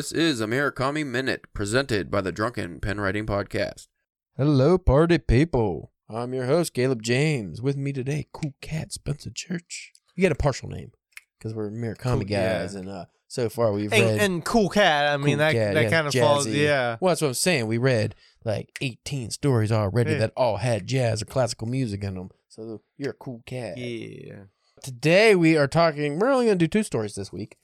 This 0.00 0.12
is 0.12 0.40
a 0.40 0.46
Murakami 0.46 1.04
Minute 1.04 1.44
presented 1.52 2.10
by 2.10 2.22
the 2.22 2.32
Drunken 2.32 2.80
Pen 2.80 2.98
Writing 2.98 3.26
Podcast. 3.26 3.88
Hello, 4.34 4.78
party 4.78 5.18
people. 5.18 5.92
I'm 6.08 6.32
your 6.32 6.46
host, 6.46 6.72
Caleb 6.72 7.02
James. 7.02 7.60
With 7.60 7.76
me 7.76 7.92
today, 7.92 8.26
Cool 8.32 8.54
Cat 8.62 8.94
Spencer 8.94 9.28
Church. 9.28 9.92
You 10.16 10.22
get 10.22 10.32
a 10.32 10.36
partial 10.36 10.70
name 10.70 10.92
because 11.38 11.52
we're 11.54 11.70
Murakami 11.70 11.98
Cool, 12.20 12.22
yeah. 12.28 12.60
guys, 12.60 12.74
and 12.74 12.88
uh, 12.88 13.04
so 13.28 13.50
far 13.50 13.72
we've 13.74 13.92
And, 13.92 14.02
read. 14.02 14.20
and 14.22 14.42
cool 14.42 14.70
cat. 14.70 15.12
I 15.12 15.18
mean 15.18 15.32
Cool 15.32 15.38
that 15.40 15.52
Cat, 15.52 15.74
that 15.74 15.82
yeah, 15.82 15.90
kind 15.90 16.06
of 16.06 16.14
falls. 16.14 16.46
Yeah. 16.46 16.96
well, 16.98 17.10
that's 17.10 17.20
what 17.20 17.28
I'm 17.28 17.34
saying. 17.34 17.66
We 17.66 17.76
read 17.76 18.14
like 18.42 18.70
18 18.80 19.28
stories 19.32 19.70
already 19.70 20.12
Yeah. 20.12 20.18
that 20.20 20.32
all 20.34 20.56
had 20.56 20.86
jazz 20.86 21.20
or 21.20 21.26
classical 21.26 21.66
music 21.68 22.02
in 22.02 22.14
them. 22.14 22.30
So 22.48 22.80
you're 22.96 23.10
a 23.10 23.12
cool 23.12 23.42
cat. 23.44 23.76
Yeah. 23.76 24.44
Today 24.82 25.34
we 25.34 25.58
are 25.58 25.68
talking. 25.68 26.18
We're 26.18 26.30
only 26.32 26.46
going 26.46 26.58
to 26.58 26.64
do 26.66 26.68
two 26.70 26.84
stories 26.84 27.16
this 27.16 27.30
week, 27.30 27.58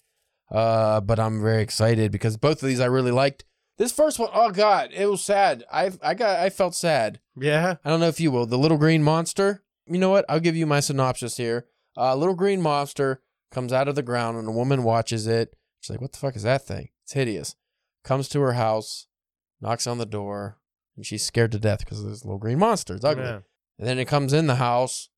uh, 0.50 1.00
but 1.00 1.18
I'm 1.18 1.42
very 1.42 1.62
excited 1.62 2.12
because 2.12 2.36
both 2.36 2.62
of 2.62 2.68
these 2.68 2.80
I 2.80 2.86
really 2.86 3.10
liked. 3.10 3.44
This 3.78 3.92
first 3.92 4.18
one, 4.18 4.30
oh 4.32 4.50
god, 4.50 4.90
it 4.92 5.06
was 5.06 5.24
sad. 5.24 5.64
I 5.70 5.92
I 6.02 6.14
got 6.14 6.40
I 6.40 6.50
felt 6.50 6.74
sad. 6.74 7.20
Yeah. 7.36 7.76
I 7.84 7.90
don't 7.90 8.00
know 8.00 8.08
if 8.08 8.20
you 8.20 8.30
will. 8.30 8.46
The 8.46 8.58
little 8.58 8.78
green 8.78 9.02
monster. 9.02 9.62
You 9.86 9.98
know 9.98 10.10
what? 10.10 10.24
I'll 10.28 10.40
give 10.40 10.56
you 10.56 10.66
my 10.66 10.80
synopsis 10.80 11.36
here. 11.36 11.66
A 11.96 12.02
uh, 12.02 12.14
little 12.16 12.34
green 12.34 12.60
monster 12.60 13.22
comes 13.50 13.72
out 13.72 13.88
of 13.88 13.94
the 13.94 14.02
ground 14.02 14.36
and 14.36 14.48
a 14.48 14.52
woman 14.52 14.82
watches 14.82 15.26
it. 15.26 15.54
She's 15.80 15.90
like, 15.90 16.00
"What 16.00 16.12
the 16.12 16.18
fuck 16.18 16.36
is 16.36 16.42
that 16.42 16.66
thing? 16.66 16.88
It's 17.04 17.12
hideous." 17.12 17.54
Comes 18.02 18.28
to 18.30 18.40
her 18.40 18.54
house, 18.54 19.06
knocks 19.60 19.86
on 19.86 19.98
the 19.98 20.06
door, 20.06 20.58
and 20.96 21.04
she's 21.04 21.24
scared 21.24 21.52
to 21.52 21.58
death 21.58 21.80
because 21.80 22.00
of 22.00 22.08
this 22.08 22.24
little 22.24 22.38
green 22.38 22.58
monster. 22.58 22.94
It's 22.94 23.04
ugly. 23.04 23.24
Yeah. 23.24 23.40
And 23.78 23.86
then 23.86 23.98
it 23.98 24.06
comes 24.06 24.32
in 24.32 24.46
the 24.46 24.56
house, 24.56 25.10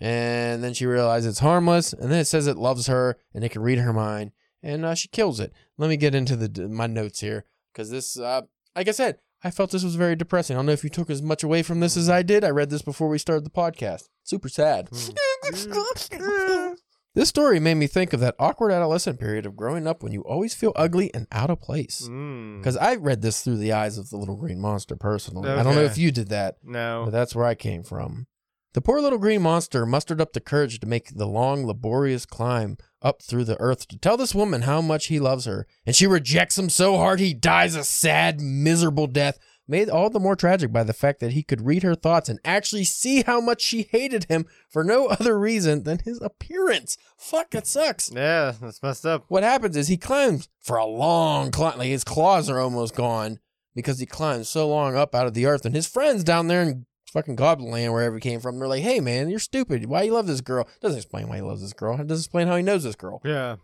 and 0.00 0.62
then 0.62 0.74
she 0.74 0.86
realizes 0.86 1.30
it's 1.30 1.38
harmless. 1.38 1.92
And 1.92 2.10
then 2.10 2.20
it 2.20 2.26
says 2.26 2.46
it 2.46 2.56
loves 2.56 2.86
her 2.86 3.18
and 3.32 3.44
it 3.44 3.50
can 3.50 3.62
read 3.62 3.78
her 3.78 3.92
mind, 3.92 4.32
and 4.64 4.84
uh, 4.84 4.94
she 4.96 5.06
kills 5.08 5.38
it. 5.38 5.52
Let 5.78 5.88
me 5.88 5.96
get 5.96 6.14
into 6.14 6.34
the 6.34 6.68
my 6.68 6.88
notes 6.88 7.20
here 7.20 7.44
because 7.72 7.90
this, 7.90 8.18
uh, 8.18 8.42
like 8.74 8.88
I 8.88 8.92
said, 8.92 9.18
I 9.44 9.50
felt 9.50 9.70
this 9.70 9.84
was 9.84 9.94
very 9.94 10.16
depressing. 10.16 10.56
I 10.56 10.58
don't 10.58 10.66
know 10.66 10.72
if 10.72 10.82
you 10.82 10.90
took 10.90 11.10
as 11.10 11.22
much 11.22 11.44
away 11.44 11.62
from 11.62 11.80
this 11.80 11.96
as 11.96 12.08
I 12.08 12.22
did. 12.22 12.42
I 12.44 12.48
read 12.50 12.70
this 12.70 12.82
before 12.82 13.08
we 13.08 13.18
started 13.18 13.44
the 13.44 13.50
podcast. 13.50 14.08
Super 14.24 14.48
sad. 14.48 14.88
This 17.14 17.28
story 17.28 17.60
made 17.60 17.74
me 17.74 17.86
think 17.86 18.12
of 18.12 18.18
that 18.20 18.34
awkward 18.40 18.72
adolescent 18.72 19.20
period 19.20 19.46
of 19.46 19.54
growing 19.54 19.86
up 19.86 20.02
when 20.02 20.10
you 20.10 20.22
always 20.22 20.52
feel 20.52 20.72
ugly 20.74 21.14
and 21.14 21.28
out 21.30 21.48
of 21.48 21.60
place. 21.60 22.08
Mm. 22.10 22.58
Because 22.58 22.76
I 22.76 22.96
read 22.96 23.22
this 23.22 23.40
through 23.40 23.58
the 23.58 23.72
eyes 23.72 23.98
of 23.98 24.10
the 24.10 24.16
little 24.16 24.34
green 24.34 24.58
monster 24.60 24.96
personally. 24.96 25.48
I 25.48 25.62
don't 25.62 25.76
know 25.76 25.82
Okay. 25.82 25.92
if 25.92 25.96
you 25.96 26.10
did 26.10 26.30
that. 26.30 26.56
no. 26.64 27.02
But 27.04 27.12
that's 27.12 27.32
where 27.36 27.44
I 27.46 27.54
came 27.54 27.84
from. 27.84 28.26
The 28.74 28.80
poor 28.80 29.00
little 29.00 29.20
green 29.20 29.40
monster 29.40 29.86
mustered 29.86 30.20
up 30.20 30.32
the 30.32 30.40
courage 30.40 30.80
to 30.80 30.86
make 30.86 31.14
the 31.14 31.28
long, 31.28 31.64
laborious 31.64 32.26
climb 32.26 32.76
up 33.00 33.22
through 33.22 33.44
the 33.44 33.60
earth 33.60 33.86
to 33.86 33.96
tell 33.96 34.16
this 34.16 34.34
woman 34.34 34.62
how 34.62 34.80
much 34.80 35.06
he 35.06 35.20
loves 35.20 35.44
her, 35.44 35.68
and 35.86 35.94
she 35.94 36.08
rejects 36.08 36.58
him 36.58 36.68
so 36.68 36.96
hard 36.96 37.20
he 37.20 37.34
dies 37.34 37.76
a 37.76 37.84
sad, 37.84 38.40
miserable 38.40 39.06
death, 39.06 39.38
made 39.68 39.88
all 39.88 40.10
the 40.10 40.18
more 40.18 40.34
tragic 40.34 40.72
by 40.72 40.82
the 40.82 40.92
fact 40.92 41.20
that 41.20 41.34
he 41.34 41.44
could 41.44 41.64
read 41.64 41.84
her 41.84 41.94
thoughts 41.94 42.28
and 42.28 42.40
actually 42.44 42.82
see 42.82 43.22
how 43.22 43.40
much 43.40 43.62
she 43.62 43.82
hated 43.92 44.24
him 44.24 44.44
for 44.68 44.82
no 44.82 45.06
other 45.06 45.38
reason 45.38 45.84
than 45.84 46.00
his 46.04 46.20
appearance. 46.20 46.98
Fuck, 47.16 47.50
that 47.50 47.68
sucks. 47.68 48.10
Yeah, 48.12 48.54
that's 48.60 48.82
messed 48.82 49.06
up. 49.06 49.24
What 49.28 49.44
happens 49.44 49.76
is 49.76 49.86
he 49.86 49.96
climbs 49.96 50.48
for 50.58 50.78
a 50.78 50.84
long 50.84 51.52
climb, 51.52 51.78
like 51.78 51.90
his 51.90 52.02
claws 52.02 52.50
are 52.50 52.58
almost 52.58 52.96
gone 52.96 53.38
because 53.76 54.00
he 54.00 54.06
climbs 54.06 54.48
so 54.48 54.68
long 54.68 54.96
up 54.96 55.14
out 55.14 55.28
of 55.28 55.34
the 55.34 55.46
earth. 55.46 55.64
And 55.64 55.76
his 55.76 55.86
friends 55.86 56.24
down 56.24 56.48
there 56.48 56.62
in 56.62 56.86
fucking 57.14 57.36
Goblin 57.36 57.70
Land, 57.70 57.92
wherever 57.92 58.16
he 58.16 58.20
came 58.20 58.40
from, 58.40 58.58
they're 58.58 58.68
like, 58.68 58.82
"Hey 58.82 59.00
man, 59.00 59.30
you're 59.30 59.38
stupid. 59.38 59.86
Why 59.86 60.02
you 60.02 60.12
love 60.12 60.26
this 60.26 60.42
girl?" 60.42 60.68
Doesn't 60.82 60.98
explain 60.98 61.28
why 61.28 61.36
he 61.36 61.42
loves 61.42 61.62
this 61.62 61.72
girl. 61.72 61.94
It 61.94 62.06
doesn't 62.06 62.24
explain 62.24 62.48
how 62.48 62.56
he 62.56 62.62
knows 62.62 62.84
this 62.84 62.96
girl. 62.96 63.22
Yeah. 63.24 63.56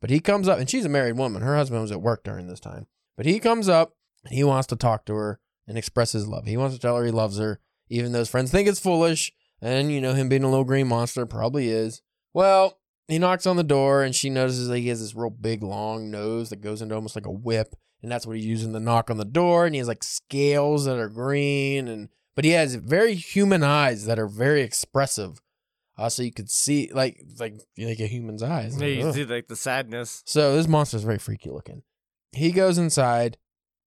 But 0.00 0.10
he 0.10 0.20
comes 0.20 0.46
up, 0.46 0.58
and 0.58 0.68
she's 0.68 0.84
a 0.84 0.90
married 0.90 1.16
woman. 1.16 1.40
Her 1.40 1.56
husband 1.56 1.80
was 1.80 1.92
at 1.92 2.02
work 2.02 2.22
during 2.22 2.48
this 2.48 2.60
time. 2.60 2.86
But 3.16 3.24
he 3.24 3.38
comes 3.38 3.68
up, 3.68 3.96
and 4.24 4.34
he 4.34 4.44
wants 4.44 4.66
to 4.68 4.76
talk 4.76 5.06
to 5.06 5.14
her 5.14 5.40
and 5.66 5.78
express 5.78 6.12
his 6.12 6.28
love. 6.28 6.46
He 6.46 6.56
wants 6.56 6.74
to 6.76 6.80
tell 6.80 6.96
her 6.96 7.04
he 7.04 7.10
loves 7.10 7.38
her, 7.38 7.60
even 7.88 8.12
though 8.12 8.18
his 8.18 8.28
friends 8.28 8.50
think 8.50 8.68
it's 8.68 8.78
foolish. 8.78 9.32
And, 9.62 9.90
you 9.90 10.02
know, 10.02 10.12
him 10.12 10.28
being 10.28 10.44
a 10.44 10.50
little 10.50 10.64
green 10.64 10.86
monster 10.86 11.24
probably 11.24 11.70
is. 11.70 12.02
Well, 12.34 12.78
he 13.08 13.18
knocks 13.18 13.46
on 13.46 13.56
the 13.56 13.64
door, 13.64 14.02
and 14.02 14.14
she 14.14 14.28
notices 14.28 14.68
that 14.68 14.78
he 14.78 14.88
has 14.88 15.00
this 15.00 15.14
real 15.14 15.30
big, 15.30 15.62
long 15.62 16.10
nose 16.10 16.50
that 16.50 16.60
goes 16.60 16.82
into 16.82 16.94
almost 16.94 17.16
like 17.16 17.26
a 17.26 17.30
whip. 17.30 17.74
And 18.02 18.12
that's 18.12 18.26
what 18.26 18.36
he's 18.36 18.44
using 18.44 18.74
to 18.74 18.80
knock 18.80 19.10
on 19.10 19.16
the 19.16 19.24
door. 19.24 19.64
And 19.64 19.74
he 19.74 19.78
has 19.78 19.88
like 19.88 20.04
scales 20.04 20.84
that 20.84 20.98
are 20.98 21.08
green. 21.08 21.88
and 21.88 22.10
But 22.36 22.44
he 22.44 22.52
has 22.52 22.76
very 22.76 23.14
human 23.14 23.64
eyes 23.64 24.06
that 24.06 24.18
are 24.18 24.28
very 24.28 24.60
expressive. 24.60 25.40
Uh, 25.98 26.10
so 26.10 26.22
you 26.22 26.30
could 26.30 26.50
see, 26.50 26.90
like, 26.92 27.24
like, 27.40 27.58
like 27.78 27.98
a 27.98 28.06
human's 28.06 28.42
eyes. 28.42 28.78
Yeah, 28.78 28.88
you 28.88 29.12
see 29.12 29.24
like 29.24 29.48
the 29.48 29.56
sadness. 29.56 30.22
So 30.26 30.54
this 30.54 30.68
monster's 30.68 31.04
very 31.04 31.18
freaky 31.18 31.50
looking. 31.50 31.82
He 32.32 32.52
goes 32.52 32.76
inside 32.76 33.38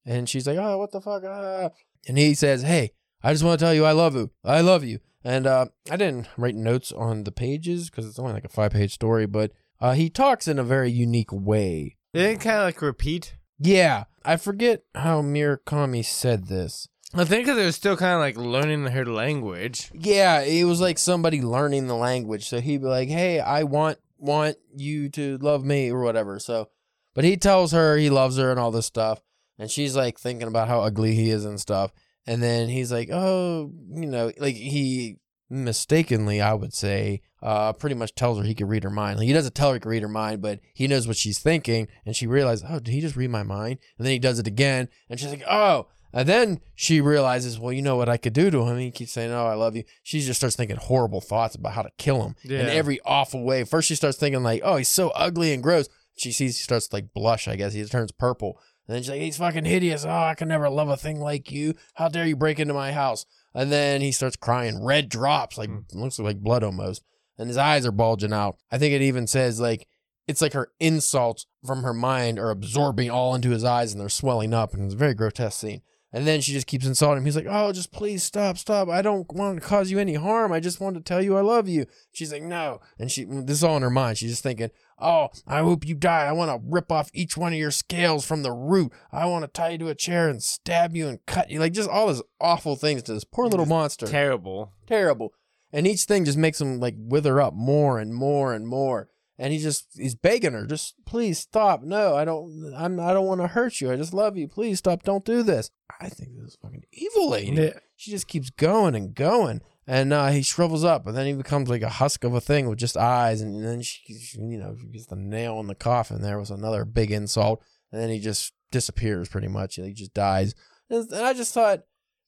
and 0.06 0.28
she's 0.28 0.48
like, 0.48 0.58
Oh, 0.58 0.80
what 0.80 0.92
the 0.92 1.00
fuck? 1.00 1.24
Ah. 1.24 1.70
And 2.08 2.18
he 2.18 2.34
says, 2.34 2.64
Hey, 2.64 2.94
I 3.22 3.32
just 3.32 3.44
want 3.44 3.60
to 3.60 3.64
tell 3.64 3.76
you 3.76 3.86
I 3.86 3.92
love 3.92 4.16
you. 4.16 4.32
I 4.44 4.62
love 4.62 4.84
you. 4.84 5.00
And 5.24 5.46
uh, 5.46 5.68
I 5.92 5.98
didn't 5.98 6.28
write 6.36 6.56
notes 6.56 6.92
on 6.92 7.26
the 7.26 7.32
pages 7.32 7.90
because 7.92 8.08
it's 8.08 8.18
only 8.18 8.34
like 8.34 8.46
a 8.46 8.50
five 8.50 8.72
page 8.72 8.94
story, 8.94 9.28
but 9.28 9.52
uh, 9.80 9.94
he 9.94 10.10
talks 10.10 10.48
in 10.48 10.58
a 10.58 10.64
very 10.64 10.90
unique 10.90 11.32
way. 11.32 11.98
Didn't 12.14 12.40
kind 12.40 12.58
of 12.58 12.64
like 12.64 12.82
repeat. 12.82 13.36
Yeah, 13.60 14.06
I 14.26 14.38
forget 14.38 14.84
how 14.96 15.22
Murakami 15.22 16.04
said 16.04 16.48
this. 16.48 16.88
I 17.14 17.26
think 17.26 17.46
because 17.46 17.58
it 17.58 17.66
was 17.66 17.76
still 17.76 17.98
kind 17.98 18.14
of 18.14 18.20
like 18.20 18.38
learning 18.38 18.86
her 18.86 19.06
language. 19.06 19.90
Yeah, 19.94 20.42
it 20.42 20.66
was 20.66 20.80
like 20.80 21.00
somebody 21.00 21.42
learning 21.42 21.88
the 21.88 21.96
language. 21.96 22.48
So 22.48 22.60
he'd 22.60 22.82
be 22.82 22.88
like, 22.88 23.10
"Hey, 23.10 23.40
I 23.40 23.64
want 23.64 23.98
want 24.18 24.58
you 24.76 25.10
to 25.10 25.38
love 25.40 25.64
me 25.66 25.90
or 25.90 26.04
whatever." 26.04 26.38
So, 26.40 26.70
but 27.16 27.24
he 27.24 27.36
tells 27.36 27.72
her 27.72 27.98
he 27.98 28.10
loves 28.10 28.38
her 28.38 28.52
and 28.52 28.60
all 28.60 28.72
this 28.72 28.86
stuff, 28.86 29.22
and 29.58 29.72
she's 29.72 29.96
like 29.96 30.20
thinking 30.20 30.48
about 30.48 30.68
how 30.68 30.82
ugly 30.82 31.16
he 31.16 31.32
is 31.32 31.46
and 31.46 31.60
stuff. 31.60 31.92
And 32.28 32.44
then 32.44 32.70
he's 32.70 32.92
like, 32.92 33.10
"Oh, 33.12 33.72
you 33.90 34.06
know, 34.06 34.32
like 34.38 34.56
he 34.56 35.18
mistakenly, 35.50 36.42
I 36.42 36.54
would 36.54 36.74
say, 36.74 37.22
uh, 37.42 37.74
pretty 37.74 37.96
much 37.96 38.14
tells 38.14 38.38
her 38.38 38.44
he 38.44 38.54
could 38.54 38.70
read 38.70 38.84
her 38.84 38.90
mind. 38.90 39.18
Like, 39.18 39.28
he 39.28 39.34
doesn't 39.34 39.56
tell 39.56 39.70
her 39.70 39.76
he 39.76 39.80
can 39.80 39.90
read 39.90 40.04
her 40.04 40.08
mind, 40.08 40.42
but 40.42 40.60
he 40.74 40.88
knows 40.88 41.08
what 41.08 41.18
she's 41.18 41.40
thinking, 41.40 41.88
and 42.06 42.16
she 42.16 42.28
realizes, 42.28 42.66
oh, 42.70 42.80
did 42.80 42.92
he 42.92 43.02
just 43.02 43.16
read 43.16 43.32
my 43.32 43.44
mind? 43.44 43.80
And 43.98 44.06
then 44.06 44.12
he 44.12 44.20
does 44.20 44.40
it 44.40 44.48
again, 44.48 44.90
and 45.10 45.20
she's 45.20 45.30
like, 45.30 45.44
oh. 45.50 45.88
And 46.12 46.28
then 46.28 46.60
she 46.76 47.02
realizes, 47.02 47.60
well, 47.60 47.72
you 47.72 47.82
know 47.82 47.96
what 47.96 48.10
I 48.10 48.18
could 48.18 48.34
do 48.34 48.50
to 48.50 48.64
him. 48.64 48.78
He 48.78 48.90
keeps 48.90 49.12
saying, 49.12 49.32
oh, 49.32 49.46
I 49.46 49.54
love 49.54 49.76
you. 49.76 49.84
She 50.02 50.22
just 50.22 50.40
starts 50.40 50.56
thinking 50.56 50.78
horrible 50.78 51.22
thoughts 51.22 51.56
about 51.56 51.74
how 51.74 51.84
to 51.84 51.92
kill 51.98 52.24
him 52.24 52.36
in 52.44 52.66
every 52.66 53.00
awful 53.06 53.44
way. 53.44 53.64
First, 53.64 53.88
she 53.88 53.96
starts 53.96 54.18
thinking 54.18 54.42
like, 54.42 54.62
oh, 54.64 54.78
he's 54.78 54.88
so 54.88 55.10
ugly 55.10 55.54
and 55.54 55.62
gross. 55.62 55.88
She 56.18 56.32
sees 56.32 56.58
he 56.58 56.64
starts 56.64 56.88
to 56.88 56.96
like 56.96 57.14
blush. 57.14 57.48
I 57.48 57.56
guess 57.56 57.74
he 57.74 57.86
turns 57.86 58.12
purple. 58.12 58.60
And 58.88 58.96
then 58.96 59.04
she's 59.04 59.12
like, 59.12 59.22
he's 59.22 59.38
fucking 59.38 59.66
hideous. 59.66 60.04
Oh, 60.04 60.10
I 60.10 60.34
can 60.34 60.48
never 60.48 60.68
love 60.68 60.90
a 60.90 60.98
thing 60.98 61.20
like 61.20 61.52
you. 61.52 61.76
How 61.94 62.08
dare 62.08 62.26
you 62.26 62.36
break 62.36 62.60
into 62.60 62.74
my 62.74 62.92
house? 62.92 63.28
And 63.54 63.72
then 63.72 64.02
he 64.02 64.12
starts 64.12 64.36
crying. 64.36 64.84
Red 64.84 65.10
drops, 65.10 65.60
like 65.60 65.70
hmm. 65.70 65.82
looks 65.94 66.18
like 66.18 66.42
blood 66.42 66.64
almost. 66.64 67.04
And 67.38 67.48
his 67.48 67.58
eyes 67.58 67.86
are 67.86 67.92
bulging 67.92 68.34
out. 68.34 68.58
I 68.72 68.80
think 68.80 68.94
it 68.96 69.04
even 69.04 69.28
says 69.28 69.60
like 69.60 69.88
it's 70.28 70.42
like 70.42 70.54
her 70.54 70.72
insults 70.80 71.46
from 71.66 71.84
her 71.84 71.94
mind 71.94 72.40
are 72.40 72.50
absorbing 72.50 73.10
all 73.10 73.36
into 73.36 73.52
his 73.52 73.64
eyes 73.64 73.92
and 73.92 74.02
they're 74.02 74.10
swelling 74.10 74.54
up. 74.54 74.74
And 74.74 74.86
it's 74.86 74.94
a 74.94 74.98
very 74.98 75.14
grotesque 75.14 75.60
scene. 75.60 75.82
And 76.12 76.26
then 76.26 76.42
she 76.42 76.54
just 76.54 76.66
keeps 76.66 76.88
insulting 76.88 77.20
him. 77.20 77.26
He's 77.26 77.36
like, 77.36 77.46
"Oh, 77.48 77.72
just 77.72 77.92
please 77.92 78.24
stop, 78.24 78.58
stop! 78.58 78.90
I 78.90 79.04
don't 79.04 79.32
want 79.32 79.62
to 79.62 79.68
cause 79.68 79.92
you 79.92 80.00
any 80.00 80.16
harm. 80.16 80.52
I 80.52 80.60
just 80.60 80.80
want 80.80 80.96
to 80.96 81.02
tell 81.02 81.22
you 81.22 81.38
I 81.38 81.42
love 81.42 81.68
you." 81.68 81.86
She's 82.12 82.34
like, 82.34 82.42
"No," 82.42 82.82
and 82.98 83.12
she 83.12 83.26
this 83.26 83.58
is 83.58 83.64
all 83.64 83.78
in 83.78 83.84
her 83.84 83.92
mind. 83.92 84.18
She's 84.18 84.32
just 84.32 84.42
thinking, 84.44 84.72
"Oh, 84.98 85.30
I 85.46 85.60
hope 85.60 85.86
you 85.86 85.94
die. 85.94 86.26
I 86.26 86.32
want 86.32 86.50
to 86.50 86.68
rip 86.68 86.92
off 86.92 87.12
each 87.14 87.38
one 87.38 87.54
of 87.54 87.60
your 87.60 87.70
scales 87.70 88.26
from 88.26 88.42
the 88.42 88.52
root. 88.52 88.92
I 89.12 89.28
want 89.28 89.44
to 89.44 89.48
tie 89.48 89.70
you 89.70 89.78
to 89.80 89.90
a 89.90 89.96
chair 89.96 90.30
and 90.30 90.42
stab 90.42 90.96
you 90.96 91.08
and 91.08 91.24
cut 91.28 91.52
you." 91.52 91.60
Like 91.60 91.74
just 91.74 91.90
all 91.90 92.08
this 92.08 92.24
awful 92.42 92.76
things 92.76 93.04
to 93.04 93.14
this 93.14 93.24
poor 93.24 93.48
little 93.48 93.68
monster. 93.68 94.08
Terrible. 94.08 94.74
Terrible. 94.88 95.34
And 95.72 95.86
each 95.86 96.06
thing 96.06 96.26
just 96.26 96.40
makes 96.40 96.60
him 96.60 96.80
like 96.80 96.96
wither 96.98 97.40
up 97.40 97.54
more 97.54 98.00
and 98.00 98.16
more 98.16 98.54
and 98.54 98.68
more. 98.68 99.10
And 99.42 99.54
he 99.54 99.60
just 99.60 99.88
he's 99.96 100.16
begging 100.16 100.52
her, 100.52 100.66
just 100.66 100.96
please 101.06 101.40
stop. 101.40 101.82
No, 101.82 102.14
I 102.16 102.26
don't. 102.26 102.74
I'm. 102.78 103.00
I 103.00 103.14
don't 103.14 103.26
want 103.26 103.40
to 103.40 103.48
hurt 103.48 103.80
you. 103.80 103.90
I 103.90 103.96
just 103.96 104.14
love 104.14 104.36
you. 104.36 104.50
Please 104.50 104.80
stop. 104.80 105.02
Don't 105.04 105.24
do 105.24 105.44
this. 105.44 105.72
I 106.02 106.10
think 106.10 106.36
this 106.36 106.50
is 106.50 106.58
fucking 106.62 106.84
evil 106.92 107.30
lady. 107.30 107.54
Yeah. 107.54 107.80
She 107.96 108.12
just 108.12 108.28
keeps 108.28 108.50
going 108.50 108.96
and 108.96 109.16
going, 109.16 109.62
and 109.88 110.12
uh, 110.12 110.28
he 110.28 110.42
shrivels 110.42 110.84
up, 110.84 111.08
and 111.08 111.16
then 111.16 111.26
he 111.26 111.32
becomes 111.34 111.70
like 111.70 111.82
a 111.84 111.90
husk 111.90 112.26
of 112.26 112.34
a 112.34 112.42
thing 112.42 112.68
with 112.68 112.80
just 112.80 112.98
eyes, 112.98 113.40
and 113.40 113.64
then 113.64 113.82
she, 113.82 114.14
she- 114.14 114.40
you 114.40 114.58
know, 114.58 114.76
she 114.80 114.88
gets 114.88 115.06
the 115.06 115.16
nail 115.16 115.60
in 115.62 115.68
the 115.68 115.76
coffin. 115.76 116.22
There 116.22 116.38
was 116.38 116.52
another 116.52 116.84
big 116.84 117.10
insult, 117.10 117.64
and 117.94 118.02
then 118.02 118.10
he 118.10 118.20
just 118.20 118.52
disappears 118.72 119.30
pretty 119.30 119.48
much. 119.48 119.76
He 119.76 119.94
just 119.94 120.14
dies, 120.14 120.54
and 120.90 121.14
I 121.14 121.32
just 121.34 121.54
thought, 121.54 121.84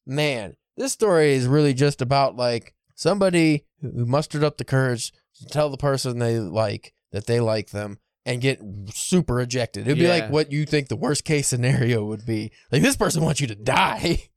man, 0.06 0.56
this 0.78 0.94
story 0.94 1.34
is 1.34 1.46
really 1.46 1.74
just 1.74 2.02
about 2.02 2.38
like 2.38 2.74
somebody 2.96 3.66
who 3.82 4.06
mustered 4.06 4.46
up 4.46 4.58
the 4.58 4.64
courage 4.66 5.12
to 5.40 5.46
tell 5.46 5.70
the 5.70 5.78
person 5.78 6.20
they 6.20 6.40
like 6.40 6.94
that 7.12 7.26
they 7.28 7.40
like 7.40 7.70
them 7.72 8.00
and 8.26 8.40
get 8.42 8.62
super 8.94 9.40
ejected. 9.42 9.88
It'd 9.88 9.98
be 9.98 10.04
Yeah. 10.06 10.10
like 10.12 10.30
what 10.30 10.52
you 10.52 10.66
think 10.66 10.88
the 10.88 10.96
worst 10.96 11.26
case 11.26 11.48
scenario 11.48 12.06
would 12.06 12.26
be. 12.26 12.52
Like 12.72 12.82
this 12.82 12.96
person 12.98 13.24
wants 13.24 13.42
you 13.42 13.48
to 13.48 13.56
die. 13.56 14.24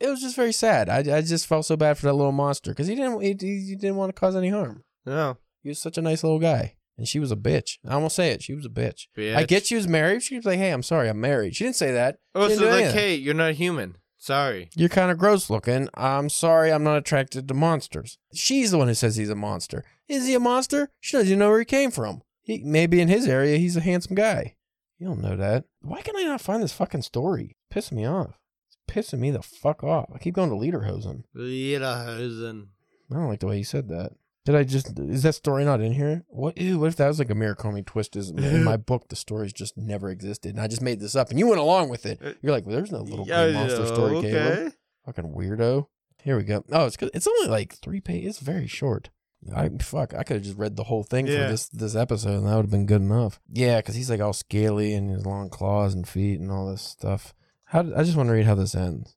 It 0.00 0.08
was 0.08 0.20
just 0.20 0.34
very 0.34 0.52
sad. 0.52 0.88
I, 0.88 0.98
I 1.18 1.22
just 1.22 1.46
felt 1.46 1.64
so 1.66 1.76
bad 1.76 1.96
for 1.96 2.06
that 2.06 2.14
little 2.14 2.32
monster 2.32 2.72
because 2.72 2.88
he 2.88 2.96
didn't 2.96 3.20
he, 3.20 3.28
he 3.40 3.76
didn't 3.76 3.94
want 3.94 4.14
to 4.14 4.20
cause 4.20 4.34
any 4.34 4.48
harm. 4.50 4.82
No. 5.06 5.38
He 5.62 5.68
was 5.68 5.78
such 5.78 5.96
a 5.96 6.02
nice 6.02 6.24
little 6.24 6.40
guy. 6.40 6.74
and 6.98 7.06
she 7.06 7.20
was 7.20 7.30
a 7.30 7.36
bitch. 7.36 7.78
I 7.88 7.94
almost 7.94 8.16
say 8.16 8.30
it. 8.30 8.42
She 8.42 8.54
was 8.54 8.66
a 8.66 8.68
bitch. 8.68 9.06
I 9.16 9.44
get 9.44 9.64
she 9.66 9.76
was 9.76 9.86
married. 9.86 10.22
She 10.24 10.34
was 10.36 10.44
like, 10.44 10.58
"Hey, 10.58 10.72
I'm 10.72 10.82
sorry, 10.82 11.08
I'm 11.08 11.20
married." 11.20 11.54
She 11.54 11.62
didn't 11.64 11.76
say 11.76 11.92
that. 11.92 12.18
Oh, 12.34 12.48
Didn't 12.48 12.58
so 12.58 12.64
do 12.64 12.70
like, 12.72 12.82
anything. 12.84 12.98
hey, 12.98 13.14
you're 13.14 13.34
not 13.34 13.54
human. 13.54 13.96
Sorry. 14.24 14.70
You're 14.74 14.88
kind 14.88 15.10
of 15.10 15.18
gross 15.18 15.50
looking. 15.50 15.90
I'm 15.92 16.30
sorry, 16.30 16.72
I'm 16.72 16.82
not 16.82 16.96
attracted 16.96 17.46
to 17.46 17.52
monsters. 17.52 18.16
She's 18.32 18.70
the 18.70 18.78
one 18.78 18.88
who 18.88 18.94
says 18.94 19.16
he's 19.16 19.28
a 19.28 19.34
monster. 19.34 19.84
Is 20.08 20.26
he 20.26 20.32
a 20.32 20.40
monster? 20.40 20.88
She 20.98 21.14
doesn't 21.14 21.28
even 21.28 21.40
know 21.40 21.50
where 21.50 21.58
he 21.58 21.66
came 21.66 21.90
from. 21.90 22.22
He, 22.40 22.62
maybe 22.64 23.02
in 23.02 23.08
his 23.08 23.28
area, 23.28 23.58
he's 23.58 23.76
a 23.76 23.82
handsome 23.82 24.14
guy. 24.14 24.56
You 24.96 25.08
don't 25.08 25.20
know 25.20 25.36
that. 25.36 25.64
Why 25.82 26.00
can 26.00 26.16
I 26.16 26.22
not 26.22 26.40
find 26.40 26.62
this 26.62 26.72
fucking 26.72 27.02
story? 27.02 27.54
It's 27.68 27.90
pissing 27.90 27.96
me 27.96 28.06
off. 28.06 28.40
It's 28.66 28.78
pissing 28.88 29.18
me 29.18 29.30
the 29.30 29.42
fuck 29.42 29.84
off. 29.84 30.08
I 30.14 30.16
keep 30.16 30.36
going 30.36 30.48
to 30.48 30.56
Lederhosen. 30.56 31.24
Lederhosen. 31.36 32.68
I 33.10 33.14
don't 33.16 33.28
like 33.28 33.40
the 33.40 33.46
way 33.46 33.58
you 33.58 33.64
said 33.64 33.90
that. 33.90 34.12
Did 34.44 34.54
I 34.56 34.64
just? 34.64 34.98
Is 34.98 35.22
that 35.22 35.34
story 35.34 35.64
not 35.64 35.80
in 35.80 35.92
here? 35.92 36.24
What? 36.28 36.58
Ew, 36.58 36.78
what 36.78 36.88
if 36.88 36.96
that 36.96 37.08
was 37.08 37.18
like 37.18 37.30
a 37.30 37.34
Murakami 37.34 37.84
twist? 37.86 38.14
Is 38.14 38.30
in 38.30 38.62
my 38.72 38.76
book 38.76 39.08
the 39.08 39.16
stories 39.16 39.52
just 39.52 39.76
never 39.78 40.10
existed, 40.10 40.50
and 40.54 40.60
I 40.60 40.66
just 40.68 40.82
made 40.82 41.00
this 41.00 41.16
up, 41.16 41.30
and 41.30 41.38
you 41.38 41.46
went 41.46 41.60
along 41.60 41.88
with 41.88 42.04
it. 42.04 42.20
Uh, 42.22 42.32
You're 42.42 42.52
like, 42.52 42.66
well, 42.66 42.76
there's 42.76 42.92
no 42.92 43.00
little 43.00 43.24
green 43.24 43.54
monster 43.54 43.86
story, 43.86 44.20
Caleb. 44.20 44.72
Fucking 45.06 45.32
weirdo. 45.34 45.86
Here 46.22 46.36
we 46.36 46.44
go. 46.44 46.62
Oh, 46.70 46.86
it's. 46.86 46.96
It's 47.00 47.26
only 47.26 47.48
like 47.48 47.74
three 47.76 48.00
pages. 48.00 48.36
It's 48.36 48.40
very 48.40 48.66
short. 48.66 49.10
I 49.54 49.68
fuck. 49.80 50.14
I 50.14 50.22
could 50.22 50.36
have 50.36 50.44
just 50.44 50.56
read 50.58 50.76
the 50.76 50.84
whole 50.84 51.04
thing 51.04 51.26
Yeah. 51.26 51.44
for 51.46 51.50
this 51.52 51.68
this 51.68 51.94
episode, 51.94 52.38
and 52.38 52.46
that 52.46 52.56
would 52.56 52.64
have 52.64 52.70
been 52.70 52.86
good 52.86 53.02
enough. 53.02 53.40
Yeah, 53.50 53.78
because 53.80 53.94
he's 53.94 54.08
like 54.10 54.20
all 54.20 54.32
scaly 54.34 54.94
and 54.94 55.10
his 55.10 55.24
long 55.26 55.48
claws 55.50 55.94
and 55.94 56.06
feet 56.08 56.40
and 56.40 56.50
all 56.50 56.70
this 56.70 56.82
stuff. 56.82 57.34
How? 57.66 57.80
I 57.80 58.02
just 58.04 58.16
want 58.16 58.28
to 58.28 58.32
read 58.34 58.46
how 58.46 58.54
this 58.54 58.74
ends. 58.74 59.16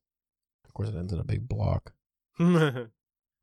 Of 0.66 0.72
course, 0.74 0.88
it 0.90 0.96
ends 0.96 1.12
in 1.12 1.18
a 1.18 1.24
big 1.24 1.48
block. 1.48 1.92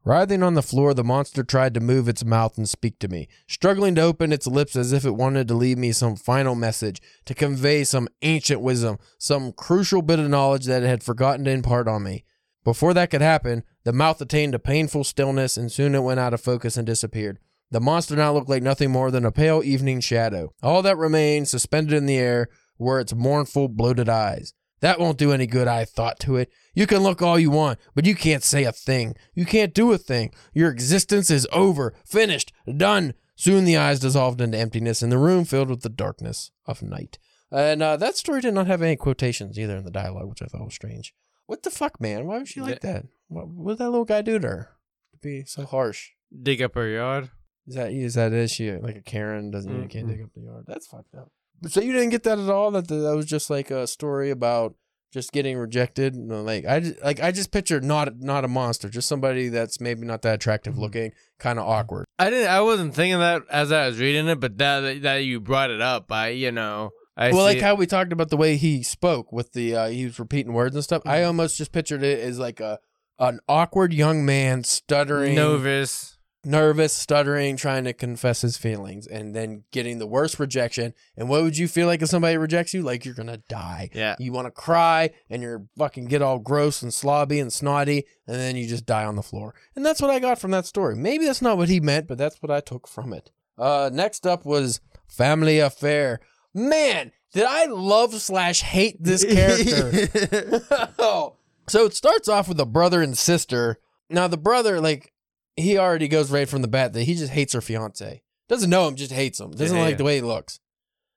Writhing 0.07 0.43
on 0.43 0.53
the 0.53 0.61
floor, 0.61 0.93
the 0.93 1.03
monster 1.03 1.43
tried 1.43 1.73
to 1.73 1.79
move 1.79 2.07
its 2.07 2.23
mouth 2.23 2.59
and 2.59 2.69
speak 2.69 2.99
to 2.99 3.07
me, 3.07 3.27
struggling 3.47 3.95
to 3.95 4.01
open 4.01 4.31
its 4.31 4.45
lips 4.45 4.75
as 4.75 4.93
if 4.93 5.03
it 5.03 5.15
wanted 5.15 5.47
to 5.47 5.55
leave 5.55 5.79
me 5.79 5.91
some 5.91 6.15
final 6.15 6.53
message, 6.53 7.01
to 7.25 7.33
convey 7.33 7.83
some 7.83 8.07
ancient 8.21 8.61
wisdom, 8.61 8.99
some 9.17 9.51
crucial 9.51 10.03
bit 10.03 10.19
of 10.19 10.29
knowledge 10.29 10.65
that 10.65 10.83
it 10.83 10.87
had 10.87 11.01
forgotten 11.01 11.43
to 11.45 11.51
impart 11.51 11.87
on 11.87 12.03
me. 12.03 12.23
Before 12.63 12.93
that 12.93 13.09
could 13.09 13.21
happen, 13.21 13.63
the 13.83 13.93
mouth 13.93 14.21
attained 14.21 14.53
a 14.53 14.59
painful 14.59 15.03
stillness 15.05 15.57
and 15.57 15.71
soon 15.71 15.95
it 15.95 16.03
went 16.03 16.19
out 16.19 16.35
of 16.35 16.41
focus 16.41 16.77
and 16.77 16.85
disappeared. 16.85 17.39
The 17.71 17.81
monster 17.81 18.15
now 18.15 18.31
looked 18.31 18.49
like 18.49 18.61
nothing 18.61 18.91
more 18.91 19.09
than 19.09 19.25
a 19.25 19.31
pale 19.31 19.63
evening 19.63 20.01
shadow. 20.01 20.53
All 20.61 20.83
that 20.83 20.97
remained, 20.97 21.47
suspended 21.47 21.95
in 21.95 22.05
the 22.05 22.17
air, 22.17 22.47
were 22.77 22.99
its 22.99 23.15
mournful, 23.15 23.69
bloated 23.69 24.07
eyes. 24.07 24.53
That 24.81 24.99
won't 24.99 25.17
do 25.17 25.31
any 25.31 25.47
good, 25.47 25.67
I 25.67 25.85
thought 25.85 26.19
to 26.21 26.35
it. 26.35 26.51
You 26.73 26.85
can 26.85 26.99
look 26.99 27.21
all 27.21 27.39
you 27.39 27.49
want, 27.49 27.79
but 27.93 28.05
you 28.05 28.15
can't 28.15 28.43
say 28.43 28.63
a 28.65 28.71
thing. 28.71 29.15
You 29.33 29.45
can't 29.45 29.73
do 29.73 29.91
a 29.91 29.97
thing. 29.97 30.33
Your 30.53 30.69
existence 30.69 31.29
is 31.29 31.47
over, 31.51 31.93
finished, 32.05 32.51
done. 32.77 33.13
Soon 33.35 33.65
the 33.65 33.77
eyes 33.77 33.99
dissolved 33.99 34.41
into 34.41 34.57
emptiness, 34.57 35.01
and 35.01 35.11
the 35.11 35.17
room 35.17 35.45
filled 35.45 35.69
with 35.69 35.81
the 35.81 35.89
darkness 35.89 36.51
of 36.65 36.81
night. 36.81 37.17
And 37.51 37.81
uh, 37.81 37.97
that 37.97 38.15
story 38.17 38.41
did 38.41 38.53
not 38.53 38.67
have 38.67 38.81
any 38.81 38.95
quotations 38.95 39.57
either 39.57 39.75
in 39.77 39.85
the 39.85 39.91
dialogue, 39.91 40.29
which 40.29 40.41
I 40.41 40.45
thought 40.45 40.65
was 40.65 40.73
strange. 40.73 41.13
What 41.45 41.63
the 41.63 41.69
fuck, 41.69 42.01
man? 42.01 42.25
Why 42.25 42.39
was 42.39 42.49
she 42.49 42.61
like 42.61 42.81
that? 42.81 43.05
What, 43.27 43.47
what 43.47 43.73
did 43.73 43.77
that 43.79 43.89
little 43.89 44.05
guy 44.05 44.21
do 44.21 44.39
to 44.39 44.47
her? 44.47 44.69
To 45.11 45.17
be 45.19 45.43
so 45.45 45.65
harsh. 45.65 46.09
Dig 46.41 46.61
up 46.61 46.75
her 46.75 46.87
yard. 46.87 47.29
Is 47.67 47.75
that 47.75 47.91
is 47.91 48.13
that 48.15 48.33
is 48.33 48.51
she 48.51 48.71
like 48.71 48.97
a 48.97 49.01
Karen? 49.01 49.51
Doesn't 49.51 49.81
you 49.81 49.87
can't 49.87 50.07
dig 50.07 50.21
up 50.21 50.29
the 50.35 50.41
yard? 50.41 50.65
That's 50.67 50.87
fucked 50.87 51.15
up. 51.15 51.31
So 51.67 51.81
you 51.81 51.93
didn't 51.93 52.09
get 52.09 52.23
that 52.23 52.39
at 52.39 52.49
all? 52.49 52.71
That 52.71 52.87
that 52.87 53.15
was 53.15 53.25
just 53.25 53.49
like 53.49 53.71
a 53.71 53.87
story 53.87 54.29
about 54.31 54.75
just 55.13 55.31
getting 55.31 55.57
rejected. 55.57 56.13
No, 56.15 56.41
like 56.43 56.65
I 56.65 56.79
just, 56.81 57.01
like 57.03 57.21
I 57.21 57.31
just 57.31 57.51
pictured 57.51 57.83
not 57.83 58.19
not 58.19 58.43
a 58.45 58.47
monster, 58.47 58.89
just 58.89 59.07
somebody 59.07 59.47
that's 59.49 59.79
maybe 59.79 60.05
not 60.05 60.21
that 60.23 60.29
Mm-hmm. 60.29 60.35
attractive 60.35 60.77
looking, 60.77 61.11
kind 61.39 61.57
of 61.59 61.65
awkward. 61.67 62.05
I 62.19 62.29
didn't. 62.29 62.49
I 62.49 62.61
wasn't 62.61 62.93
thinking 62.93 63.19
that 63.19 63.43
as 63.49 63.71
I 63.71 63.87
was 63.87 63.99
reading 63.99 64.27
it, 64.27 64.39
but 64.39 64.57
that 64.57 65.01
that 65.03 65.17
you 65.17 65.39
brought 65.39 65.71
it 65.71 65.81
up, 65.81 66.11
I 66.11 66.29
you 66.29 66.51
know. 66.51 66.91
I 67.17 67.31
well, 67.31 67.43
like 67.43 67.57
it. 67.57 67.63
how 67.63 67.75
we 67.75 67.85
talked 67.87 68.11
about 68.11 68.29
the 68.29 68.35
way 68.35 68.57
he 68.57 68.83
spoke 68.83 69.31
with 69.31 69.53
the 69.53 69.73
uh, 69.75 69.87
he 69.87 70.03
was 70.05 70.19
repeating 70.19 70.51
words 70.51 70.75
and 70.75 70.83
stuff. 70.83 71.01
I 71.05 71.19
Mm-hmm. 71.19 71.27
almost 71.27 71.57
just 71.57 71.71
pictured 71.71 72.03
it 72.03 72.19
as 72.19 72.37
like 72.37 72.59
a 72.59 72.79
an 73.17 73.39
awkward 73.47 73.93
young 73.93 74.25
man 74.25 74.65
stuttering, 74.65 75.35
nervous. 75.35 76.14
Nervous, 76.45 76.93
stuttering, 76.93 77.57
trying 77.57 77.83
to 77.85 77.93
confess 77.93 78.41
his 78.41 78.57
feelings, 78.57 79.07
and 79.07 79.35
then 79.35 79.63
getting 79.71 79.99
the 79.99 80.07
worst 80.07 80.39
rejection. 80.39 80.93
And 81.17 81.29
what 81.29 81.43
would 81.43 81.57
you 81.57 81.67
feel 81.67 81.87
like 81.87 82.01
if 82.01 82.09
somebody 82.09 82.37
rejects 82.37 82.73
you? 82.73 82.81
Like 82.81 83.05
you're 83.05 83.13
gonna 83.13 83.41
die. 83.49 83.89
Yeah. 83.93 84.15
You 84.19 84.31
want 84.31 84.47
to 84.47 84.51
cry, 84.51 85.11
and 85.29 85.41
you're 85.41 85.65
fucking 85.77 86.05
get 86.05 86.21
all 86.21 86.39
gross 86.39 86.81
and 86.81 86.91
slobby 86.91 87.41
and 87.41 87.51
snotty, 87.51 88.05
and 88.27 88.37
then 88.37 88.55
you 88.55 88.67
just 88.67 88.85
die 88.85 89.05
on 89.05 89.15
the 89.15 89.23
floor. 89.23 89.53
And 89.75 89.85
that's 89.85 90.01
what 90.01 90.11
I 90.11 90.19
got 90.19 90.39
from 90.39 90.51
that 90.51 90.65
story. 90.65 90.95
Maybe 90.95 91.25
that's 91.25 91.41
not 91.41 91.57
what 91.57 91.69
he 91.69 91.79
meant, 91.79 92.07
but 92.07 92.17
that's 92.17 92.41
what 92.41 92.51
I 92.51 92.59
took 92.59 92.87
from 92.87 93.13
it. 93.13 93.31
Uh, 93.57 93.89
next 93.91 94.27
up 94.27 94.45
was 94.45 94.81
Family 95.07 95.59
Affair. 95.59 96.19
Man, 96.53 97.11
did 97.33 97.43
I 97.43 97.65
love 97.65 98.13
slash 98.15 98.61
hate 98.61 98.97
this 99.01 99.23
character? 99.23 100.61
oh. 100.99 101.35
So 101.67 101.85
it 101.85 101.93
starts 101.93 102.29
off 102.29 102.47
with 102.47 102.59
a 102.59 102.65
brother 102.65 103.01
and 103.01 103.17
sister. 103.17 103.79
Now 104.09 104.27
the 104.27 104.37
brother, 104.37 104.79
like, 104.79 105.11
he 105.57 105.77
already 105.77 106.07
goes 106.07 106.31
right 106.31 106.47
from 106.49 106.61
the 106.61 106.67
bat 106.67 106.93
that 106.93 107.03
he 107.03 107.15
just 107.15 107.31
hates 107.31 107.53
her 107.53 107.61
fiance. 107.61 108.21
Doesn't 108.47 108.69
know 108.69 108.87
him, 108.87 108.95
just 108.95 109.11
hates 109.11 109.39
him. 109.39 109.51
Doesn't 109.51 109.75
Yeah. 109.77 109.83
like 109.83 109.97
the 109.97 110.03
way 110.03 110.15
he 110.15 110.21
looks. 110.21 110.59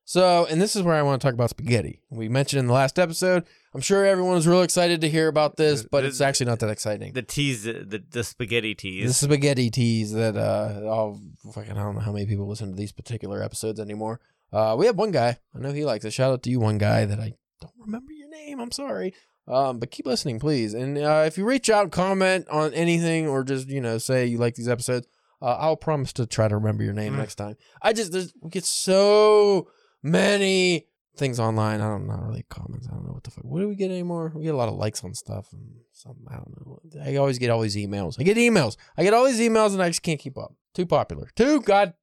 So, 0.05 0.47
and 0.49 0.61
this 0.63 0.75
is 0.75 0.83
where 0.83 0.95
I 0.95 1.03
want 1.03 1.21
to 1.21 1.27
talk 1.27 1.35
about 1.35 1.51
spaghetti. 1.51 2.01
We 2.09 2.31
mentioned 2.31 2.61
in 2.61 2.67
the 2.67 2.73
last 2.73 2.99
episode. 2.99 3.45
I'm 3.75 3.83
sure 3.83 4.07
everyone 4.07 4.33
was 4.33 4.47
real 4.49 4.63
excited 4.63 5.03
to 5.03 5.09
hear 5.11 5.29
about 5.29 5.59
this, 5.59 5.83
but 5.83 6.03
it's 6.07 6.23
actually 6.23 6.47
not 6.47 6.61
that 6.61 6.71
exciting. 6.71 7.13
the 7.13 7.21
tease, 7.21 7.65
the 7.65 8.03
the 8.11 8.25
spaghetti 8.25 8.75
tease, 8.75 9.07
The 9.07 9.27
spaghetti 9.27 9.71
teas 9.71 10.13
that 10.13 10.35
uh, 10.39 10.81
oh 10.85 11.21
fucking 11.53 11.73
I 11.73 11.83
don't 11.83 11.95
know 11.95 12.01
how 12.01 12.13
many 12.13 12.25
people 12.25 12.49
listen 12.49 12.71
to 12.71 12.75
these 12.75 12.93
particular 12.93 13.43
episodes 13.43 13.79
anymore. 13.79 14.21
Uh, 14.51 14.75
we 14.79 14.87
have 14.87 14.97
one 14.97 15.11
guy. 15.11 15.37
I 15.55 15.59
know 15.59 15.73
he 15.73 15.85
likes 15.85 16.07
it. 16.07 16.13
Shout 16.15 16.33
out 16.33 16.43
to 16.45 16.51
you, 16.51 16.59
one 16.59 16.79
guy 16.79 17.05
that 17.05 17.21
I 17.21 17.35
don't 17.61 17.75
remember 17.79 18.13
your 18.13 18.31
name. 18.31 18.61
I'm 18.61 18.73
sorry. 18.73 19.13
Um, 19.49 19.79
but 19.79 19.91
keep 19.91 20.07
listening, 20.07 20.39
please. 20.39 20.75
And 20.75 20.99
uh, 20.99 21.25
if 21.27 21.39
you 21.39 21.45
reach 21.45 21.71
out, 21.71 21.91
comment 21.91 22.47
on 22.51 22.73
anything, 22.75 23.27
or 23.27 23.43
just 23.45 23.69
you 23.69 23.81
know 23.81 23.99
say 23.99 24.27
you 24.27 24.37
like 24.39 24.55
these 24.57 24.69
episodes, 24.69 25.07
uh, 25.41 25.57
I'll 25.59 25.77
promise 25.77 26.13
to 26.15 26.27
try 26.27 26.49
to 26.49 26.55
remember 26.57 26.85
your 26.85 26.93
name 26.93 27.15
Mm. 27.15 27.19
next 27.19 27.37
time. 27.37 27.57
I 27.81 27.93
just 27.95 28.13
there's 28.13 28.33
we 28.43 28.51
get 28.51 28.65
so 28.65 29.69
many 30.03 30.87
things 31.17 31.41
online. 31.41 31.81
I 31.81 31.89
don't 31.89 32.07
know 32.07 32.15
really 32.15 32.45
comments. 32.49 32.87
I 32.89 32.95
don't 32.95 33.07
know 33.07 33.13
what 33.13 33.25
the 33.25 33.31
fuck. 33.31 33.45
What 33.45 33.61
do 33.61 33.69
we 33.69 33.75
get 33.75 33.91
anymore? 33.91 34.33
We 34.35 34.45
get 34.45 34.55
a 34.55 34.57
lot 34.57 34.69
of 34.69 34.75
likes 34.75 35.03
on 35.03 35.15
stuff 35.15 35.49
and 35.53 35.63
some. 35.93 36.17
I 36.29 36.37
don't 36.37 36.55
know. 36.67 36.79
I 37.05 37.17
always 37.17 37.39
get 37.39 37.51
all 37.51 37.61
these 37.61 37.77
emails. 37.77 38.17
I 38.21 38.25
get 38.25 38.37
emails. 38.37 38.77
I 38.97 39.03
get 39.03 39.15
all 39.15 39.25
these 39.25 39.41
emails 39.41 39.73
and 39.73 39.83
I 39.83 39.89
just 39.89 40.03
can't 40.03 40.21
keep 40.21 40.37
up. 40.39 40.55
Too 40.75 40.87
popular. 40.87 41.29
Too 41.35 41.61
god 41.63 41.95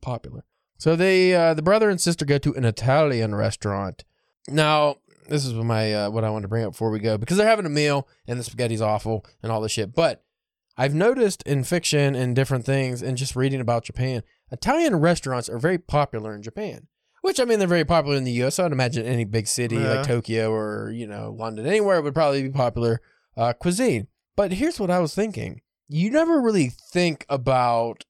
popular. 0.00 0.44
So 0.78 0.96
they 0.96 1.34
uh, 1.34 1.54
the 1.54 1.62
brother 1.62 1.90
and 1.90 2.00
sister 2.00 2.24
go 2.24 2.38
to 2.38 2.54
an 2.54 2.64
Italian 2.64 3.34
restaurant. 3.34 4.04
Now 4.48 4.96
this 5.28 5.44
is 5.46 5.52
my 5.54 5.92
uh, 5.92 6.10
what 6.10 6.24
I 6.24 6.30
wanted 6.30 6.42
to 6.42 6.48
bring 6.48 6.64
up 6.64 6.72
before 6.72 6.90
we 6.90 6.98
go 6.98 7.16
because 7.18 7.36
they're 7.36 7.46
having 7.48 7.66
a 7.66 7.70
meal 7.70 8.08
and 8.26 8.38
the 8.38 8.44
spaghetti's 8.44 8.82
awful 8.82 9.24
and 9.42 9.50
all 9.52 9.60
this 9.60 9.72
shit. 9.72 9.94
But 9.94 10.24
I've 10.76 10.94
noticed 10.94 11.42
in 11.44 11.64
fiction 11.64 12.14
and 12.14 12.34
different 12.34 12.64
things 12.64 13.02
and 13.02 13.16
just 13.18 13.36
reading 13.36 13.60
about 13.60 13.84
Japan, 13.84 14.22
Italian 14.50 14.96
restaurants 14.96 15.48
are 15.48 15.58
very 15.58 15.78
popular 15.78 16.34
in 16.34 16.42
Japan. 16.42 16.86
Which 17.22 17.38
I 17.38 17.44
mean, 17.44 17.58
they're 17.58 17.68
very 17.68 17.84
popular 17.84 18.16
in 18.16 18.24
the 18.24 18.32
U.S. 18.32 18.58
I 18.58 18.62
would 18.62 18.72
imagine 18.72 19.04
any 19.04 19.24
big 19.24 19.46
city 19.46 19.76
Yeah. 19.76 19.94
like 19.96 20.06
Tokyo 20.06 20.50
or 20.52 20.90
you 20.90 21.06
know 21.06 21.34
London, 21.38 21.66
anywhere 21.66 22.00
would 22.00 22.14
probably 22.14 22.42
be 22.42 22.48
popular 22.50 23.00
uh, 23.36 23.52
cuisine. 23.52 24.06
But 24.36 24.52
here's 24.52 24.80
what 24.80 24.90
I 24.90 25.00
was 25.00 25.14
thinking: 25.14 25.60
you 25.86 26.10
never 26.10 26.40
really 26.40 26.68
think 26.70 27.26
about 27.28 28.04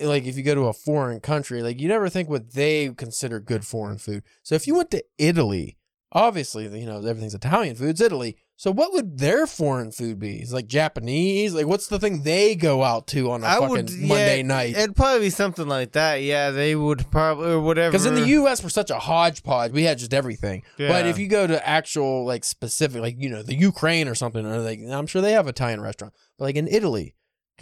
like 0.00 0.24
if 0.26 0.36
you 0.36 0.42
go 0.42 0.54
to 0.54 0.66
a 0.66 0.72
foreign 0.74 1.20
country, 1.20 1.62
like 1.62 1.80
you 1.80 1.88
never 1.88 2.10
think 2.10 2.28
what 2.28 2.52
they 2.52 2.90
consider 2.90 3.40
good 3.40 3.64
foreign 3.64 3.96
food. 3.96 4.22
So 4.42 4.54
if 4.54 4.66
you 4.66 4.74
went 4.74 4.90
to 4.90 5.02
Italy, 5.16 5.78
obviously 6.12 6.64
you 6.78 6.86
know 6.86 6.98
everything's 6.98 7.34
Italian 7.34 7.74
food. 7.74 7.90
It's 7.90 8.00
Italy. 8.00 8.36
So 8.56 8.70
what 8.70 8.92
would 8.92 9.18
their 9.18 9.46
foreign 9.46 9.90
food 9.90 10.20
be? 10.20 10.36
Is 10.36 10.52
it 10.52 10.54
like 10.54 10.68
Japanese? 10.68 11.52
Like 11.52 11.66
what's 11.66 11.88
the 11.88 11.98
thing 11.98 12.22
they 12.22 12.54
go 12.54 12.84
out 12.84 13.08
to 13.08 13.32
on 13.32 13.42
a 13.42 13.46
I 13.46 13.54
fucking 13.54 13.68
would 13.70 13.90
yeah, 13.90 14.06
Monday 14.06 14.42
night? 14.42 14.76
It'd 14.76 14.94
probably 14.94 15.20
be 15.20 15.30
something 15.30 15.66
like 15.66 15.92
that. 15.92 16.22
Yeah, 16.22 16.50
they 16.50 16.76
would 16.76 17.10
probably 17.10 17.52
or 17.52 17.60
whatever. 17.60 17.90
Because 17.90 18.06
in 18.06 18.14
the 18.14 18.28
U.S. 18.28 18.62
we're 18.62 18.68
such 18.68 18.90
a 18.90 18.98
hodgepodge. 18.98 19.72
We 19.72 19.82
had 19.82 19.98
just 19.98 20.14
everything. 20.14 20.62
But 20.78 21.06
if 21.06 21.18
you 21.18 21.26
go 21.26 21.46
to 21.46 21.68
actual 21.68 22.24
like 22.24 22.44
specific, 22.44 23.00
like 23.00 23.16
you 23.18 23.30
know 23.30 23.42
the 23.42 23.56
Ukraine 23.56 24.06
or 24.06 24.14
something, 24.14 24.46
or 24.46 24.58
like 24.58 24.80
I'm 24.88 25.06
sure 25.06 25.22
they 25.22 25.32
have 25.32 25.48
Italian 25.48 25.80
restaurant. 25.80 26.14
But 26.38 26.44
like 26.44 26.56
in 26.56 26.68
Italy, 26.68 27.14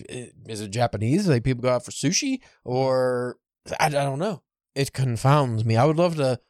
is 0.09 0.61
it 0.61 0.71
Japanese? 0.71 1.27
Like 1.27 1.45
people 1.45 1.63
go 1.63 1.71
out 1.71 1.85
for 1.85 1.93
sushi, 1.93 2.41
or 2.65 3.39
I, 3.79 3.87
I 3.87 3.89
don't 3.91 4.19
know. 4.19 4.43
It 4.75 4.93
confounds 4.93 5.65
me. 5.65 5.77
I 5.77 5.85
would 5.85 5.97
love 5.97 6.17
to 6.17 6.41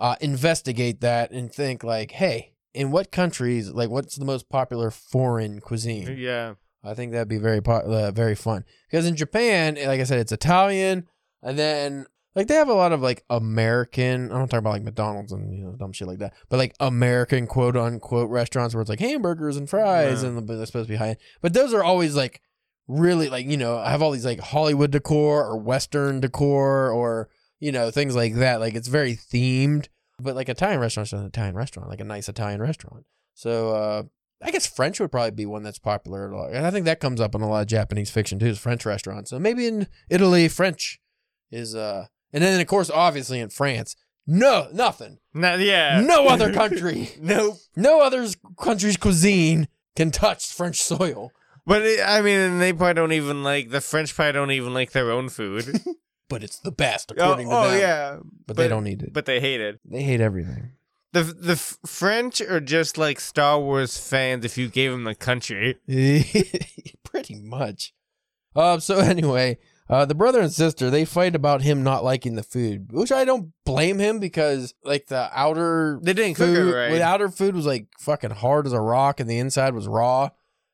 uh, 0.00 0.16
investigate 0.20 1.00
that 1.02 1.30
and 1.30 1.52
think 1.52 1.84
like, 1.84 2.10
hey, 2.12 2.54
in 2.74 2.90
what 2.90 3.12
countries, 3.12 3.70
like 3.70 3.90
what's 3.90 4.16
the 4.16 4.24
most 4.24 4.48
popular 4.48 4.90
foreign 4.90 5.60
cuisine? 5.60 6.16
yeah, 6.18 6.54
I 6.82 6.94
think 6.94 7.12
that'd 7.12 7.28
be 7.28 7.38
very 7.38 7.60
po- 7.60 7.82
uh, 7.82 8.10
very 8.10 8.34
fun 8.34 8.64
because 8.90 9.06
in 9.06 9.14
Japan, 9.14 9.76
like 9.76 10.00
I 10.00 10.04
said, 10.04 10.18
it's 10.18 10.32
Italian, 10.32 11.06
and 11.42 11.58
then 11.58 12.06
like 12.34 12.46
they 12.46 12.54
have 12.54 12.68
a 12.68 12.74
lot 12.74 12.92
of 12.92 13.02
like 13.02 13.24
American. 13.64 14.30
I 14.32 14.38
don't 14.38 14.48
talk 14.48 14.58
about 14.58 14.72
like 14.72 14.82
McDonald's 14.84 15.32
and 15.32 15.52
you 15.52 15.64
know 15.64 15.72
dumb 15.72 15.92
shit 15.92 16.08
like 16.08 16.18
that, 16.20 16.32
but 16.48 16.56
like 16.58 16.74
American 16.80 17.46
quote 17.46 17.76
unquote 17.76 18.30
restaurants 18.30 18.74
where 18.74 18.80
it's 18.80 18.90
like 18.90 19.00
hamburgers 19.00 19.56
and 19.56 19.68
fries 19.68 20.22
Yeah. 20.22 20.30
and 20.30 20.38
the- 20.48 20.56
they're 20.56 20.66
supposed 20.66 20.86
to 20.88 20.92
be 20.92 20.96
high 20.96 21.08
end. 21.10 21.16
But 21.42 21.52
those 21.54 21.74
are 21.74 21.84
always 21.84 22.14
like 22.16 22.40
really 22.88 23.28
like 23.28 23.46
you 23.46 23.56
know 23.56 23.78
I 23.78 23.90
have 23.90 24.00
all 24.02 24.10
these 24.12 24.24
like 24.24 24.40
Hollywood 24.40 24.90
decor 24.92 25.44
or 25.44 25.58
Western 25.58 26.20
decor 26.20 26.90
or 26.90 27.28
you 27.60 27.70
know 27.72 27.90
things 27.90 28.16
like 28.16 28.34
that. 28.36 28.58
Like 28.60 28.74
it's 28.74 28.88
very 28.88 29.14
themed, 29.14 29.86
but 30.20 30.34
like 30.34 30.48
Italian 30.48 30.80
restaurants 30.80 31.12
an 31.12 31.24
Italian 31.24 31.54
restaurant, 31.54 31.88
like 31.88 32.00
a 32.00 32.04
nice 32.04 32.28
Italian 32.28 32.60
restaurant. 32.60 33.04
So 33.34 33.70
uh, 33.74 34.02
I 34.42 34.50
guess 34.50 34.66
French 34.66 34.98
would 35.00 35.12
probably 35.12 35.30
be 35.30 35.46
one 35.46 35.62
that's 35.62 35.78
popular, 35.78 36.26
and 36.50 36.66
I 36.66 36.70
think 36.70 36.86
that 36.86 37.00
comes 37.00 37.20
up 37.20 37.34
in 37.34 37.40
a 37.42 37.48
lot 37.48 37.60
of 37.62 37.66
Japanese 37.68 38.10
fiction 38.10 38.38
too. 38.38 38.46
Is 38.46 38.58
French 38.58 38.84
restaurants. 38.84 39.30
So 39.30 39.38
maybe 39.38 39.66
in 39.66 39.86
Italy, 40.08 40.48
French 40.48 40.98
is 41.50 41.74
uh, 41.74 42.06
and 42.32 42.42
then 42.42 42.60
of 42.60 42.66
course 42.66 42.90
obviously 42.90 43.38
in 43.40 43.50
France, 43.50 43.96
no 44.26 44.68
nothing, 44.72 45.18
No, 45.34 45.54
yeah. 45.56 46.00
no 46.00 46.26
other 46.28 46.52
country, 46.52 47.10
nope. 47.20 47.56
no 47.76 48.00
other 48.00 48.26
country's 48.58 48.96
cuisine 48.96 49.68
can 49.96 50.10
touch 50.10 50.46
French 50.52 50.80
soil. 50.80 51.32
But 51.66 51.82
it, 51.82 52.00
I 52.04 52.22
mean, 52.22 52.58
they 52.58 52.72
probably 52.72 52.94
don't 52.94 53.12
even 53.12 53.42
like 53.44 53.70
the 53.70 53.80
French. 53.80 54.14
Probably 54.14 54.32
don't 54.32 54.50
even 54.50 54.72
like 54.74 54.92
their 54.92 55.10
own 55.12 55.28
food. 55.28 55.80
But 56.30 56.44
it's 56.44 56.60
the 56.60 56.70
best 56.70 57.12
oh, 57.12 57.20
according 57.20 57.48
to 57.48 57.54
oh, 57.54 57.70
them. 57.70 57.80
yeah, 57.80 58.16
but, 58.46 58.56
they 58.56 58.68
don't 58.68 58.84
need 58.84 59.02
it. 59.02 59.12
But 59.12 59.26
they 59.26 59.40
hate 59.40 59.60
it. 59.60 59.80
they 59.84 60.02
hate 60.02 60.20
everything. 60.20 60.70
The 61.12 61.24
the 61.24 61.52
F- 61.52 61.78
French 61.84 62.40
are 62.40 62.60
just 62.60 62.96
like 62.96 63.18
Star 63.18 63.58
Wars 63.58 63.98
fans 63.98 64.44
if 64.44 64.56
you 64.56 64.68
gave 64.68 64.92
them 64.92 65.04
the 65.04 65.16
country. 65.16 65.76
Pretty 67.02 67.34
much. 67.34 67.92
Uh, 68.54 68.78
so 68.78 68.98
anyway, 69.00 69.58
uh, 69.88 70.04
the 70.04 70.14
brother 70.14 70.40
and 70.40 70.52
sister 70.52 70.88
they 70.88 71.04
fight 71.04 71.34
about 71.34 71.62
him 71.62 71.82
not 71.82 72.04
liking 72.04 72.36
the 72.36 72.44
food, 72.44 72.92
which 72.92 73.10
I 73.10 73.24
don't 73.24 73.52
blame 73.64 73.98
him 73.98 74.20
because 74.20 74.72
like 74.84 75.06
the 75.06 75.28
outer 75.32 75.98
They 76.00 76.12
didn't 76.12 76.36
cook 76.36 76.48
it 76.50 76.62
right. 76.62 76.92
the 76.92 77.02
outer 77.02 77.28
food 77.28 77.56
was 77.56 77.66
like 77.66 77.88
fucking 77.98 78.30
hard 78.30 78.68
as 78.68 78.72
a 78.72 78.80
rock, 78.80 79.18
and 79.18 79.28
the 79.28 79.38
inside 79.40 79.74
was 79.74 79.88
raw, 79.88 80.30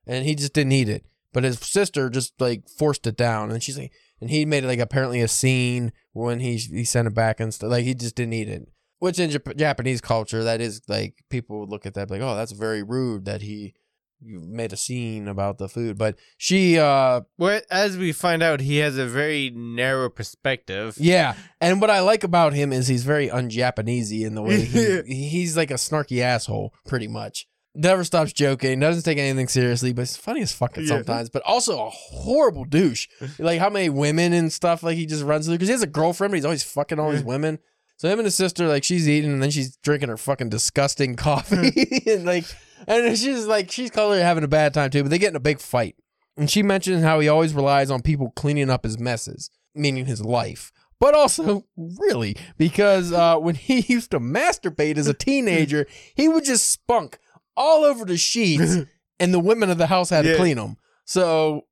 and 0.07 0.27
he 0.27 0.35
just 0.35 0.53
didn't 0.53 0.73
eat 0.73 0.91
it. 0.91 1.07
But 1.33 1.45
his 1.45 1.59
sister 1.59 2.11
just 2.11 2.39
like 2.41 2.69
forced 2.69 3.07
it 3.07 3.17
down, 3.17 3.51
and 3.51 3.63
she's 3.63 3.79
like, 3.79 3.93
and 4.21 4.31
he 4.31 4.45
made 4.45 4.65
like 4.65 4.79
apparently 4.79 5.21
a 5.21 5.29
scene 5.29 5.93
when 6.13 6.41
he 6.41 6.57
he 6.57 6.85
sent 6.85 7.09
it 7.09 7.15
back 7.15 7.41
and 7.41 7.53
stuff. 7.53 7.71
Like 7.71 7.85
he 7.85 7.95
just 7.95 8.15
didn't 8.17 8.35
eat 8.35 8.49
it. 8.49 8.69
Which 8.99 9.19
in 9.19 9.31
Jap- 9.31 9.57
Japanese 9.57 10.01
culture, 10.01 10.43
that 10.45 10.61
is 10.61 10.81
like 10.89 11.23
people 11.29 11.61
would 11.61 11.69
look 11.69 11.85
at 11.87 11.95
that 11.95 12.11
like, 12.11 12.23
oh, 12.23 12.35
that's 12.35 12.53
very 12.53 12.83
rude 12.83 13.27
that 13.27 13.43
he 13.43 13.75
made 14.23 14.73
a 14.73 14.77
scene 14.77 15.29
about 15.29 15.59
the 15.59 15.69
food. 15.69 15.99
But 15.99 16.19
she, 16.39 16.79
uh, 16.79 17.21
Well, 17.37 17.61
as 17.71 17.99
we 17.99 18.13
find 18.13 18.43
out, 18.43 18.61
he 18.61 18.79
has 18.79 18.97
a 18.97 19.05
very 19.07 19.51
narrow 19.55 20.09
perspective. 20.09 20.97
yeah. 20.99 21.35
And 21.61 21.83
what 21.83 21.91
I 21.91 22.01
like 22.01 22.25
about 22.25 22.55
him 22.55 22.73
is 22.73 22.89
he's 22.89 23.05
very 23.05 23.31
un-Japanesey 23.31 24.25
in 24.25 24.35
the 24.35 24.41
way 24.43 24.63
he, 24.63 25.03
he's 25.29 25.55
like 25.59 25.71
a 25.71 25.75
snarky 25.75 26.21
asshole, 26.23 26.73
pretty 26.87 27.09
much. 27.09 27.47
Never 27.79 28.05
stops 28.05 28.33
joking, 28.33 28.81
doesn't 28.81 29.03
take 29.03 29.19
anything 29.19 29.49
seriously, 29.49 29.93
but 29.93 30.03
it's 30.03 30.17
funny 30.17 30.41
as 30.41 30.51
fucking 30.53 30.85
Yeah. 30.85 30.89
sometimes. 30.97 31.29
But 31.29 31.43
also 31.45 31.87
a 31.87 31.91
horrible 31.91 32.65
douche. 32.65 33.07
Like 33.39 33.61
how 33.61 33.69
many 33.69 33.89
women 33.91 34.33
and 34.33 34.51
stuff 34.53 34.83
like 34.83 34.97
he 34.97 35.05
just 35.05 35.23
runs 35.23 35.47
through 35.47 35.57
because 35.57 35.69
he 35.69 35.73
has 35.73 35.83
a 35.83 35.87
girlfriend, 35.87 36.31
but 36.33 36.37
he's 36.37 36.45
always 36.47 36.63
fucking 36.65 36.99
all 36.99 37.11
these 37.13 37.23
women. 37.23 37.59
So 37.99 38.09
him 38.09 38.19
and 38.19 38.25
his 38.27 38.35
sister, 38.35 38.67
like 38.67 38.83
she's 38.85 39.09
eating 39.09 39.33
and 39.33 39.43
then 39.43 39.51
she's 39.51 39.77
drinking 39.77 40.09
her 40.09 40.17
fucking 40.17 40.49
disgusting 40.49 41.17
coffee, 41.17 42.03
and 42.07 42.25
like, 42.25 42.45
and 42.87 43.17
she's 43.17 43.47
like 43.47 43.71
she's 43.71 43.91
clearly 43.91 44.21
having 44.21 44.45
a 44.45 44.49
bad 44.49 44.73
time 44.75 44.91
too. 44.91 45.03
But 45.03 45.11
they 45.11 45.19
get 45.19 45.31
in 45.31 45.37
a 45.37 45.41
big 45.41 45.61
fight, 45.61 45.97
and 46.37 46.51
she 46.51 46.63
mentions 46.63 47.03
how 47.03 47.21
he 47.21 47.29
always 47.29 47.53
relies 47.55 47.91
on 47.91 48.01
people 48.03 48.33
cleaning 48.37 48.71
up 48.71 48.85
his 48.85 48.99
messes, 48.99 49.51
meaning 49.75 50.07
his 50.07 50.23
life. 50.25 50.73
But 50.99 51.15
also, 51.15 51.65
really, 51.77 52.37
because 52.57 53.13
uh, 53.13 53.37
when 53.37 53.55
he 53.55 53.81
used 53.89 54.11
to 54.13 54.21
masturbate 54.21 54.97
as 54.97 55.07
a 55.07 55.15
teenager, 55.15 55.87
he 56.15 56.27
would 56.29 56.45
just 56.45 56.71
spunk 56.71 57.19
all 57.57 57.85
over 57.85 58.05
the 58.05 58.17
sheets, 58.17 58.77
and 59.21 59.33
the 59.33 59.41
women 59.41 59.71
of 59.71 59.79
the 59.79 59.87
house 59.87 60.11
had 60.11 60.25
to 60.25 60.37
clean 60.37 60.57
them. 60.57 60.77
So, 61.05 61.67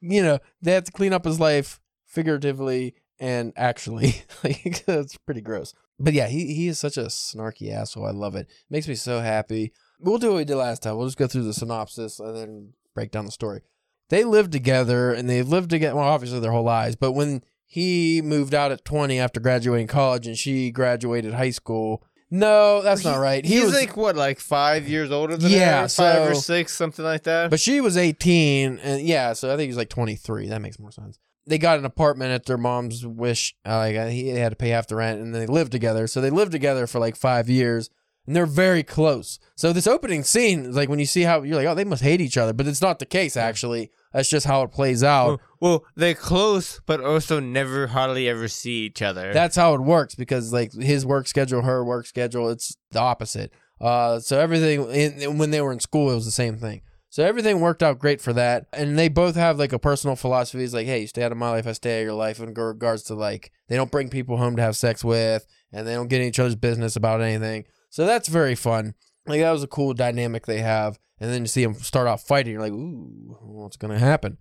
you 0.00 0.22
know, 0.22 0.38
they 0.60 0.72
had 0.72 0.86
to 0.86 0.92
clean 0.92 1.12
up 1.12 1.24
his 1.24 1.38
life 1.38 1.80
figuratively 2.06 2.94
and 3.18 3.52
actually. 3.56 4.22
like, 4.44 4.84
that's 4.84 5.16
pretty 5.18 5.40
gross. 5.40 5.74
But 5.98 6.14
yeah, 6.14 6.26
he, 6.26 6.54
he 6.54 6.68
is 6.68 6.78
such 6.78 6.96
a 6.96 7.04
snarky 7.04 7.72
asshole. 7.72 8.06
I 8.06 8.10
love 8.10 8.34
it. 8.34 8.48
Makes 8.68 8.88
me 8.88 8.94
so 8.96 9.20
happy. 9.20 9.72
We'll 10.00 10.18
do 10.18 10.30
what 10.30 10.38
we 10.38 10.44
did 10.44 10.56
last 10.56 10.82
time. 10.82 10.96
We'll 10.96 11.06
just 11.06 11.18
go 11.18 11.28
through 11.28 11.44
the 11.44 11.54
synopsis 11.54 12.18
and 12.18 12.36
then 12.36 12.72
break 12.94 13.12
down 13.12 13.24
the 13.24 13.30
story. 13.30 13.62
They 14.08 14.24
lived 14.24 14.52
together 14.52 15.12
and 15.12 15.30
they've 15.30 15.48
lived 15.48 15.70
together, 15.70 15.94
well, 15.94 16.08
obviously 16.08 16.40
their 16.40 16.50
whole 16.50 16.64
lives, 16.64 16.96
but 16.96 17.12
when 17.12 17.42
he 17.64 18.20
moved 18.20 18.52
out 18.52 18.72
at 18.72 18.84
20 18.84 19.18
after 19.18 19.40
graduating 19.40 19.86
college 19.86 20.26
and 20.26 20.36
she 20.36 20.70
graduated 20.70 21.32
high 21.34 21.50
school, 21.50 22.04
no, 22.34 22.80
that's 22.80 23.04
not 23.04 23.18
right. 23.18 23.44
He 23.44 23.56
He's 23.56 23.64
was 23.64 23.74
like 23.74 23.94
what, 23.94 24.16
like 24.16 24.40
five 24.40 24.88
years 24.88 25.10
older 25.10 25.36
than 25.36 25.50
Yeah, 25.52 25.82
her? 25.82 25.88
five 25.88 26.30
or 26.30 26.34
six, 26.34 26.74
something 26.74 27.04
like 27.04 27.24
that. 27.24 27.50
But 27.50 27.60
she 27.60 27.82
was 27.82 27.98
18, 27.98 28.78
and 28.78 29.02
yeah, 29.02 29.34
so 29.34 29.48
I 29.48 29.56
think 29.56 29.62
he 29.64 29.68
was 29.68 29.76
like 29.76 29.90
23. 29.90 30.48
That 30.48 30.62
makes 30.62 30.78
more 30.78 30.90
sense. 30.90 31.18
They 31.46 31.58
got 31.58 31.78
an 31.78 31.84
apartment 31.84 32.30
at 32.32 32.46
their 32.46 32.56
mom's 32.56 33.04
wish. 33.04 33.54
Uh, 33.66 33.76
like 33.78 33.96
uh, 33.96 34.06
he 34.06 34.28
had 34.28 34.48
to 34.50 34.56
pay 34.56 34.70
half 34.70 34.86
the 34.86 34.96
rent, 34.96 35.20
and 35.20 35.34
they 35.34 35.46
lived 35.46 35.72
together. 35.72 36.06
So 36.06 36.20
they 36.22 36.30
lived 36.30 36.52
together 36.52 36.86
for 36.86 36.98
like 37.00 37.16
five 37.16 37.50
years, 37.50 37.90
and 38.26 38.34
they're 38.34 38.46
very 38.46 38.82
close. 38.82 39.38
So 39.54 39.72
this 39.74 39.86
opening 39.86 40.22
scene 40.22 40.64
is 40.64 40.74
like 40.76 40.88
when 40.88 41.00
you 41.00 41.06
see 41.06 41.22
how 41.22 41.42
you're 41.42 41.56
like, 41.56 41.66
oh, 41.66 41.74
they 41.74 41.84
must 41.84 42.02
hate 42.02 42.22
each 42.22 42.38
other, 42.38 42.54
but 42.54 42.66
it's 42.66 42.80
not 42.80 42.98
the 42.98 43.06
case 43.06 43.36
actually. 43.36 43.90
That's 44.12 44.28
just 44.28 44.46
how 44.46 44.62
it 44.62 44.72
plays 44.72 45.02
out. 45.02 45.26
well, 45.26 45.40
well, 45.60 45.84
they're 45.96 46.14
close, 46.14 46.80
but 46.86 47.02
also 47.02 47.40
never 47.40 47.86
hardly 47.86 48.28
ever 48.28 48.48
see 48.48 48.84
each 48.86 49.02
other. 49.02 49.32
That's 49.32 49.56
how 49.56 49.74
it 49.74 49.80
works 49.80 50.14
because 50.14 50.52
like 50.52 50.72
his 50.72 51.06
work 51.06 51.26
schedule, 51.26 51.62
her 51.62 51.84
work 51.84 52.06
schedule, 52.06 52.48
it's 52.50 52.76
the 52.90 53.00
opposite. 53.00 53.52
Uh, 53.80 54.20
so 54.20 54.38
everything 54.38 54.90
in, 54.90 55.38
when 55.38 55.50
they 55.50 55.60
were 55.60 55.72
in 55.72 55.80
school, 55.80 56.10
it 56.10 56.14
was 56.14 56.24
the 56.24 56.30
same 56.30 56.56
thing. 56.56 56.82
So 57.10 57.22
everything 57.22 57.60
worked 57.60 57.82
out 57.82 57.98
great 57.98 58.22
for 58.22 58.32
that, 58.32 58.66
and 58.72 58.98
they 58.98 59.08
both 59.08 59.34
have 59.34 59.58
like 59.58 59.74
a 59.74 59.78
personal 59.78 60.16
philosophy. 60.16 60.64
It's 60.64 60.72
like, 60.72 60.86
hey, 60.86 61.00
you 61.00 61.06
stay 61.06 61.22
out 61.22 61.30
of 61.32 61.36
my 61.36 61.50
life, 61.50 61.66
I 61.66 61.72
stay 61.72 61.98
out 61.98 62.00
of 62.00 62.04
your 62.04 62.14
life. 62.14 62.40
In 62.40 62.54
regards 62.54 63.02
to 63.04 63.14
like, 63.14 63.52
they 63.68 63.76
don't 63.76 63.90
bring 63.90 64.08
people 64.08 64.38
home 64.38 64.56
to 64.56 64.62
have 64.62 64.76
sex 64.76 65.04
with, 65.04 65.44
and 65.72 65.86
they 65.86 65.92
don't 65.92 66.08
get 66.08 66.22
in 66.22 66.28
each 66.28 66.38
other's 66.38 66.54
business 66.56 66.96
about 66.96 67.20
anything. 67.20 67.64
So 67.90 68.06
that's 68.06 68.28
very 68.28 68.54
fun. 68.54 68.94
Like 69.26 69.40
that 69.40 69.50
was 69.50 69.62
a 69.62 69.68
cool 69.68 69.92
dynamic 69.92 70.46
they 70.46 70.60
have, 70.60 70.98
and 71.22 71.32
then 71.32 71.42
you 71.42 71.46
see 71.46 71.62
them 71.62 71.74
start 71.74 72.08
off 72.08 72.24
fighting. 72.26 72.52
You're 72.52 72.62
like, 72.62 72.72
ooh, 72.72 73.38
what's 73.42 73.76
gonna 73.76 73.98
happen? 73.98 74.38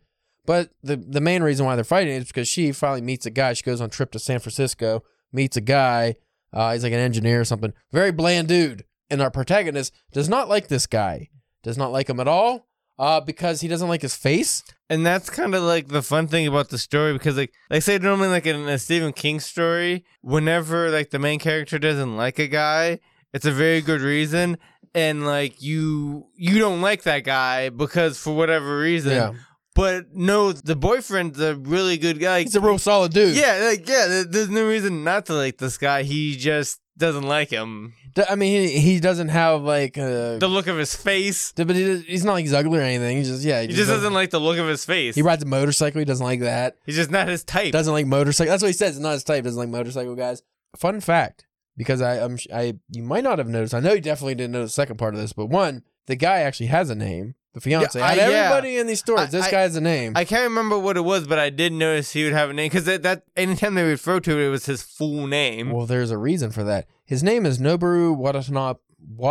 But 0.48 0.72
the 0.82 0.98
the 0.98 1.22
main 1.22 1.44
reason 1.44 1.64
why 1.64 1.76
they're 1.76 1.84
fighting 1.84 2.14
is 2.16 2.26
because 2.26 2.48
she 2.48 2.72
finally 2.72 3.02
meets 3.02 3.28
a 3.28 3.30
guy. 3.30 3.54
She 3.54 3.62
goes 3.62 3.80
on 3.80 3.86
a 3.86 3.92
trip 3.92 4.12
to 4.14 4.20
San 4.20 4.40
Francisco, 4.40 5.04
meets 5.32 5.56
a 5.56 5.62
guy. 5.62 6.16
Uh, 6.52 6.74
he's 6.74 6.84
like 6.84 6.92
an 6.92 7.00
engineer 7.00 7.40
or 7.40 7.46
something. 7.46 7.72
Very 7.92 8.12
bland 8.12 8.48
dude. 8.48 8.84
And 9.12 9.22
our 9.22 9.30
protagonist 9.30 9.94
does 10.12 10.28
not 10.28 10.50
like 10.50 10.70
this 10.70 10.88
guy. 10.88 11.30
Does 11.62 11.78
not 11.78 11.92
like 11.92 12.10
him 12.10 12.20
at 12.20 12.28
all. 12.28 12.68
Uh, 12.98 13.22
because 13.22 13.62
he 13.62 13.68
doesn't 13.68 13.88
like 13.88 14.02
his 14.02 14.16
face. 14.16 14.64
and 14.90 15.06
that's 15.06 15.30
kind 15.30 15.54
of 15.54 15.62
like 15.64 15.88
the 15.88 16.02
fun 16.02 16.28
thing 16.28 16.48
about 16.48 16.70
the 16.70 16.78
story 16.78 17.14
because 17.14 17.38
like 17.38 17.54
like 17.70 17.82
say 17.84 17.98
normally 18.00 18.28
like 18.28 18.46
in 18.46 18.68
a 18.68 18.80
Stephen 18.80 19.14
King 19.14 19.40
story, 19.40 20.04
whenever 20.22 20.90
like 20.90 21.12
the 21.12 21.20
main 21.20 21.40
character 21.40 21.78
doesn't 21.78 22.18
like 22.18 22.40
a 22.40 22.48
guy, 22.48 23.00
it's 23.34 23.46
a 23.46 23.52
very 23.52 23.82
good 23.82 24.02
reason. 24.02 24.58
And 24.94 25.26
like 25.26 25.62
you 25.62 26.28
you 26.36 26.60
don't 26.60 26.82
like 26.82 27.04
that 27.04 27.24
guy 27.24 27.70
because 27.70 28.18
for 28.18 28.36
whatever 28.36 28.78
reason. 28.80 29.12
Yeah. 29.14 29.34
But 29.74 30.14
no, 30.14 30.52
the 30.52 30.76
boyfriend's 30.76 31.40
a 31.40 31.56
really 31.56 31.98
good 31.98 32.20
guy. 32.20 32.42
He's 32.42 32.56
a 32.56 32.62
real 32.62 32.78
solid 32.78 33.14
dude. 33.14 33.38
yeah, 33.38 33.70
like 33.70 33.88
yeah, 33.88 34.24
there's 34.28 34.50
no 34.50 34.68
reason 34.68 35.06
not 35.06 35.28
to 35.28 35.34
like 35.34 35.58
this 35.60 35.78
guy. 35.78 36.04
He 36.04 36.36
just 36.36 36.82
doesn't 36.98 37.24
like 37.24 37.50
him. 37.50 37.94
I 38.30 38.36
mean, 38.36 38.68
he, 38.68 38.80
he 38.80 39.00
doesn't 39.00 39.30
have 39.30 39.62
like 39.62 39.98
uh 39.98 40.36
The 40.40 40.50
look 40.50 40.68
of 40.68 40.78
his 40.78 40.94
face. 40.94 41.54
but 41.56 41.70
he, 41.74 42.00
he's 42.00 42.26
not 42.26 42.34
like 42.34 42.44
he's 42.44 42.54
ugly 42.54 42.80
or 42.80 42.82
anything. 42.82 43.16
He's 43.16 43.30
just 43.30 43.46
yeah. 43.46 43.62
He 43.62 43.70
just 43.70 43.88
doesn't 43.90 44.14
like 44.14 44.32
the 44.32 44.40
look 44.42 44.58
of 44.58 44.68
his 44.68 44.84
face. 44.84 45.16
He 45.16 45.22
rides 45.22 45.42
a 45.44 45.46
motorcycle. 45.46 46.00
He 46.00 46.06
doesn't 46.06 46.26
like 46.26 46.42
that. 46.42 46.76
He's 46.86 46.98
just 46.98 47.10
not 47.10 47.30
his 47.30 47.46
type. 47.46 47.72
Doesn't 47.72 47.94
like 47.94 48.06
motorcycle. 48.08 48.52
That's 48.52 48.62
what 48.62 48.68
he 48.68 48.74
says. 48.74 48.98
It's 48.98 49.00
not 49.04 49.14
his 49.14 49.24
type. 49.24 49.46
Doesn't 49.46 49.58
like 49.58 49.70
motorcycle 49.70 50.16
guys. 50.16 50.44
Fun 50.76 51.00
fact, 51.00 51.46
because 51.78 52.02
I 52.02 52.20
um, 52.20 52.38
I'm 52.52 52.58
I 52.58 52.74
you 52.90 53.04
might 53.04 53.24
not 53.24 53.38
have 53.40 53.48
noticed. 53.48 53.74
I 53.74 53.80
know 53.80 53.94
you 53.94 54.02
definitely 54.02 54.36
didn't 54.36 54.52
know 54.54 54.64
the 54.64 54.70
second 54.70 54.98
part 54.98 55.14
of 55.14 55.20
this, 55.20 55.34
but 55.34 55.48
one, 55.48 55.84
the 56.08 56.16
guy 56.16 56.40
actually 56.40 56.68
has 56.68 56.90
a 56.90 56.96
name. 56.96 57.36
The 57.54 57.60
fiance. 57.60 58.00
Yeah, 58.00 58.06
I- 58.06 58.14
yeah. 58.16 58.22
everybody 58.24 58.78
in 58.78 58.88
these 58.88 59.00
stories, 59.00 59.28
I- 59.28 59.32
this 59.32 59.48
I- 59.48 59.52
guy 59.52 59.62
has 59.62 59.76
a 59.76 59.82
name. 59.82 60.14
I 60.16 60.24
can't 60.24 60.44
remember 60.44 60.80
what 60.80 60.96
it 60.96 61.02
was, 61.02 61.28
but 61.28 61.38
I 61.38 61.50
did 61.50 61.74
notice 61.74 62.12
he 62.14 62.24
would 62.24 62.32
have 62.32 62.50
a 62.50 62.54
name 62.54 62.70
because 62.70 62.86
that, 62.86 63.04
that 63.04 63.24
anytime 63.36 63.76
they 63.76 63.84
refer 63.84 64.22
to 64.22 64.40
it, 64.40 64.48
it 64.48 64.50
was 64.50 64.68
his 64.68 64.82
full 64.82 65.28
name. 65.28 65.70
well, 65.72 65.86
there's 65.86 66.12
a 66.12 66.18
reason 66.18 66.52
for 66.52 66.64
that. 66.64 66.88
His 67.04 67.24
name 67.24 67.46
is 67.46 67.58
Noboru 67.60 68.16
Watanabe. 68.16 68.80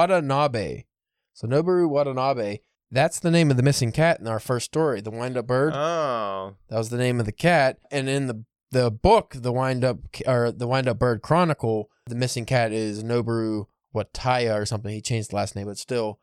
Watanabe. 0.00 0.84
So 1.32 1.46
Noboru 1.46 1.88
Watanabe. 1.88 2.58
That's 2.90 3.20
the 3.20 3.30
name 3.30 3.50
of 3.52 3.56
the 3.56 3.62
missing 3.62 3.92
cat 3.92 4.18
in 4.20 4.26
our 4.26 4.40
first 4.40 4.66
story, 4.66 5.00
the 5.00 5.12
wind-up 5.12 5.46
bird. 5.46 5.72
Oh, 5.74 6.56
That 6.68 6.76
was 6.78 6.90
the 6.90 6.98
name 6.98 7.20
of 7.20 7.26
the 7.26 7.32
cat. 7.32 7.78
And 7.90 8.08
in 8.08 8.26
the 8.26 8.44
the 8.70 8.90
book, 8.90 9.34
the 9.36 9.52
wind 9.52 9.84
up 9.84 9.98
or 10.26 10.52
the 10.52 10.66
wind 10.66 10.88
up 10.88 10.98
bird 10.98 11.22
chronicle, 11.22 11.90
the 12.06 12.14
missing 12.14 12.46
cat 12.46 12.72
is 12.72 13.02
Noboru 13.02 13.66
Wataya 13.94 14.60
or 14.60 14.66
something. 14.66 14.92
He 14.92 15.00
changed 15.00 15.30
the 15.30 15.36
last 15.36 15.56
name, 15.56 15.66
but 15.66 15.78
still 15.78 16.20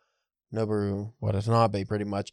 Noboru 0.53 1.13
Watanabe 1.19 1.83
pretty 1.85 2.05
much. 2.05 2.31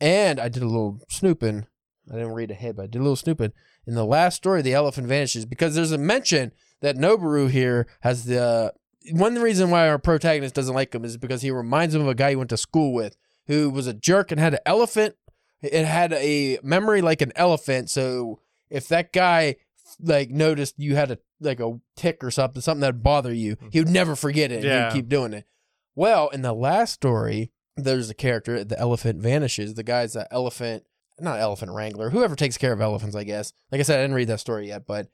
And 0.00 0.40
I 0.40 0.48
did 0.48 0.62
a 0.62 0.66
little 0.68 1.00
snooping. 1.08 1.66
I 2.10 2.14
didn't 2.14 2.32
read 2.32 2.50
ahead, 2.50 2.76
but 2.76 2.82
I 2.82 2.86
did 2.86 2.98
a 2.98 3.02
little 3.02 3.16
snooping. 3.16 3.52
In 3.86 3.94
the 3.94 4.04
last 4.04 4.36
story, 4.36 4.62
the 4.62 4.74
elephant 4.74 5.06
vanishes 5.06 5.44
because 5.44 5.74
there's 5.74 5.92
a 5.92 5.98
mention 5.98 6.52
that 6.80 6.96
Noboru 6.96 7.48
here 7.48 7.86
has 8.00 8.24
the 8.24 8.72
one 9.12 9.36
reason 9.36 9.70
why 9.70 9.88
our 9.88 9.98
protagonist 9.98 10.54
doesn't 10.54 10.74
like 10.74 10.94
him 10.94 11.04
is 11.04 11.16
because 11.16 11.42
he 11.42 11.50
reminds 11.50 11.94
him 11.94 12.02
of 12.02 12.08
a 12.08 12.14
guy 12.14 12.30
he 12.30 12.36
went 12.36 12.50
to 12.50 12.56
school 12.56 12.92
with 12.92 13.16
who 13.46 13.70
was 13.70 13.88
a 13.88 13.94
jerk 13.94 14.30
and 14.30 14.40
had 14.40 14.54
an 14.54 14.60
elephant 14.64 15.16
it 15.62 15.84
had 15.86 16.12
a 16.14 16.58
memory 16.62 17.02
like 17.02 17.22
an 17.22 17.32
elephant. 17.36 17.88
So 17.88 18.40
if 18.72 18.88
that 18.88 19.12
guy 19.12 19.56
like 20.00 20.30
noticed 20.30 20.74
you 20.78 20.96
had 20.96 21.10
a 21.12 21.18
like 21.40 21.60
a 21.60 21.78
tick 21.96 22.24
or 22.24 22.30
something, 22.30 22.62
something 22.62 22.80
that 22.80 22.94
would 22.94 23.02
bother 23.02 23.32
you, 23.34 23.56
he 23.70 23.80
would 23.80 23.88
never 23.90 24.16
forget 24.16 24.50
it. 24.50 24.56
and 24.56 24.64
Yeah. 24.64 24.88
he'd 24.90 24.96
keep 25.00 25.08
doing 25.08 25.32
it. 25.32 25.44
Well, 25.94 26.28
in 26.30 26.42
the 26.42 26.52
last 26.54 26.92
story, 26.94 27.50
there's 27.76 28.08
a 28.10 28.14
character. 28.14 28.64
The 28.64 28.78
elephant 28.78 29.20
vanishes. 29.20 29.74
The 29.74 29.82
guy's 29.82 30.16
an 30.16 30.26
elephant, 30.30 30.84
not 31.20 31.38
elephant 31.40 31.72
wrangler. 31.72 32.10
Whoever 32.10 32.34
takes 32.36 32.56
care 32.56 32.72
of 32.72 32.80
elephants, 32.80 33.14
I 33.16 33.24
guess. 33.24 33.52
Like 33.70 33.80
I 33.80 33.82
said, 33.82 33.98
I 33.98 34.02
didn't 34.02 34.16
read 34.16 34.28
that 34.28 34.40
story 34.40 34.68
yet, 34.68 34.86
but 34.86 35.08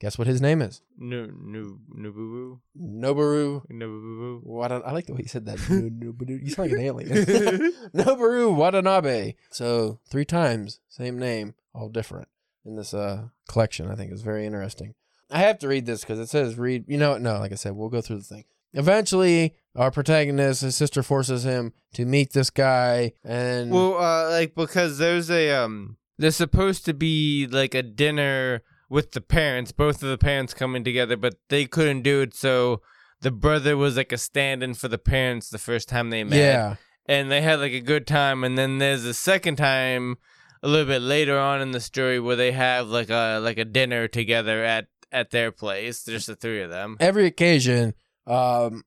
guess 0.00 0.16
what 0.18 0.26
his 0.26 0.40
name 0.40 0.62
is? 0.62 0.80
No, 0.98 1.26
no, 1.26 1.78
no, 1.94 2.10
boo, 2.12 2.60
Noboru. 2.78 3.62
boo, 3.68 3.70
no, 3.70 4.40
What 4.42 4.72
I 4.72 4.92
like 4.92 5.06
the 5.06 5.14
way 5.14 5.20
you 5.22 5.28
said 5.28 5.46
that. 5.46 5.58
No- 5.70 6.12
Noboru. 6.12 6.42
You 6.42 6.50
sound 6.50 6.70
like 6.70 6.78
an 6.78 6.84
alien. 6.86 7.10
Noboru 7.94 8.54
Watanabe. 8.54 9.34
So 9.50 9.98
three 10.08 10.24
times, 10.24 10.80
same 10.88 11.18
name, 11.18 11.54
all 11.74 11.88
different 11.88 12.28
in 12.64 12.76
this 12.76 12.94
uh 12.94 13.28
collection. 13.48 13.90
I 13.90 13.94
think 13.94 14.12
is 14.12 14.22
very 14.22 14.46
interesting. 14.46 14.94
I 15.30 15.38
have 15.38 15.58
to 15.60 15.68
read 15.68 15.86
this 15.86 16.02
because 16.02 16.18
it 16.18 16.28
says 16.28 16.58
read. 16.58 16.84
You 16.88 16.98
know, 16.98 17.16
no, 17.18 17.38
like 17.38 17.52
I 17.52 17.56
said, 17.56 17.72
we'll 17.72 17.88
go 17.88 18.00
through 18.00 18.18
the 18.18 18.24
thing. 18.24 18.44
Eventually, 18.74 19.54
our 19.76 19.90
protagonist, 19.90 20.62
his 20.62 20.76
sister, 20.76 21.02
forces 21.02 21.44
him 21.44 21.72
to 21.94 22.04
meet 22.06 22.32
this 22.32 22.50
guy, 22.50 23.12
and 23.24 23.70
Well, 23.70 23.98
uh, 23.98 24.30
like 24.30 24.54
because 24.54 24.98
there's 24.98 25.30
a 25.30 25.50
um, 25.50 25.96
there's 26.18 26.36
supposed 26.36 26.84
to 26.86 26.94
be 26.94 27.46
like 27.46 27.74
a 27.74 27.82
dinner 27.82 28.62
with 28.88 29.12
the 29.12 29.20
parents, 29.20 29.72
both 29.72 30.02
of 30.02 30.08
the 30.10 30.18
parents 30.18 30.54
coming 30.54 30.84
together, 30.84 31.16
but 31.16 31.36
they 31.48 31.66
couldn't 31.66 32.02
do 32.02 32.20
it, 32.22 32.34
so 32.34 32.80
the 33.20 33.30
brother 33.30 33.76
was 33.76 33.96
like 33.96 34.12
a 34.12 34.18
stand-in 34.18 34.74
for 34.74 34.88
the 34.88 34.98
parents 34.98 35.48
the 35.48 35.58
first 35.58 35.88
time 35.88 36.10
they 36.10 36.24
met. 36.24 36.36
yeah, 36.38 36.76
and 37.06 37.30
they 37.30 37.40
had 37.40 37.60
like 37.60 37.72
a 37.72 37.80
good 37.80 38.06
time, 38.06 38.44
and 38.44 38.56
then 38.56 38.78
there's 38.78 39.04
a 39.04 39.14
second 39.14 39.56
time 39.56 40.16
a 40.62 40.68
little 40.68 40.86
bit 40.86 41.02
later 41.02 41.38
on 41.38 41.60
in 41.60 41.72
the 41.72 41.80
story 41.80 42.20
where 42.20 42.36
they 42.36 42.52
have 42.52 42.88
like 42.88 43.10
a 43.10 43.38
like 43.42 43.58
a 43.58 43.64
dinner 43.64 44.08
together 44.08 44.64
at 44.64 44.86
at 45.10 45.30
their 45.30 45.52
place, 45.52 46.04
just 46.04 46.26
the 46.26 46.36
three 46.36 46.62
of 46.62 46.70
them. 46.70 46.96
every 47.00 47.26
occasion, 47.26 47.92
um, 48.26 48.82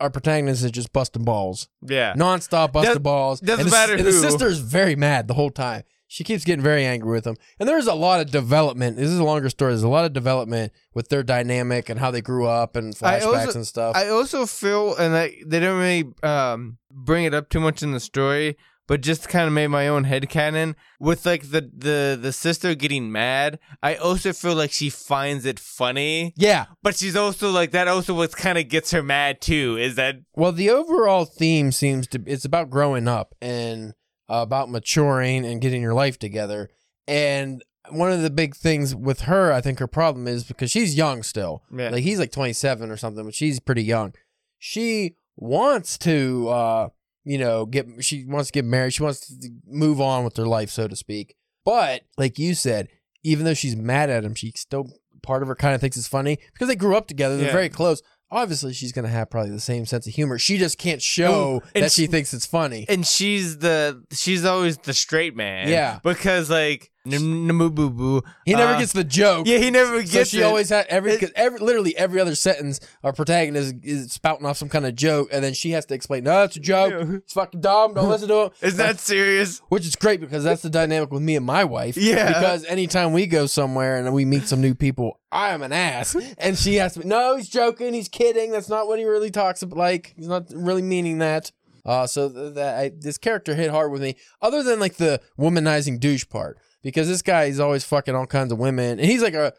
our 0.00 0.08
protagonist 0.10 0.64
is 0.64 0.70
just 0.70 0.92
busting 0.92 1.24
balls. 1.24 1.68
Yeah. 1.86 2.14
nonstop 2.14 2.72
busting 2.72 2.94
Does- 2.94 3.02
balls. 3.02 3.40
doesn't 3.40 3.60
and 3.60 3.68
the, 3.68 3.70
matter 3.76 3.92
And 3.94 4.06
the 4.06 4.10
who. 4.12 4.20
sister's 4.20 4.58
very 4.60 4.96
mad 4.96 5.28
the 5.28 5.34
whole 5.34 5.50
time. 5.50 5.82
She 6.08 6.24
keeps 6.24 6.42
getting 6.44 6.62
very 6.62 6.84
angry 6.86 7.12
with 7.12 7.24
him. 7.26 7.36
And 7.60 7.68
there's 7.68 7.86
a 7.86 7.94
lot 7.94 8.20
of 8.20 8.32
development. 8.32 8.96
This 8.96 9.10
is 9.10 9.18
a 9.20 9.24
longer 9.24 9.48
story. 9.50 9.72
There's 9.72 9.84
a 9.84 9.88
lot 9.88 10.04
of 10.06 10.12
development 10.12 10.72
with 10.94 11.08
their 11.08 11.22
dynamic 11.22 11.88
and 11.88 12.00
how 12.00 12.10
they 12.10 12.20
grew 12.20 12.46
up 12.46 12.74
and 12.74 12.94
flashbacks 12.96 13.22
also- 13.46 13.58
and 13.58 13.66
stuff. 13.66 13.94
I 13.94 14.08
also 14.08 14.46
feel, 14.46 14.96
and 14.96 15.14
I, 15.14 15.34
they 15.46 15.60
don't 15.60 15.78
really 15.78 16.04
um, 16.24 16.78
bring 16.90 17.26
it 17.26 17.34
up 17.34 17.48
too 17.50 17.60
much 17.60 17.82
in 17.82 17.92
the 17.92 18.00
story, 18.00 18.56
but 18.90 19.02
just 19.02 19.28
kind 19.28 19.46
of 19.46 19.52
made 19.52 19.68
my 19.68 19.86
own 19.86 20.02
head 20.02 20.28
canon 20.28 20.74
with 20.98 21.24
like 21.24 21.52
the, 21.52 21.70
the 21.72 22.18
the 22.20 22.32
sister 22.32 22.74
getting 22.74 23.12
mad. 23.12 23.60
I 23.84 23.94
also 23.94 24.32
feel 24.32 24.56
like 24.56 24.72
she 24.72 24.90
finds 24.90 25.46
it 25.46 25.60
funny, 25.60 26.34
yeah. 26.36 26.66
but 26.82 26.96
she's 26.96 27.14
also 27.14 27.52
like 27.52 27.70
that. 27.70 27.86
Also, 27.86 28.14
what 28.14 28.32
kind 28.32 28.58
of 28.58 28.68
gets 28.68 28.90
her 28.90 29.00
mad 29.00 29.40
too 29.40 29.76
is 29.78 29.94
that 29.94 30.16
Well, 30.34 30.50
the 30.50 30.70
overall 30.70 31.24
theme 31.24 31.70
seems 31.70 32.08
to 32.08 32.20
it's 32.26 32.44
about 32.44 32.68
growing 32.68 33.06
up 33.06 33.32
and 33.40 33.94
uh, 34.28 34.42
about 34.42 34.68
maturing 34.68 35.46
and 35.46 35.60
getting 35.60 35.82
your 35.82 35.94
life 35.94 36.18
together. 36.18 36.68
And 37.06 37.62
one 37.90 38.10
of 38.10 38.22
the 38.22 38.30
big 38.30 38.56
things 38.56 38.92
with 38.92 39.20
her, 39.20 39.52
I 39.52 39.60
think 39.60 39.78
her 39.78 39.86
problem 39.86 40.26
is 40.26 40.42
because 40.42 40.72
she's 40.72 40.96
young 40.96 41.22
still. 41.22 41.62
yeah, 41.72 41.90
Like 41.90 42.02
he's 42.02 42.18
like 42.18 42.32
27 42.32 42.90
or 42.90 42.96
something, 42.96 43.24
but 43.24 43.36
she's 43.36 43.60
pretty 43.60 43.84
young. 43.84 44.14
She 44.58 45.14
wants 45.36 45.96
to, 45.98 46.48
uh, 46.48 46.88
you 47.24 47.38
know, 47.38 47.66
get. 47.66 47.86
She 48.04 48.24
wants 48.26 48.48
to 48.48 48.52
get 48.52 48.64
married. 48.64 48.94
She 48.94 49.02
wants 49.02 49.26
to 49.26 49.50
move 49.66 50.00
on 50.00 50.24
with 50.24 50.36
her 50.36 50.46
life, 50.46 50.70
so 50.70 50.88
to 50.88 50.96
speak. 50.96 51.34
But 51.64 52.02
like 52.16 52.38
you 52.38 52.54
said, 52.54 52.88
even 53.22 53.44
though 53.44 53.54
she's 53.54 53.76
mad 53.76 54.10
at 54.10 54.24
him, 54.24 54.34
she 54.34 54.52
still 54.56 54.90
part 55.22 55.42
of 55.42 55.48
her 55.48 55.54
kind 55.54 55.74
of 55.74 55.80
thinks 55.80 55.96
it's 55.96 56.08
funny 56.08 56.38
because 56.52 56.68
they 56.68 56.76
grew 56.76 56.96
up 56.96 57.06
together. 57.06 57.36
They're 57.36 57.46
Yeah. 57.46 57.52
very 57.52 57.68
close. 57.68 58.00
Obviously, 58.32 58.72
she's 58.72 58.92
gonna 58.92 59.08
have 59.08 59.28
probably 59.28 59.50
the 59.50 59.60
same 59.60 59.84
sense 59.86 60.06
of 60.06 60.14
humor. 60.14 60.38
She 60.38 60.56
just 60.56 60.78
can't 60.78 61.02
show 61.02 61.60
Oh, 61.62 61.62
and 61.74 61.84
that 61.84 61.92
she 61.92 62.02
she- 62.02 62.06
thinks 62.06 62.32
it's 62.32 62.46
funny. 62.46 62.86
and 62.88 63.04
she's 63.06 63.58
the 63.58 64.04
she's 64.12 64.44
always 64.44 64.78
the 64.78 64.94
straight 64.94 65.34
man. 65.36 65.68
Yeah. 65.68 65.98
because 66.04 66.48
like 66.48 66.90
boo 67.04 67.90
boo. 67.90 68.22
He 68.44 68.54
never 68.54 68.74
uh, 68.74 68.78
gets 68.78 68.92
the 68.92 69.04
joke. 69.04 69.46
Yeah, 69.46 69.58
he 69.58 69.70
never 69.70 70.00
gets. 70.00 70.12
So 70.12 70.24
she 70.24 70.40
it. 70.40 70.44
always 70.44 70.68
had 70.68 70.86
every, 70.86 71.16
cause 71.18 71.32
every, 71.34 71.58
literally 71.58 71.96
every 71.96 72.20
other 72.20 72.34
sentence, 72.34 72.80
our 73.02 73.12
protagonist 73.12 73.74
is, 73.82 74.04
is 74.04 74.12
spouting 74.12 74.46
off 74.46 74.56
some 74.56 74.68
kind 74.68 74.86
of 74.86 74.94
joke, 74.94 75.28
and 75.32 75.42
then 75.42 75.54
she 75.54 75.70
has 75.70 75.86
to 75.86 75.94
explain, 75.94 76.24
"No, 76.24 76.42
it's 76.44 76.56
a 76.56 76.60
joke. 76.60 76.92
Yeah. 76.92 77.16
It's 77.16 77.32
fucking 77.32 77.60
dumb. 77.60 77.94
Don't 77.94 78.08
listen 78.08 78.28
to 78.28 78.44
him." 78.44 78.50
Is 78.62 78.76
that 78.76 78.98
serious? 78.98 79.60
Which 79.68 79.86
is 79.86 79.96
great 79.96 80.20
because 80.20 80.44
that's 80.44 80.62
the 80.62 80.70
dynamic 80.70 81.10
with 81.10 81.22
me 81.22 81.36
and 81.36 81.46
my 81.46 81.64
wife. 81.64 81.96
Yeah. 81.96 82.28
Because 82.28 82.64
anytime 82.64 83.12
we 83.12 83.26
go 83.26 83.46
somewhere 83.46 83.96
and 83.96 84.12
we 84.12 84.24
meet 84.24 84.44
some 84.44 84.60
new 84.60 84.74
people, 84.74 85.18
I 85.32 85.50
am 85.50 85.62
an 85.62 85.72
ass, 85.72 86.16
and 86.38 86.58
she 86.58 86.76
has 86.76 86.94
to. 86.94 87.00
be, 87.00 87.06
No, 87.08 87.36
he's 87.36 87.48
joking. 87.48 87.94
He's 87.94 88.08
kidding. 88.08 88.50
That's 88.50 88.68
not 88.68 88.86
what 88.86 88.98
he 88.98 89.04
really 89.04 89.30
talks 89.30 89.62
about. 89.62 89.78
Like 89.78 90.12
he's 90.16 90.28
not 90.28 90.46
really 90.54 90.82
meaning 90.82 91.18
that. 91.18 91.52
Uh, 91.84 92.06
so 92.06 92.28
th- 92.28 92.54
that 92.54 92.78
I, 92.78 92.92
this 92.98 93.16
character 93.18 93.54
hit 93.54 93.70
hard 93.70 93.90
with 93.90 94.02
me. 94.02 94.16
Other 94.42 94.62
than 94.62 94.80
like 94.80 94.96
the 94.96 95.20
womanizing 95.38 95.98
douche 95.98 96.28
part, 96.28 96.58
because 96.82 97.08
this 97.08 97.22
guy 97.22 97.44
is 97.44 97.60
always 97.60 97.84
fucking 97.84 98.14
all 98.14 98.26
kinds 98.26 98.52
of 98.52 98.58
women, 98.58 98.98
and 98.98 99.08
he's 99.08 99.22
like 99.22 99.34
a. 99.34 99.52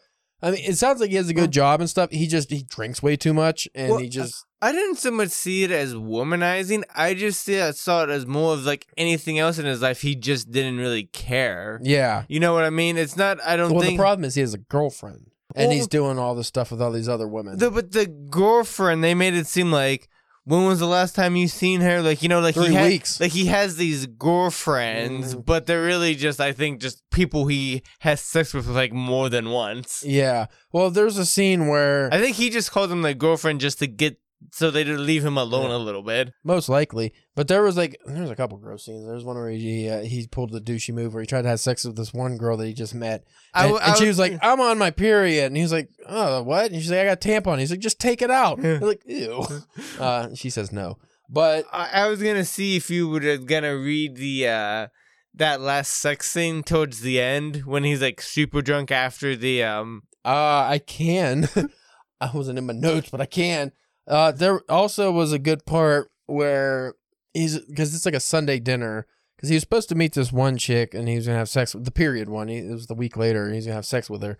I 0.44 0.50
mean, 0.50 0.64
it 0.64 0.76
sounds 0.76 1.00
like 1.00 1.10
he 1.10 1.16
has 1.16 1.28
a 1.28 1.34
good 1.34 1.52
job 1.52 1.80
and 1.80 1.88
stuff. 1.88 2.10
He 2.10 2.26
just 2.26 2.50
he 2.50 2.64
drinks 2.64 3.00
way 3.00 3.14
too 3.14 3.32
much, 3.32 3.68
and 3.76 3.90
Well, 3.90 3.98
he 4.00 4.08
just 4.08 4.44
I 4.60 4.72
didn't 4.72 4.96
so 4.96 5.12
much 5.12 5.28
see 5.28 5.62
it 5.62 5.70
as 5.70 5.94
womanizing. 5.94 6.82
I 6.96 7.14
just 7.14 7.44
see, 7.44 7.60
I 7.60 7.70
saw 7.70 8.02
it 8.02 8.10
as 8.10 8.26
more 8.26 8.54
of 8.54 8.64
like 8.64 8.86
anything 8.96 9.38
else 9.38 9.58
in 9.60 9.66
his 9.66 9.82
life. 9.82 10.00
He 10.00 10.16
just 10.16 10.50
didn't 10.50 10.78
really 10.78 11.04
care. 11.04 11.78
yeah. 11.82 12.24
You 12.28 12.40
know 12.40 12.54
what 12.54 12.64
I 12.64 12.70
mean? 12.70 12.96
It's 12.96 13.16
not. 13.16 13.40
I 13.44 13.56
don't 13.56 13.72
Well, 13.72 13.88
the 13.88 13.96
problem 13.96 14.24
is 14.24 14.34
he 14.34 14.40
has 14.40 14.52
a 14.52 14.58
girlfriend, 14.58 15.30
and 15.54 15.68
Well, 15.68 15.76
he's 15.76 15.86
doing 15.86 16.18
all 16.18 16.34
this 16.34 16.48
stuff 16.48 16.72
with 16.72 16.82
all 16.82 16.90
these 16.90 17.08
other 17.08 17.28
women. 17.28 17.58
the, 17.58 17.70
but 17.70 17.92
the 17.92 18.06
girlfriend, 18.06 19.04
they 19.04 19.14
made 19.14 19.34
it 19.34 19.46
seem 19.46 19.70
like. 19.70 20.08
When 20.44 20.64
was 20.64 20.80
the 20.80 20.86
last 20.86 21.14
time 21.14 21.36
you 21.36 21.46
seen 21.46 21.80
her? 21.82 22.02
Like 22.02 22.22
you 22.22 22.28
know, 22.28 22.40
like 22.40 22.54
Three 22.56 22.68
he 22.68 22.74
had, 22.74 22.88
weeks. 22.88 23.20
like 23.20 23.30
he 23.32 23.46
has 23.46 23.76
these 23.76 24.06
girlfriends, 24.06 25.34
Mhm. 25.34 25.44
but 25.46 25.66
they're 25.66 25.82
really 25.84 26.14
just, 26.14 26.40
I 26.40 26.52
think, 26.52 26.80
just 26.80 27.02
people 27.10 27.46
he 27.46 27.82
has 28.00 28.20
sex 28.20 28.52
with 28.52 28.66
like 28.66 28.92
more 28.92 29.28
than 29.28 29.50
once. 29.50 30.02
Yeah. 30.06 30.46
Well, 30.72 30.90
there's 30.90 31.16
a 31.18 31.26
scene 31.26 31.68
where 31.68 32.12
I 32.12 32.18
think 32.18 32.36
he 32.36 32.50
just 32.50 32.70
called 32.72 32.90
them 32.90 33.02
like 33.02 33.18
girlfriend 33.18 33.60
just 33.60 33.78
to 33.80 33.86
get 33.86 34.18
so 34.50 34.70
they 34.70 34.82
didn't 34.84 35.06
leave 35.06 35.24
him 35.24 35.36
alone 35.38 35.70
Yeah. 35.70 35.76
a 35.76 35.78
little 35.78 36.02
bit. 36.02 36.32
most 36.42 36.68
likely, 36.68 37.12
but 37.36 37.48
there 37.48 37.62
was 37.62 37.76
like 37.76 37.98
there 38.06 38.22
was 38.22 38.30
a 38.30 38.36
couple 38.36 38.58
gross 38.58 38.84
scenes. 38.84 39.06
There's 39.06 39.24
one 39.24 39.36
where 39.36 39.50
he 39.50 39.88
uh, 39.88 40.00
he 40.02 40.26
pulled 40.26 40.50
the 40.50 40.60
douchey 40.60 40.92
move 40.92 41.14
where 41.14 41.22
he 41.22 41.26
tried 41.26 41.42
to 41.42 41.48
have 41.48 41.60
sex 41.60 41.84
with 41.84 41.96
this 41.96 42.12
one 42.12 42.36
girl 42.38 42.56
that 42.56 42.66
he 42.66 42.72
just 42.74 42.94
met, 42.94 43.24
and, 43.54 43.64
w- 43.72 43.80
and 43.82 43.92
I 43.92 43.96
she 43.96 44.06
was- 44.06 44.18
was 44.18 44.30
like, 44.30 44.38
"I'm 44.42 44.60
on 44.60 44.78
my 44.78 44.90
period," 44.90 45.46
and 45.46 45.56
he 45.56 45.62
was 45.62 45.72
like, 45.72 45.88
"Oh, 46.08 46.42
what?" 46.42 46.72
And 46.72 46.80
she's 46.80 46.90
like, 46.90 47.00
"I 47.00 47.04
got 47.04 47.20
tampon." 47.20 47.58
He's 47.58 47.70
like, 47.70 47.80
"Just 47.80 48.00
take 48.00 48.22
it 48.22 48.30
out." 48.30 48.62
Yeah. 48.62 48.78
Like, 48.80 49.02
"Ew." 49.06 49.44
Uh, 49.98 50.34
she 50.34 50.50
says 50.50 50.72
no, 50.72 50.98
but 51.28 51.64
I, 51.72 51.90
I 52.04 52.08
was 52.08 52.22
gonna 52.22 52.44
see 52.44 52.76
if 52.76 52.90
you 52.90 53.08
were 53.08 53.36
gonna 53.38 53.76
read 53.76 54.16
the 54.16 54.48
uh 54.48 54.86
that 55.34 55.60
last 55.62 55.92
sex 55.94 56.30
scene 56.30 56.62
towards 56.62 57.00
the 57.00 57.18
end 57.20 57.62
when 57.64 57.84
he's 57.84 58.02
like 58.02 58.20
super 58.20 58.60
drunk 58.60 58.90
after 58.90 59.34
the 59.34 59.62
um 59.64 60.02
Uh, 60.24 60.66
I 60.68 60.78
can. 60.78 61.48
I 62.20 62.30
wasn't 62.32 62.58
in 62.58 62.66
my 62.66 62.72
notes, 62.72 63.10
but 63.10 63.20
I 63.20 63.26
can. 63.26 63.72
Uh, 64.12 64.30
there 64.30 64.60
also 64.70 65.10
was 65.10 65.32
a 65.32 65.38
good 65.38 65.64
part 65.64 66.10
where 66.26 66.94
he's 67.32 67.58
because 67.60 67.94
it's 67.94 68.04
like 68.04 68.14
a 68.14 68.20
Sunday 68.20 68.58
dinner 68.58 69.06
because 69.36 69.48
he 69.48 69.56
was 69.56 69.62
supposed 69.62 69.88
to 69.88 69.94
meet 69.94 70.12
this 70.12 70.30
one 70.30 70.58
chick 70.58 70.92
and 70.92 71.08
he 71.08 71.16
was 71.16 71.26
gonna 71.26 71.38
have 71.38 71.48
sex 71.48 71.74
with 71.74 71.86
the 71.86 71.90
period 71.90 72.28
one. 72.28 72.48
He, 72.48 72.58
it 72.58 72.70
was 72.72 72.88
the 72.88 72.94
week 72.94 73.16
later. 73.16 73.46
And 73.46 73.54
he's 73.54 73.64
gonna 73.64 73.76
have 73.76 73.86
sex 73.86 74.10
with 74.10 74.22
her. 74.22 74.36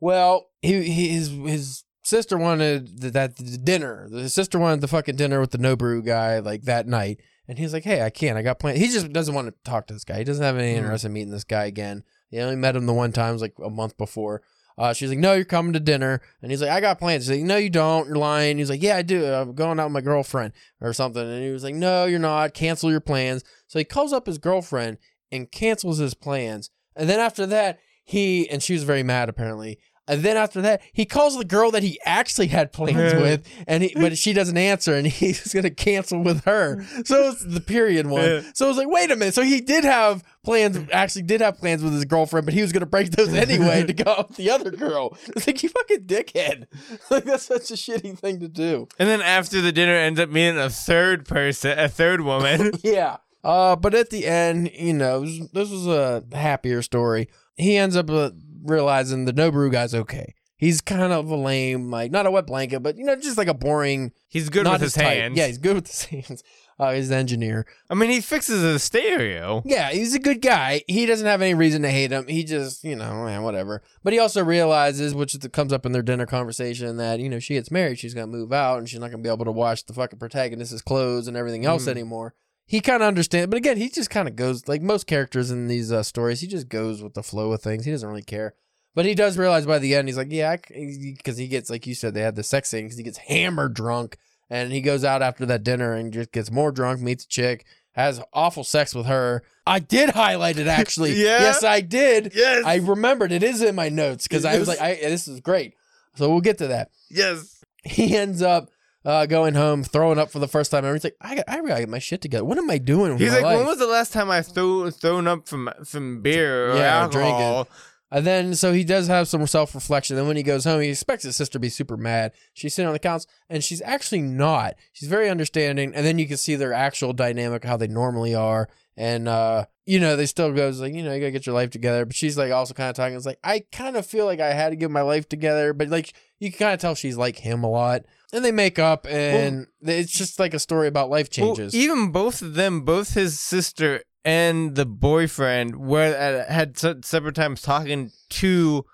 Well, 0.00 0.48
he, 0.60 0.82
he 0.82 1.08
his 1.10 1.28
his 1.30 1.84
sister 2.02 2.36
wanted 2.36 3.00
th- 3.00 3.12
that 3.12 3.36
the 3.36 3.58
dinner. 3.58 4.08
The 4.10 4.28
sister 4.28 4.58
wanted 4.58 4.80
the 4.80 4.88
fucking 4.88 5.14
dinner 5.14 5.38
with 5.40 5.52
the 5.52 5.58
Noboru 5.58 6.04
guy 6.04 6.40
like 6.40 6.62
that 6.62 6.88
night. 6.88 7.20
And 7.46 7.58
he's 7.58 7.72
like, 7.72 7.84
"Hey, 7.84 8.02
I 8.02 8.10
can't. 8.10 8.36
I 8.36 8.42
got 8.42 8.58
plans." 8.58 8.80
He 8.80 8.88
just 8.88 9.12
doesn't 9.12 9.34
want 9.34 9.46
to 9.48 9.54
talk 9.70 9.86
to 9.86 9.94
this 9.94 10.04
guy. 10.04 10.18
He 10.18 10.24
doesn't 10.24 10.44
have 10.44 10.56
any 10.58 10.72
Hmm. 10.72 10.78
interest 10.78 11.04
in 11.04 11.12
meeting 11.12 11.30
this 11.30 11.44
guy 11.44 11.66
again. 11.66 12.02
He 12.30 12.40
only 12.40 12.56
met 12.56 12.74
him 12.74 12.86
the 12.86 12.92
one 12.92 13.12
time, 13.12 13.30
it 13.30 13.32
was 13.34 13.42
like 13.42 13.54
a 13.62 13.70
month 13.70 13.96
before. 13.96 14.42
Uh, 14.78 14.92
she's 14.92 15.10
like, 15.10 15.18
"No, 15.18 15.34
you're 15.34 15.44
coming 15.44 15.72
to 15.72 15.80
dinner," 15.80 16.20
and 16.40 16.50
he's 16.50 16.62
like, 16.62 16.70
"I 16.70 16.80
got 16.80 16.98
plans." 16.98 17.24
She's 17.24 17.38
like, 17.38 17.46
"No, 17.46 17.56
you 17.56 17.70
don't. 17.70 18.06
You're 18.06 18.16
lying." 18.16 18.58
He's 18.58 18.70
like, 18.70 18.82
"Yeah, 18.82 18.96
I 18.96 19.02
do. 19.02 19.24
I'm 19.26 19.54
going 19.54 19.78
out 19.78 19.86
with 19.86 19.92
my 19.92 20.00
girlfriend 20.00 20.52
or 20.80 20.92
something." 20.92 21.22
And 21.22 21.42
he 21.42 21.50
was 21.50 21.64
like, 21.64 21.74
"No, 21.74 22.04
you're 22.04 22.18
not. 22.18 22.54
Cancel 22.54 22.90
your 22.90 23.00
plans." 23.00 23.44
So 23.66 23.78
he 23.78 23.84
calls 23.84 24.12
up 24.12 24.26
his 24.26 24.38
girlfriend 24.38 24.98
and 25.30 25.50
cancels 25.50 25.98
his 25.98 26.14
plans. 26.14 26.70
And 26.94 27.08
then 27.08 27.20
after 27.20 27.46
that, 27.46 27.78
he 28.04 28.48
and 28.50 28.62
she 28.62 28.74
was 28.74 28.84
very 28.84 29.02
mad 29.02 29.28
apparently. 29.28 29.78
And 30.08 30.22
then 30.22 30.36
after 30.36 30.60
that, 30.62 30.82
he 30.92 31.04
calls 31.04 31.38
the 31.38 31.44
girl 31.44 31.70
that 31.70 31.84
he 31.84 31.98
actually 32.04 32.48
had 32.48 32.72
plans 32.72 33.12
Yeah. 33.12 33.20
with, 33.20 33.46
and 33.68 33.84
he, 33.84 33.92
but 33.94 34.18
she 34.22 34.32
doesn't 34.32 34.56
answer, 34.56 34.94
and 34.94 35.06
he's 35.06 35.54
gonna 35.54 35.70
cancel 35.70 36.20
with 36.22 36.44
her. 36.44 36.84
So 37.04 37.28
it's 37.30 37.44
the 37.44 37.60
period 37.60 38.06
one. 38.08 38.22
Yeah. 38.24 38.40
So 38.54 38.64
I 38.66 38.68
was 38.68 38.76
like, 38.76 38.88
wait 38.90 39.10
a 39.12 39.16
minute. 39.16 39.34
So 39.34 39.42
he 39.42 39.60
did 39.60 39.84
have 39.84 40.24
plans, 40.44 40.76
actually 40.92 41.22
did 41.22 41.40
have 41.40 41.56
plans 41.58 41.84
with 41.84 41.92
his 41.92 42.04
girlfriend, 42.04 42.46
but 42.46 42.52
he 42.54 42.62
was 42.62 42.72
gonna 42.72 42.84
break 42.86 43.10
those 43.12 43.32
anyway 43.32 43.84
to 43.84 43.92
go 43.92 44.10
out 44.10 44.28
with 44.28 44.36
the 44.36 44.50
other 44.50 44.70
girl. 44.72 45.16
It's 45.36 45.46
like 45.46 45.62
you 45.62 45.68
fucking 45.68 46.04
dickhead. 46.06 46.66
Like 47.10 47.24
that's 47.24 47.44
such 47.44 47.70
a 47.70 47.74
shitty 47.74 48.18
thing 48.18 48.40
to 48.40 48.48
do. 48.48 48.88
and 48.98 49.08
then 49.08 49.22
after 49.22 49.60
the 49.60 49.70
dinner 49.72 49.94
ends 49.94 50.18
up 50.18 50.28
meeting 50.30 50.58
a 50.58 50.68
third 50.68 51.24
person 51.26 51.78
a 51.78 51.88
third 51.88 52.22
woman. 52.22 52.72
Yeah. 52.82 53.18
Uh, 53.44 53.74
but 53.76 53.94
at 53.94 54.10
the 54.10 54.26
end, 54.26 54.70
you 54.74 54.92
know, 54.92 55.20
this 55.24 55.38
was- 55.38 55.50
this 55.50 55.70
was 55.70 55.86
a 55.86 56.24
happier 56.36 56.82
story. 56.82 57.28
He 57.56 57.76
ends 57.76 57.96
up 57.96 58.08
uh, 58.10 58.30
realizing 58.62 59.24
the 59.24 59.32
Noboru 59.32 59.70
guy's 59.70 59.94
okay. 59.94 60.34
He's 60.56 60.80
kind 60.80 61.12
of 61.12 61.28
a 61.28 61.36
lame, 61.36 61.90
like 61.90 62.12
not 62.12 62.24
a 62.26 62.30
wet 62.30 62.46
blanket, 62.46 62.80
but 62.80 62.96
you 62.96 63.04
know, 63.04 63.16
just 63.16 63.36
like 63.36 63.48
a 63.48 63.54
boring. 63.54 64.12
He's 64.28 64.48
good 64.48 64.66
with 64.68 64.80
his 64.80 64.94
type. 64.94 65.06
hands. 65.06 65.36
Yeah, 65.36 65.48
he's 65.48 65.58
good 65.58 65.74
with 65.74 65.88
his 65.88 66.04
hands. 66.26 66.44
Uh, 66.78 66.92
he's 66.92 67.10
an 67.10 67.18
engineer. 67.18 67.66
I 67.90 67.94
mean, 67.94 68.10
he 68.10 68.20
fixes 68.20 68.62
a 68.62 68.78
stereo. 68.78 69.62
Yeah, 69.66 69.90
he's 69.90 70.14
a 70.14 70.18
good 70.18 70.40
guy. 70.40 70.82
He 70.88 71.04
doesn't 71.06 71.26
have 71.26 71.42
any 71.42 71.54
reason 71.54 71.82
to 71.82 71.90
hate 71.90 72.10
him. 72.12 72.26
He 72.28 72.44
just, 72.44 72.82
you 72.84 72.96
know, 72.96 73.26
eh, 73.26 73.38
whatever. 73.38 73.82
But 74.02 74.12
he 74.12 74.18
also 74.20 74.42
realizes, 74.44 75.14
which 75.14 75.36
comes 75.52 75.72
up 75.72 75.84
in 75.84 75.92
their 75.92 76.02
dinner 76.02 76.26
conversation, 76.26 76.96
that 76.96 77.18
you 77.20 77.28
know 77.28 77.38
she 77.40 77.54
gets 77.54 77.70
married, 77.70 77.98
she's 77.98 78.14
gonna 78.14 78.26
move 78.28 78.52
out, 78.52 78.78
and 78.78 78.88
she's 78.88 79.00
not 79.00 79.10
gonna 79.10 79.22
be 79.22 79.28
able 79.28 79.44
to 79.44 79.52
wash 79.52 79.82
the 79.82 79.92
fucking 79.92 80.18
protagonist's 80.20 80.80
clothes 80.82 81.26
and 81.28 81.36
everything 81.36 81.66
else 81.66 81.84
Mhm. 81.86 81.90
anymore. 81.90 82.34
He 82.72 82.80
kind 82.80 83.02
of 83.02 83.06
understands, 83.06 83.50
but 83.50 83.58
again, 83.58 83.76
he 83.76 83.90
just 83.90 84.08
kind 84.08 84.26
of 84.26 84.34
goes 84.34 84.66
like 84.66 84.80
most 84.80 85.06
characters 85.06 85.50
in 85.50 85.68
these 85.68 85.92
uh, 85.92 86.02
stories. 86.02 86.40
He 86.40 86.46
just 86.46 86.70
goes 86.70 87.02
with 87.02 87.12
the 87.12 87.22
flow 87.22 87.52
of 87.52 87.60
things. 87.60 87.84
He 87.84 87.90
doesn't 87.90 88.08
really 88.08 88.22
care. 88.22 88.54
But 88.94 89.04
he 89.04 89.14
does 89.14 89.36
realize 89.36 89.66
by 89.66 89.78
the 89.78 89.94
end, 89.94 90.08
he's 90.08 90.16
like, 90.16 90.28
yeah, 90.30 90.56
because 90.56 91.36
he 91.36 91.48
gets 91.48 91.68
like 91.68 91.86
you 91.86 91.94
said, 91.94 92.14
they 92.14 92.22
had 92.22 92.34
the 92.34 92.42
sex 92.42 92.70
scene 92.70 92.84
because 92.86 92.96
he 92.96 93.04
gets 93.04 93.18
hammered 93.18 93.74
drunk, 93.74 94.16
and 94.48 94.72
he 94.72 94.80
goes 94.80 95.04
out 95.04 95.20
after 95.20 95.44
that 95.44 95.64
dinner 95.64 95.92
and 95.92 96.14
just 96.14 96.32
gets 96.32 96.50
more 96.50 96.72
drunk, 96.72 97.02
meets 97.02 97.24
a 97.24 97.28
chick, 97.28 97.66
has 97.92 98.22
awful 98.32 98.64
sex 98.64 98.94
with 98.94 99.04
her. 99.04 99.42
I 99.66 99.78
did 99.78 100.08
highlight 100.08 100.58
it 100.58 100.66
actually. 100.66 101.12
Yeah? 101.22 101.40
Yes, 101.40 101.62
I 101.62 101.82
did. 101.82 102.32
Yes. 102.34 102.64
I 102.64 102.76
remembered 102.76 103.32
it 103.32 103.42
is 103.42 103.60
in 103.60 103.74
my 103.74 103.90
notes 103.90 104.26
because 104.26 104.46
I 104.46 104.58
was 104.58 104.66
like, 104.66 104.80
I, 104.80 104.94
this 104.94 105.28
is 105.28 105.40
great. 105.40 105.74
So 106.14 106.30
we'll 106.30 106.40
get 106.40 106.56
to 106.56 106.68
that. 106.68 106.88
yes. 107.10 107.58
He 107.84 108.16
ends 108.16 108.40
up 108.40 108.70
uh, 109.04 109.26
going 109.26 109.54
home, 109.54 109.84
throwing 109.84 110.18
up 110.18 110.30
for 110.30 110.38
the 110.38 110.48
first 110.48 110.70
time. 110.70 110.84
And 110.84 110.94
he's 110.94 111.04
like, 111.04 111.16
I 111.20 111.36
got, 111.36 111.44
I 111.48 111.56
gotta 111.60 111.80
get 111.80 111.88
my 111.88 111.98
shit 111.98 112.20
together. 112.20 112.44
What 112.44 112.58
am 112.58 112.70
I 112.70 112.78
doing 112.78 113.12
with 113.12 113.20
He's 113.20 113.32
like, 113.32 113.42
life? 113.42 113.58
when 113.58 113.66
was 113.66 113.78
the 113.78 113.86
last 113.86 114.12
time 114.12 114.30
I 114.30 114.42
threw 114.42 114.90
thrown 114.90 115.26
up 115.26 115.48
from 115.48 115.70
from 115.84 116.22
beer 116.22 116.72
or 116.72 116.76
Yeah, 116.76 117.02
alcohol? 117.02 117.68
And 118.14 118.26
then, 118.26 118.54
so 118.54 118.74
he 118.74 118.84
does 118.84 119.06
have 119.08 119.26
some 119.26 119.46
self 119.46 119.74
reflection. 119.74 120.18
And 120.18 120.26
when 120.28 120.36
he 120.36 120.42
goes 120.42 120.64
home, 120.64 120.82
he 120.82 120.90
expects 120.90 121.24
his 121.24 121.34
sister 121.34 121.54
to 121.54 121.58
be 121.60 121.70
super 121.70 121.96
mad. 121.96 122.32
She's 122.52 122.74
sitting 122.74 122.86
on 122.86 122.92
the 122.92 122.98
couch, 122.98 123.24
and 123.48 123.64
she's 123.64 123.80
actually 123.80 124.20
not. 124.20 124.74
She's 124.92 125.08
very 125.08 125.30
understanding. 125.30 125.94
And 125.94 126.04
then 126.04 126.18
you 126.18 126.28
can 126.28 126.36
see 126.36 126.54
their 126.54 126.74
actual 126.74 127.14
dynamic, 127.14 127.64
how 127.64 127.78
they 127.78 127.88
normally 127.88 128.34
are. 128.34 128.68
And, 128.96 129.26
uh, 129.28 129.64
you 129.86 129.98
know, 129.98 130.16
they 130.16 130.26
still 130.26 130.52
goes 130.52 130.80
like, 130.80 130.94
you 130.94 131.02
know, 131.02 131.12
you 131.12 131.20
gotta 131.20 131.30
get 131.32 131.46
your 131.46 131.54
life 131.54 131.70
together. 131.70 132.04
But 132.04 132.14
she's 132.14 132.36
like 132.36 132.52
also 132.52 132.74
kind 132.74 132.90
of 132.90 132.96
talking. 132.96 133.16
It's 133.16 133.26
like, 133.26 133.38
I 133.42 133.64
kind 133.72 133.96
of 133.96 134.04
feel 134.06 134.26
like 134.26 134.40
I 134.40 134.52
had 134.52 134.70
to 134.70 134.76
get 134.76 134.90
my 134.90 135.02
life 135.02 135.28
together. 135.28 135.72
But 135.72 135.88
like, 135.88 136.12
you 136.38 136.50
can 136.50 136.58
kind 136.58 136.74
of 136.74 136.80
tell 136.80 136.94
she's 136.94 137.16
like 137.16 137.38
him 137.38 137.64
a 137.64 137.70
lot. 137.70 138.02
And 138.34 138.44
they 138.44 138.52
make 138.52 138.78
up, 138.78 139.06
and 139.06 139.66
it's 139.82 140.12
just 140.12 140.38
like 140.38 140.54
a 140.54 140.58
story 140.58 140.88
about 140.88 141.10
life 141.10 141.28
Well, 141.36 141.48
changes. 141.54 141.74
even 141.74 142.12
both 142.12 142.40
of 142.40 142.54
them, 142.54 142.80
both 142.80 143.12
his 143.12 143.38
sister 143.38 144.02
and 144.24 144.74
the 144.74 144.86
boyfriend, 144.86 145.76
were 145.76 146.00
at, 146.14 146.48
had 146.50 146.78
se- 146.78 147.00
separate 147.02 147.34
times 147.34 147.60
talking 147.60 148.10
to 148.30 148.86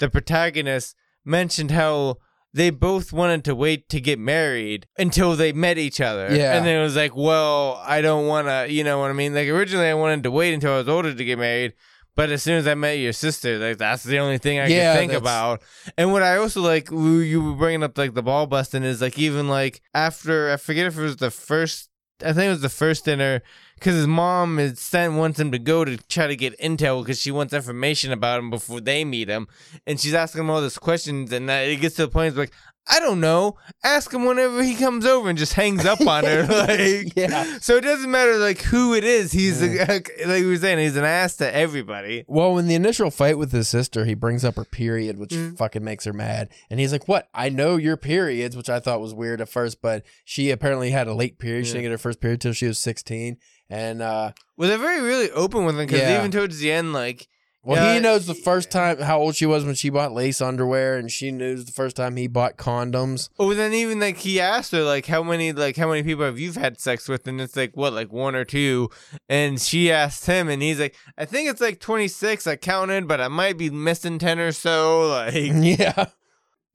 the 0.00 0.10
protagonist, 0.10 0.96
mentioned 1.24 1.70
how 1.70 2.16
they 2.52 2.70
both 2.70 3.12
wanted 3.12 3.44
to 3.44 3.54
wait 3.54 3.88
to 3.90 4.00
get 4.00 4.18
married 4.18 4.86
until 4.98 5.36
they 5.36 5.52
met 5.52 5.78
each 5.78 6.00
other. 6.00 6.34
Yeah. 6.34 6.56
and 6.56 6.66
then 6.66 6.80
it 6.80 6.82
was 6.82 6.96
like, 6.96 7.14
well, 7.14 7.80
I 7.84 8.00
don't 8.00 8.26
want 8.26 8.48
to, 8.48 8.66
you 8.72 8.82
know 8.84 8.98
what 8.98 9.10
I 9.10 9.12
mean? 9.14 9.34
Like 9.34 9.48
originally, 9.48 9.86
I 9.86 9.94
wanted 9.94 10.22
to 10.24 10.30
wait 10.30 10.52
until 10.54 10.72
I 10.72 10.78
was 10.78 10.88
older 10.88 11.14
to 11.14 11.24
get 11.24 11.38
married. 11.38 11.74
But 12.16 12.30
as 12.30 12.42
soon 12.42 12.56
as 12.56 12.66
I 12.66 12.74
met 12.74 12.94
your 12.98 13.12
sister, 13.12 13.56
like 13.58 13.78
that's 13.78 14.02
the 14.02 14.18
only 14.18 14.38
thing 14.38 14.58
I 14.58 14.66
Yeah, 14.66 14.92
could 14.92 14.98
think 14.98 15.12
that's- 15.12 15.22
about. 15.22 15.62
And 15.96 16.12
what 16.12 16.22
I 16.24 16.36
also 16.38 16.60
like, 16.60 16.90
you 16.90 17.18
you 17.20 17.42
were 17.42 17.54
bringing 17.54 17.84
up 17.84 17.96
like 17.96 18.14
the 18.14 18.22
ball 18.22 18.46
busting 18.46 18.82
is 18.82 19.00
like 19.00 19.16
even 19.18 19.48
like 19.48 19.80
after 19.94 20.50
I 20.52 20.56
forget 20.56 20.86
if 20.86 20.98
it 20.98 21.02
was 21.02 21.16
the 21.16 21.30
first, 21.30 21.88
I 22.22 22.32
think 22.32 22.46
it 22.46 22.50
was 22.50 22.62
the 22.62 22.68
first 22.68 23.04
dinner 23.04 23.42
because 23.80 23.96
his 23.96 24.06
mom 24.06 24.58
is 24.58 24.78
sent 24.78 25.14
wants 25.14 25.40
him 25.40 25.50
to 25.50 25.58
go 25.58 25.84
to 25.86 25.96
try 26.08 26.26
to 26.26 26.36
get 26.36 26.58
intel 26.60 27.02
because 27.02 27.18
she 27.18 27.30
wants 27.30 27.54
information 27.54 28.12
about 28.12 28.38
him 28.38 28.50
before 28.50 28.80
they 28.80 29.04
meet 29.04 29.28
him, 29.28 29.48
and 29.86 29.98
she's 29.98 30.14
asking 30.14 30.42
him 30.42 30.50
all 30.50 30.60
these 30.60 30.78
questions, 30.78 31.32
and 31.32 31.50
it 31.50 31.80
gets 31.80 31.96
to 31.96 32.02
the 32.02 32.08
point 32.08 32.28
it's 32.28 32.36
like. 32.36 32.52
I 32.88 32.98
don't 32.98 33.20
know. 33.20 33.56
Ask 33.84 34.12
him 34.12 34.24
whenever 34.24 34.62
he 34.64 34.74
comes 34.74 35.06
over 35.06 35.28
and 35.28 35.38
just 35.38 35.52
hangs 35.52 35.84
up 35.86 36.00
on 36.00 36.24
her. 36.24 36.46
Like, 36.50 37.14
Yeah. 37.16 37.58
So 37.60 37.76
it 37.76 37.82
doesn't 37.82 38.10
matter 38.10 38.36
like 38.38 38.62
who 38.62 38.94
it 38.94 39.04
is. 39.04 39.30
He's 39.32 39.62
a, 39.62 39.84
like 39.88 40.10
we 40.26 40.46
were 40.46 40.56
saying, 40.56 40.78
he's 40.78 40.96
an 40.96 41.04
ass 41.04 41.36
to 41.36 41.54
everybody. 41.54 42.24
Well, 42.26 42.58
in 42.58 42.66
the 42.66 42.74
initial 42.74 43.10
fight 43.10 43.38
with 43.38 43.52
his 43.52 43.68
sister, 43.68 44.04
he 44.04 44.14
brings 44.14 44.44
up 44.44 44.56
her 44.56 44.64
period, 44.64 45.18
which 45.18 45.30
Mm. 45.30 45.56
fucking 45.56 45.84
makes 45.84 46.04
her 46.04 46.12
mad. 46.12 46.48
And 46.68 46.80
he's 46.80 46.90
like, 46.92 47.06
What? 47.06 47.28
I 47.32 47.48
know 47.48 47.76
your 47.76 47.96
periods, 47.96 48.56
which 48.56 48.68
I 48.70 48.80
thought 48.80 49.00
was 49.00 49.14
weird 49.14 49.40
at 49.40 49.48
first, 49.48 49.80
but 49.80 50.04
she 50.24 50.50
apparently 50.50 50.90
had 50.90 51.06
a 51.06 51.14
late 51.14 51.38
period. 51.38 51.66
She 51.66 51.72
didn't 51.74 51.84
get 51.84 51.90
her 51.92 51.98
first 51.98 52.20
period 52.20 52.40
till 52.40 52.52
she 52.54 52.66
was 52.66 52.78
16. 52.78 53.36
And, 53.68 54.02
uh, 54.02 54.32
Well, 54.56 54.68
they're 54.68 54.78
very 54.78 55.00
really 55.00 55.30
open 55.30 55.64
with 55.64 55.78
him 55.78 55.86
because 55.86 56.00
Yeah. 56.00 56.18
even 56.18 56.32
towards 56.32 56.58
the 56.58 56.72
end, 56.72 56.92
like 56.92 57.28
well, 57.62 57.76
Yeah, 57.84 57.94
he 57.94 58.00
knows 58.00 58.26
the 58.26 58.34
first 58.34 58.70
time 58.70 58.98
how 59.00 59.20
old 59.20 59.34
she 59.36 59.44
was 59.46 59.64
when 59.64 59.74
she 59.74 59.90
bought 59.90 60.12
lace 60.12 60.40
underwear, 60.40 60.96
and 60.96 61.10
she 61.10 61.30
knows 61.30 61.64
the 61.66 61.72
first 61.72 61.94
time 61.96 62.16
he 62.16 62.26
bought 62.26 62.56
condoms. 62.56 63.28
Oh, 63.38 63.52
then 63.52 63.74
even 63.74 64.00
like 64.00 64.16
he 64.18 64.40
asked 64.40 64.72
her 64.72 64.82
like 64.82 65.06
how 65.06 65.22
many 65.22 65.52
like 65.52 65.76
how 65.76 65.88
many 65.88 66.02
people 66.02 66.24
have 66.24 66.38
you 66.38 66.52
had 66.52 66.80
sex 66.80 67.08
with, 67.08 67.26
and 67.28 67.40
it's 67.40 67.56
like 67.56 67.76
what 67.76 67.92
like 67.92 68.12
one 68.12 68.34
or 68.34 68.44
two, 68.44 68.88
and 69.28 69.60
she 69.60 69.90
asked 69.92 70.26
him, 70.26 70.48
and 70.48 70.62
he's 70.62 70.80
like, 70.80 70.94
I 71.18 71.24
think 71.26 71.50
it's 71.50 71.60
like 71.60 71.80
twenty 71.80 72.08
six. 72.08 72.46
I 72.46 72.56
counted, 72.56 73.06
but 73.06 73.20
I 73.20 73.28
might 73.28 73.58
be 73.58 73.68
missing 73.70 74.18
ten 74.18 74.38
or 74.38 74.52
so. 74.52 75.08
Like 75.10 75.34
yeah. 75.54 76.06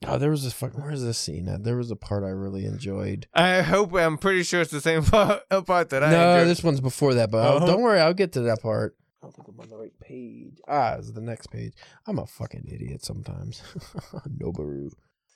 Oh, 0.07 0.19
there 0.19 0.29
was 0.29 0.43
this 0.43 0.53
fucking. 0.53 0.79
Where's 0.81 1.01
this 1.01 1.17
scene 1.17 1.47
at? 1.47 1.63
There 1.63 1.77
was 1.77 1.89
a 1.89 1.95
part 1.95 2.23
I 2.23 2.27
really 2.29 2.65
enjoyed. 2.65 3.25
I 3.33 3.61
hope 3.61 3.93
I'm 3.95 4.17
pretty 4.19 4.43
sure 4.43 4.61
it's 4.61 4.69
the 4.69 4.81
same 4.81 5.03
part, 5.03 5.41
part 5.65 5.89
that 5.89 6.03
I. 6.03 6.11
no, 6.11 6.33
enjoyed. 6.33 6.47
this 6.49 6.63
one's 6.63 6.81
before 6.81 7.15
that, 7.15 7.31
but 7.31 7.39
Uh-huh. 7.39 7.65
don't 7.65 7.81
worry, 7.81 7.99
I'll 7.99 8.13
get 8.13 8.33
to 8.33 8.41
that 8.41 8.61
part. 8.61 8.95
I 9.25 9.27
don't 9.27 9.35
think 9.35 9.47
I'm 9.47 9.59
on 9.59 9.69
the 9.69 9.77
right 9.77 9.99
page. 9.99 10.59
Ah, 10.67 10.97
it's 10.97 11.11
the 11.11 11.19
next 11.19 11.47
page. 11.47 11.73
I'm 12.05 12.19
a 12.19 12.27
fucking 12.27 12.65
idiot 12.71 13.03
sometimes. 13.03 13.59
Noboru. 14.39 14.91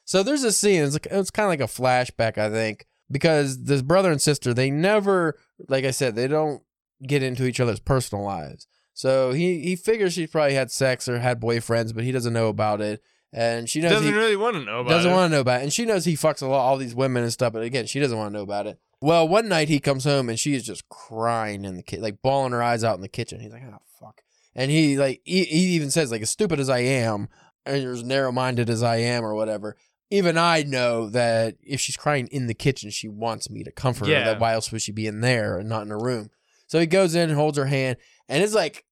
So 0.06 0.22
there's 0.22 0.44
a 0.44 0.52
scene. 0.52 0.84
It's 0.84 0.94
like, 0.94 1.08
it's 1.10 1.32
kind 1.32 1.46
of 1.46 1.50
like 1.50 1.60
a 1.60 1.72
flashback, 1.72 2.38
I 2.38 2.52
think, 2.52 2.86
because 3.10 3.64
this 3.64 3.82
brother 3.82 4.12
and 4.12 4.22
sister 4.22 4.54
they 4.54 4.70
never, 4.70 5.40
like 5.68 5.86
I 5.86 5.92
said, 5.92 6.16
they 6.16 6.28
don't 6.28 6.62
get 7.02 7.24
into 7.24 7.46
each 7.46 7.60
other's 7.60 7.80
personal 7.80 8.24
lives. 8.24 8.68
So 8.94 9.32
he 9.32 9.62
he 9.62 9.76
figures 9.76 10.14
she 10.14 10.28
probably 10.28 10.54
had 10.54 10.70
sex 10.70 11.10
or 11.10 11.18
had 11.18 11.42
boyfriends, 11.42 11.96
but 11.96 12.04
he 12.04 12.12
doesn't 12.12 12.34
know 12.34 12.50
about 12.50 12.82
it. 12.82 13.02
And 13.34 13.68
she 13.68 13.82
knows 13.82 13.94
doesn't 13.94 14.08
he, 14.08 14.14
really 14.14 14.36
want 14.36 14.56
to 14.56 14.64
know 14.64 14.82
about 14.82 14.90
doesn't 14.90 15.12
it. 15.12 15.16
want 15.16 15.32
to 15.32 15.36
know 15.36 15.42
about 15.42 15.62
it. 15.62 15.64
And 15.64 15.74
she 15.74 15.86
knows 15.86 16.06
he 16.06 16.14
fucks 16.16 16.44
a 16.44 16.48
lot, 16.48 16.60
all 16.60 16.78
these 16.78 16.94
women 16.94 17.24
and 17.24 17.34
stuff. 17.34 17.54
But 17.54 17.64
again, 17.64 17.88
she 17.88 18.00
doesn't 18.00 18.18
want 18.18 18.32
to 18.34 18.38
know 18.38 18.44
about 18.44 18.68
it. 18.68 18.80
Well, 19.02 19.28
one 19.28 19.48
night 19.48 19.70
he 19.70 19.80
comes 19.80 20.04
home 20.04 20.30
and 20.30 20.40
she 20.40 20.56
is 20.56 20.64
just 20.64 20.90
crying 20.90 21.64
in 21.64 21.78
the 21.78 21.84
kitchen, 21.84 22.04
like 22.04 22.22
bawling 22.22 22.52
her 22.52 22.62
eyes 22.62 22.84
out 22.84 22.96
in 22.96 23.02
the 23.02 23.08
kitchen. 23.08 23.40
He's 23.40 23.52
like, 23.52 23.64
oh, 23.66 23.78
fuck. 24.00 24.22
And 24.56 24.70
he, 24.70 24.98
like, 24.98 25.22
he, 25.24 25.46
he 25.46 25.68
even 25.76 25.90
says, 25.90 26.12
like, 26.12 26.22
as 26.22 26.30
stupid 26.30 26.60
as 26.60 26.70
I 26.70 26.80
am, 26.80 27.30
and 27.66 27.86
as 27.86 28.04
narrow 28.04 28.32
minded 28.32 28.70
as 28.70 28.84
I 28.84 28.98
am, 28.98 29.24
or 29.24 29.36
whatever, 29.36 29.78
even 30.10 30.38
I 30.38 30.64
know 30.64 31.10
that 31.10 31.56
if 31.62 31.80
she's 31.80 31.96
crying 31.96 32.28
in 32.28 32.48
the 32.48 32.54
kitchen, 32.54 32.90
she 32.90 33.08
wants 33.08 33.50
me 33.50 33.64
to 33.64 33.72
comfort 33.72 34.08
her. 34.20 34.26
That 34.26 34.40
why 34.40 34.54
else 34.54 34.72
would 34.72 34.82
she 34.82 34.92
be 34.92 35.08
in 35.08 35.22
there 35.22 35.60
and 35.60 35.70
not 35.70 35.84
in 35.84 35.90
her 35.90 36.00
room? 36.00 36.30
So 36.68 36.80
he 36.80 36.86
goes 36.86 37.16
in 37.16 37.30
and 37.30 37.38
holds 37.38 37.58
her 37.58 37.66
hand, 37.66 37.98
and 38.28 38.44
it's 38.44 38.54
like, 38.54 38.86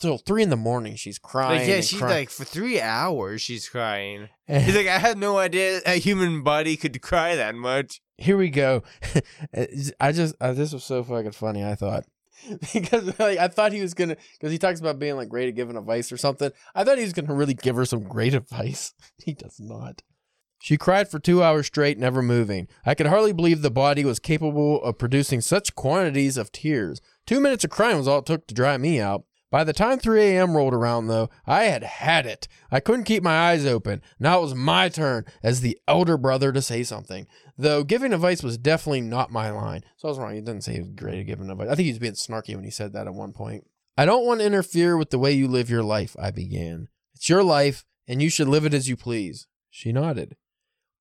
till 0.00 0.18
three 0.18 0.42
in 0.42 0.50
the 0.50 0.56
morning, 0.56 0.96
she's 0.96 1.18
crying. 1.18 1.60
Like 1.60 1.68
yeah, 1.68 1.80
she's 1.80 1.98
crying. 1.98 2.14
like 2.14 2.30
for 2.30 2.44
three 2.44 2.80
hours 2.80 3.42
she's 3.42 3.68
crying. 3.68 4.28
He's 4.46 4.76
like, 4.76 4.86
I 4.86 4.98
had 4.98 5.18
no 5.18 5.38
idea 5.38 5.80
a 5.84 5.98
human 5.98 6.42
body 6.42 6.76
could 6.76 7.00
cry 7.02 7.34
that 7.36 7.54
much. 7.54 8.00
Here 8.18 8.36
we 8.36 8.50
go. 8.50 8.82
I 10.00 10.12
just 10.12 10.34
uh, 10.40 10.52
this 10.52 10.72
was 10.72 10.84
so 10.84 11.02
fucking 11.02 11.32
funny. 11.32 11.64
I 11.64 11.74
thought 11.74 12.04
because 12.72 13.18
like 13.18 13.38
I 13.38 13.48
thought 13.48 13.72
he 13.72 13.80
was 13.80 13.94
gonna 13.94 14.16
because 14.32 14.52
he 14.52 14.58
talks 14.58 14.80
about 14.80 14.98
being 14.98 15.16
like 15.16 15.28
great 15.28 15.48
at 15.48 15.54
giving 15.54 15.76
advice 15.76 16.12
or 16.12 16.16
something. 16.16 16.50
I 16.74 16.84
thought 16.84 16.98
he 16.98 17.04
was 17.04 17.12
gonna 17.12 17.34
really 17.34 17.54
give 17.54 17.76
her 17.76 17.84
some 17.84 18.02
great 18.04 18.34
advice. 18.34 18.94
He 19.18 19.32
does 19.32 19.60
not. 19.60 20.02
She 20.58 20.76
cried 20.78 21.08
for 21.08 21.18
two 21.18 21.42
hours 21.42 21.66
straight, 21.66 21.98
never 21.98 22.22
moving. 22.22 22.66
I 22.84 22.94
could 22.94 23.06
hardly 23.06 23.32
believe 23.32 23.62
the 23.62 23.70
body 23.70 24.04
was 24.04 24.18
capable 24.18 24.82
of 24.82 24.98
producing 24.98 25.40
such 25.40 25.74
quantities 25.74 26.36
of 26.36 26.50
tears. 26.50 27.00
Two 27.26 27.40
minutes 27.40 27.64
of 27.64 27.70
crying 27.70 27.98
was 27.98 28.08
all 28.08 28.20
it 28.20 28.26
took 28.26 28.46
to 28.48 28.54
dry 28.54 28.76
me 28.78 28.98
out. 28.98 29.24
By 29.56 29.64
the 29.64 29.72
time 29.72 29.98
3 29.98 30.20
a.m. 30.20 30.54
rolled 30.54 30.74
around, 30.74 31.06
though, 31.06 31.30
I 31.46 31.62
had 31.62 31.82
had 31.82 32.26
it. 32.26 32.46
I 32.70 32.78
couldn't 32.78 33.04
keep 33.04 33.22
my 33.22 33.52
eyes 33.52 33.64
open. 33.64 34.02
Now 34.20 34.36
it 34.36 34.42
was 34.42 34.54
my 34.54 34.90
turn 34.90 35.24
as 35.42 35.62
the 35.62 35.78
elder 35.88 36.18
brother 36.18 36.52
to 36.52 36.60
say 36.60 36.82
something. 36.82 37.26
Though 37.56 37.82
giving 37.82 38.12
advice 38.12 38.42
was 38.42 38.58
definitely 38.58 39.00
not 39.00 39.32
my 39.32 39.50
line. 39.50 39.82
So 39.96 40.08
I 40.08 40.10
was 40.10 40.18
wrong. 40.18 40.34
He 40.34 40.42
didn't 40.42 40.64
say 40.64 40.74
he 40.74 40.80
was 40.80 40.90
great 40.90 41.20
at 41.20 41.26
giving 41.26 41.48
advice. 41.48 41.70
I 41.70 41.74
think 41.74 41.86
he 41.86 41.92
was 41.92 41.98
being 41.98 42.12
snarky 42.12 42.54
when 42.54 42.64
he 42.64 42.70
said 42.70 42.92
that 42.92 43.06
at 43.06 43.14
one 43.14 43.32
point. 43.32 43.66
I 43.96 44.04
don't 44.04 44.26
want 44.26 44.40
to 44.40 44.46
interfere 44.46 44.94
with 44.98 45.08
the 45.08 45.18
way 45.18 45.32
you 45.32 45.48
live 45.48 45.70
your 45.70 45.82
life, 45.82 46.14
I 46.20 46.32
began. 46.32 46.88
It's 47.14 47.30
your 47.30 47.42
life, 47.42 47.86
and 48.06 48.20
you 48.20 48.28
should 48.28 48.48
live 48.48 48.66
it 48.66 48.74
as 48.74 48.90
you 48.90 48.96
please. 48.98 49.46
She 49.70 49.90
nodded. 49.90 50.36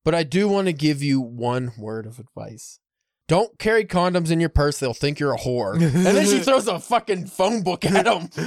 But 0.06 0.16
I 0.16 0.24
do 0.24 0.48
want 0.48 0.68
to 0.68 0.74
give 0.74 1.04
you 1.04 1.20
one 1.20 1.74
word 1.78 2.06
of 2.06 2.20
advice. 2.20 2.80
Don't 3.28 3.58
carry 3.58 3.86
condoms 3.86 4.30
in 4.32 4.40
your 4.40 4.50
purse. 4.50 4.80
They'll 4.80 4.94
think 4.94 5.20
you're 5.20 5.34
a 5.34 5.38
whore. 5.38 5.74
And 5.74 5.82
then 6.06 6.26
she 6.28 6.40
throws 6.44 6.68
a 6.68 6.80
fucking 6.80 7.26
phone 7.28 7.64
book 7.64 7.86
at 7.86 8.06
him. 8.08 8.30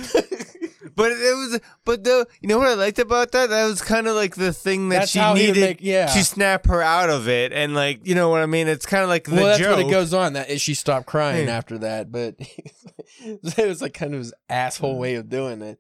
But 0.95 1.13
it 1.13 1.17
was, 1.37 1.61
but 1.85 2.03
the 2.03 2.27
you 2.41 2.49
know 2.49 2.59
what 2.59 2.67
I 2.67 2.75
liked 2.75 2.99
about 2.99 3.31
that? 3.31 3.51
That 3.51 3.67
was 3.67 3.81
kind 3.83 4.09
of 4.09 4.17
like 4.17 4.35
the 4.35 4.53
thing 4.53 4.89
that 4.89 5.01
That's 5.01 5.11
she 5.13 5.21
how 5.21 5.35
he 5.37 5.47
would 5.47 5.55
needed 5.55 5.61
make- 5.61 5.79
yeah. 5.81 6.07
to 6.07 6.25
snap 6.25 6.67
her 6.67 6.83
out 6.83 7.09
of 7.09 7.29
it, 7.29 7.53
and 7.53 7.73
like 7.73 8.05
you 8.05 8.17
know 8.17 8.31
what 8.31 8.43
I 8.43 8.47
mean. 8.47 8.67
It's 8.67 8.85
kind 8.85 9.05
of 9.05 9.09
like 9.09 9.23
the 9.25 9.37
well, 9.37 9.45
that's 9.47 9.61
joke. 9.61 9.77
what 9.77 9.87
it 9.87 9.91
goes 9.91 10.13
on. 10.13 10.33
That 10.33 10.51
is, 10.51 10.61
she 10.61 10.75
stopped 10.75 11.07
crying 11.07 11.47
Yeah. 11.47 11.57
after 11.57 11.79
that, 11.79 12.11
but 12.11 12.35
it 13.21 13.69
was 13.69 13.81
like 13.81 13.95
kind 13.95 14.13
of 14.13 14.19
his 14.19 14.35
asshole 14.49 14.99
way 14.99 15.15
of 15.15 15.29
doing 15.29 15.63
it. 15.63 15.79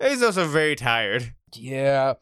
He's 0.00 0.22
also 0.22 0.46
very 0.46 0.76
tired. 0.76 1.34
Yeah. 1.56 2.14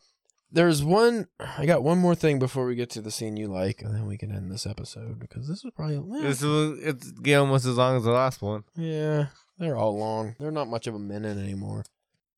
There's 0.51 0.83
one. 0.83 1.29
I 1.59 1.67
got 1.67 1.83
one 1.83 1.99
more 1.99 2.15
thing 2.15 2.39
before 2.39 2.65
we 2.67 2.75
get 2.75 2.89
to 2.91 3.01
the 3.03 3.11
scene 3.11 3.37
you 3.37 3.49
like, 3.49 3.83
and 3.83 3.95
then 3.95 4.07
we 4.07 4.17
can 4.17 4.33
end 4.33 4.51
this 4.51 4.67
episode 4.67 5.19
because 5.19 5.47
this 5.47 5.63
is 5.65 5.71
probably. 5.77 5.97
eh, 6.21 6.23
This 6.23 6.43
was 6.43 6.79
it's 6.81 7.13
almost 7.37 7.67
as 7.67 7.77
long 7.77 7.97
as 7.99 8.05
the 8.05 8.13
last 8.13 8.41
one. 8.41 8.65
yeah, 8.75 9.27
they're 9.59 9.77
all 9.77 9.99
long. 9.99 10.37
They're 10.39 10.51
not 10.51 10.69
much 10.69 10.87
of 10.87 10.95
a 10.95 10.99
minute 10.99 11.37
anymore. 11.37 11.85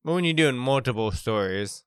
But 0.03 0.13
when 0.13 0.23
you're 0.25 0.33
doing 0.33 0.57
multiple 0.57 1.11
stories, 1.11 1.83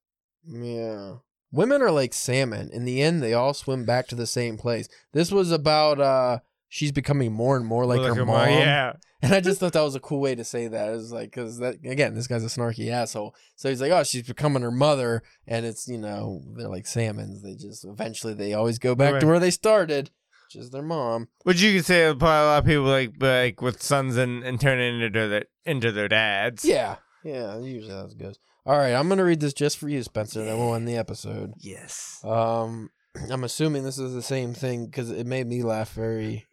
Yeah. 0.46 1.16
Women 1.52 1.82
are 1.82 1.90
like 1.92 2.12
salmon. 2.14 2.70
In 2.72 2.84
the 2.84 3.00
end, 3.00 3.22
they 3.22 3.32
all 3.32 3.54
swim 3.54 3.84
back 3.84 4.08
to 4.08 4.16
the 4.16 4.26
same 4.26 4.56
place. 4.56 4.88
This 5.12 5.30
was 5.30 5.52
about 5.52 6.00
uh 6.00 6.38
she's 6.74 6.90
becoming 6.90 7.32
more 7.32 7.56
and 7.56 7.64
more 7.64 7.87
like 7.87 8.00
Well, 8.00 8.08
her 8.08 8.14
her 8.16 8.26
mom. 8.26 8.37
mom, 8.37 8.48
yeah. 8.48 8.92
And 9.22 9.32
I 9.32 9.40
just 9.40 9.60
thought 9.60 9.72
that 9.74 9.80
was 9.80 9.94
a 9.94 10.00
cool 10.00 10.20
way 10.20 10.34
to 10.34 10.42
say 10.44 10.66
that. 10.66 10.88
It 10.88 10.96
was 10.96 11.12
like, 11.12 11.30
because 11.30 11.58
that 11.58 11.76
again, 11.84 12.14
this 12.14 12.26
guy's 12.26 12.42
a 12.44 12.48
snarky 12.48 12.90
asshole. 12.90 13.34
So 13.56 13.68
he's 13.68 13.80
like, 13.80 13.92
oh, 13.92 14.02
she's 14.02 14.26
becoming 14.26 14.62
her 14.62 14.72
mother, 14.72 15.22
and 15.46 15.64
it's 15.64 15.87
you 15.87 15.98
know 15.98 16.42
they're 16.56 16.68
like 16.68 16.87
salmons. 16.87 17.42
They 17.42 17.54
just 17.54 17.84
eventually 17.84 18.34
they 18.34 18.52
always 18.54 18.78
go 18.80 18.94
back 18.96 19.12
Right. 19.14 19.20
to 19.20 19.26
where 19.26 19.38
they 19.38 19.52
started, 19.52 20.10
which 20.46 20.56
is 20.62 20.70
their 20.70 20.82
mom. 20.82 21.28
Which 21.44 21.62
you 21.62 21.74
could 21.76 21.87
say 21.87 22.02
probably 22.08 22.26
a 22.26 22.44
lot 22.50 22.58
of 22.58 22.64
people 22.66 22.82
like 22.84 23.12
like 23.20 23.62
with 23.62 23.80
sons 23.82 24.16
and, 24.16 24.42
and 24.42 24.60
turning 24.60 25.00
into 25.00 25.28
their 25.28 25.44
into 25.64 25.92
their 25.92 26.08
dads. 26.08 26.64
Yeah, 26.64 26.96
yeah, 27.22 27.56
usually 27.60 27.94
how 27.94 28.06
it 28.06 28.18
goes. 28.18 28.38
All 28.66 28.76
right, 28.76 28.92
I'm 28.94 29.08
gonna 29.08 29.24
read 29.24 29.40
this 29.40 29.54
just 29.54 29.78
for 29.78 29.88
you, 29.88 30.02
Spencer. 30.02 30.44
Then 30.44 30.58
we'll 30.58 30.74
end 30.74 30.88
the 30.88 30.96
episode. 30.96 31.52
Yes. 31.60 32.20
Um, 32.24 32.90
I'm 33.30 33.44
assuming 33.44 33.84
this 33.84 33.98
is 33.98 34.12
the 34.12 34.22
same 34.22 34.52
thing 34.54 34.87
because 34.87 35.10
it 35.10 35.26
made 35.26 35.46
me 35.46 35.62
laugh 35.62 35.92
very, 35.92 36.44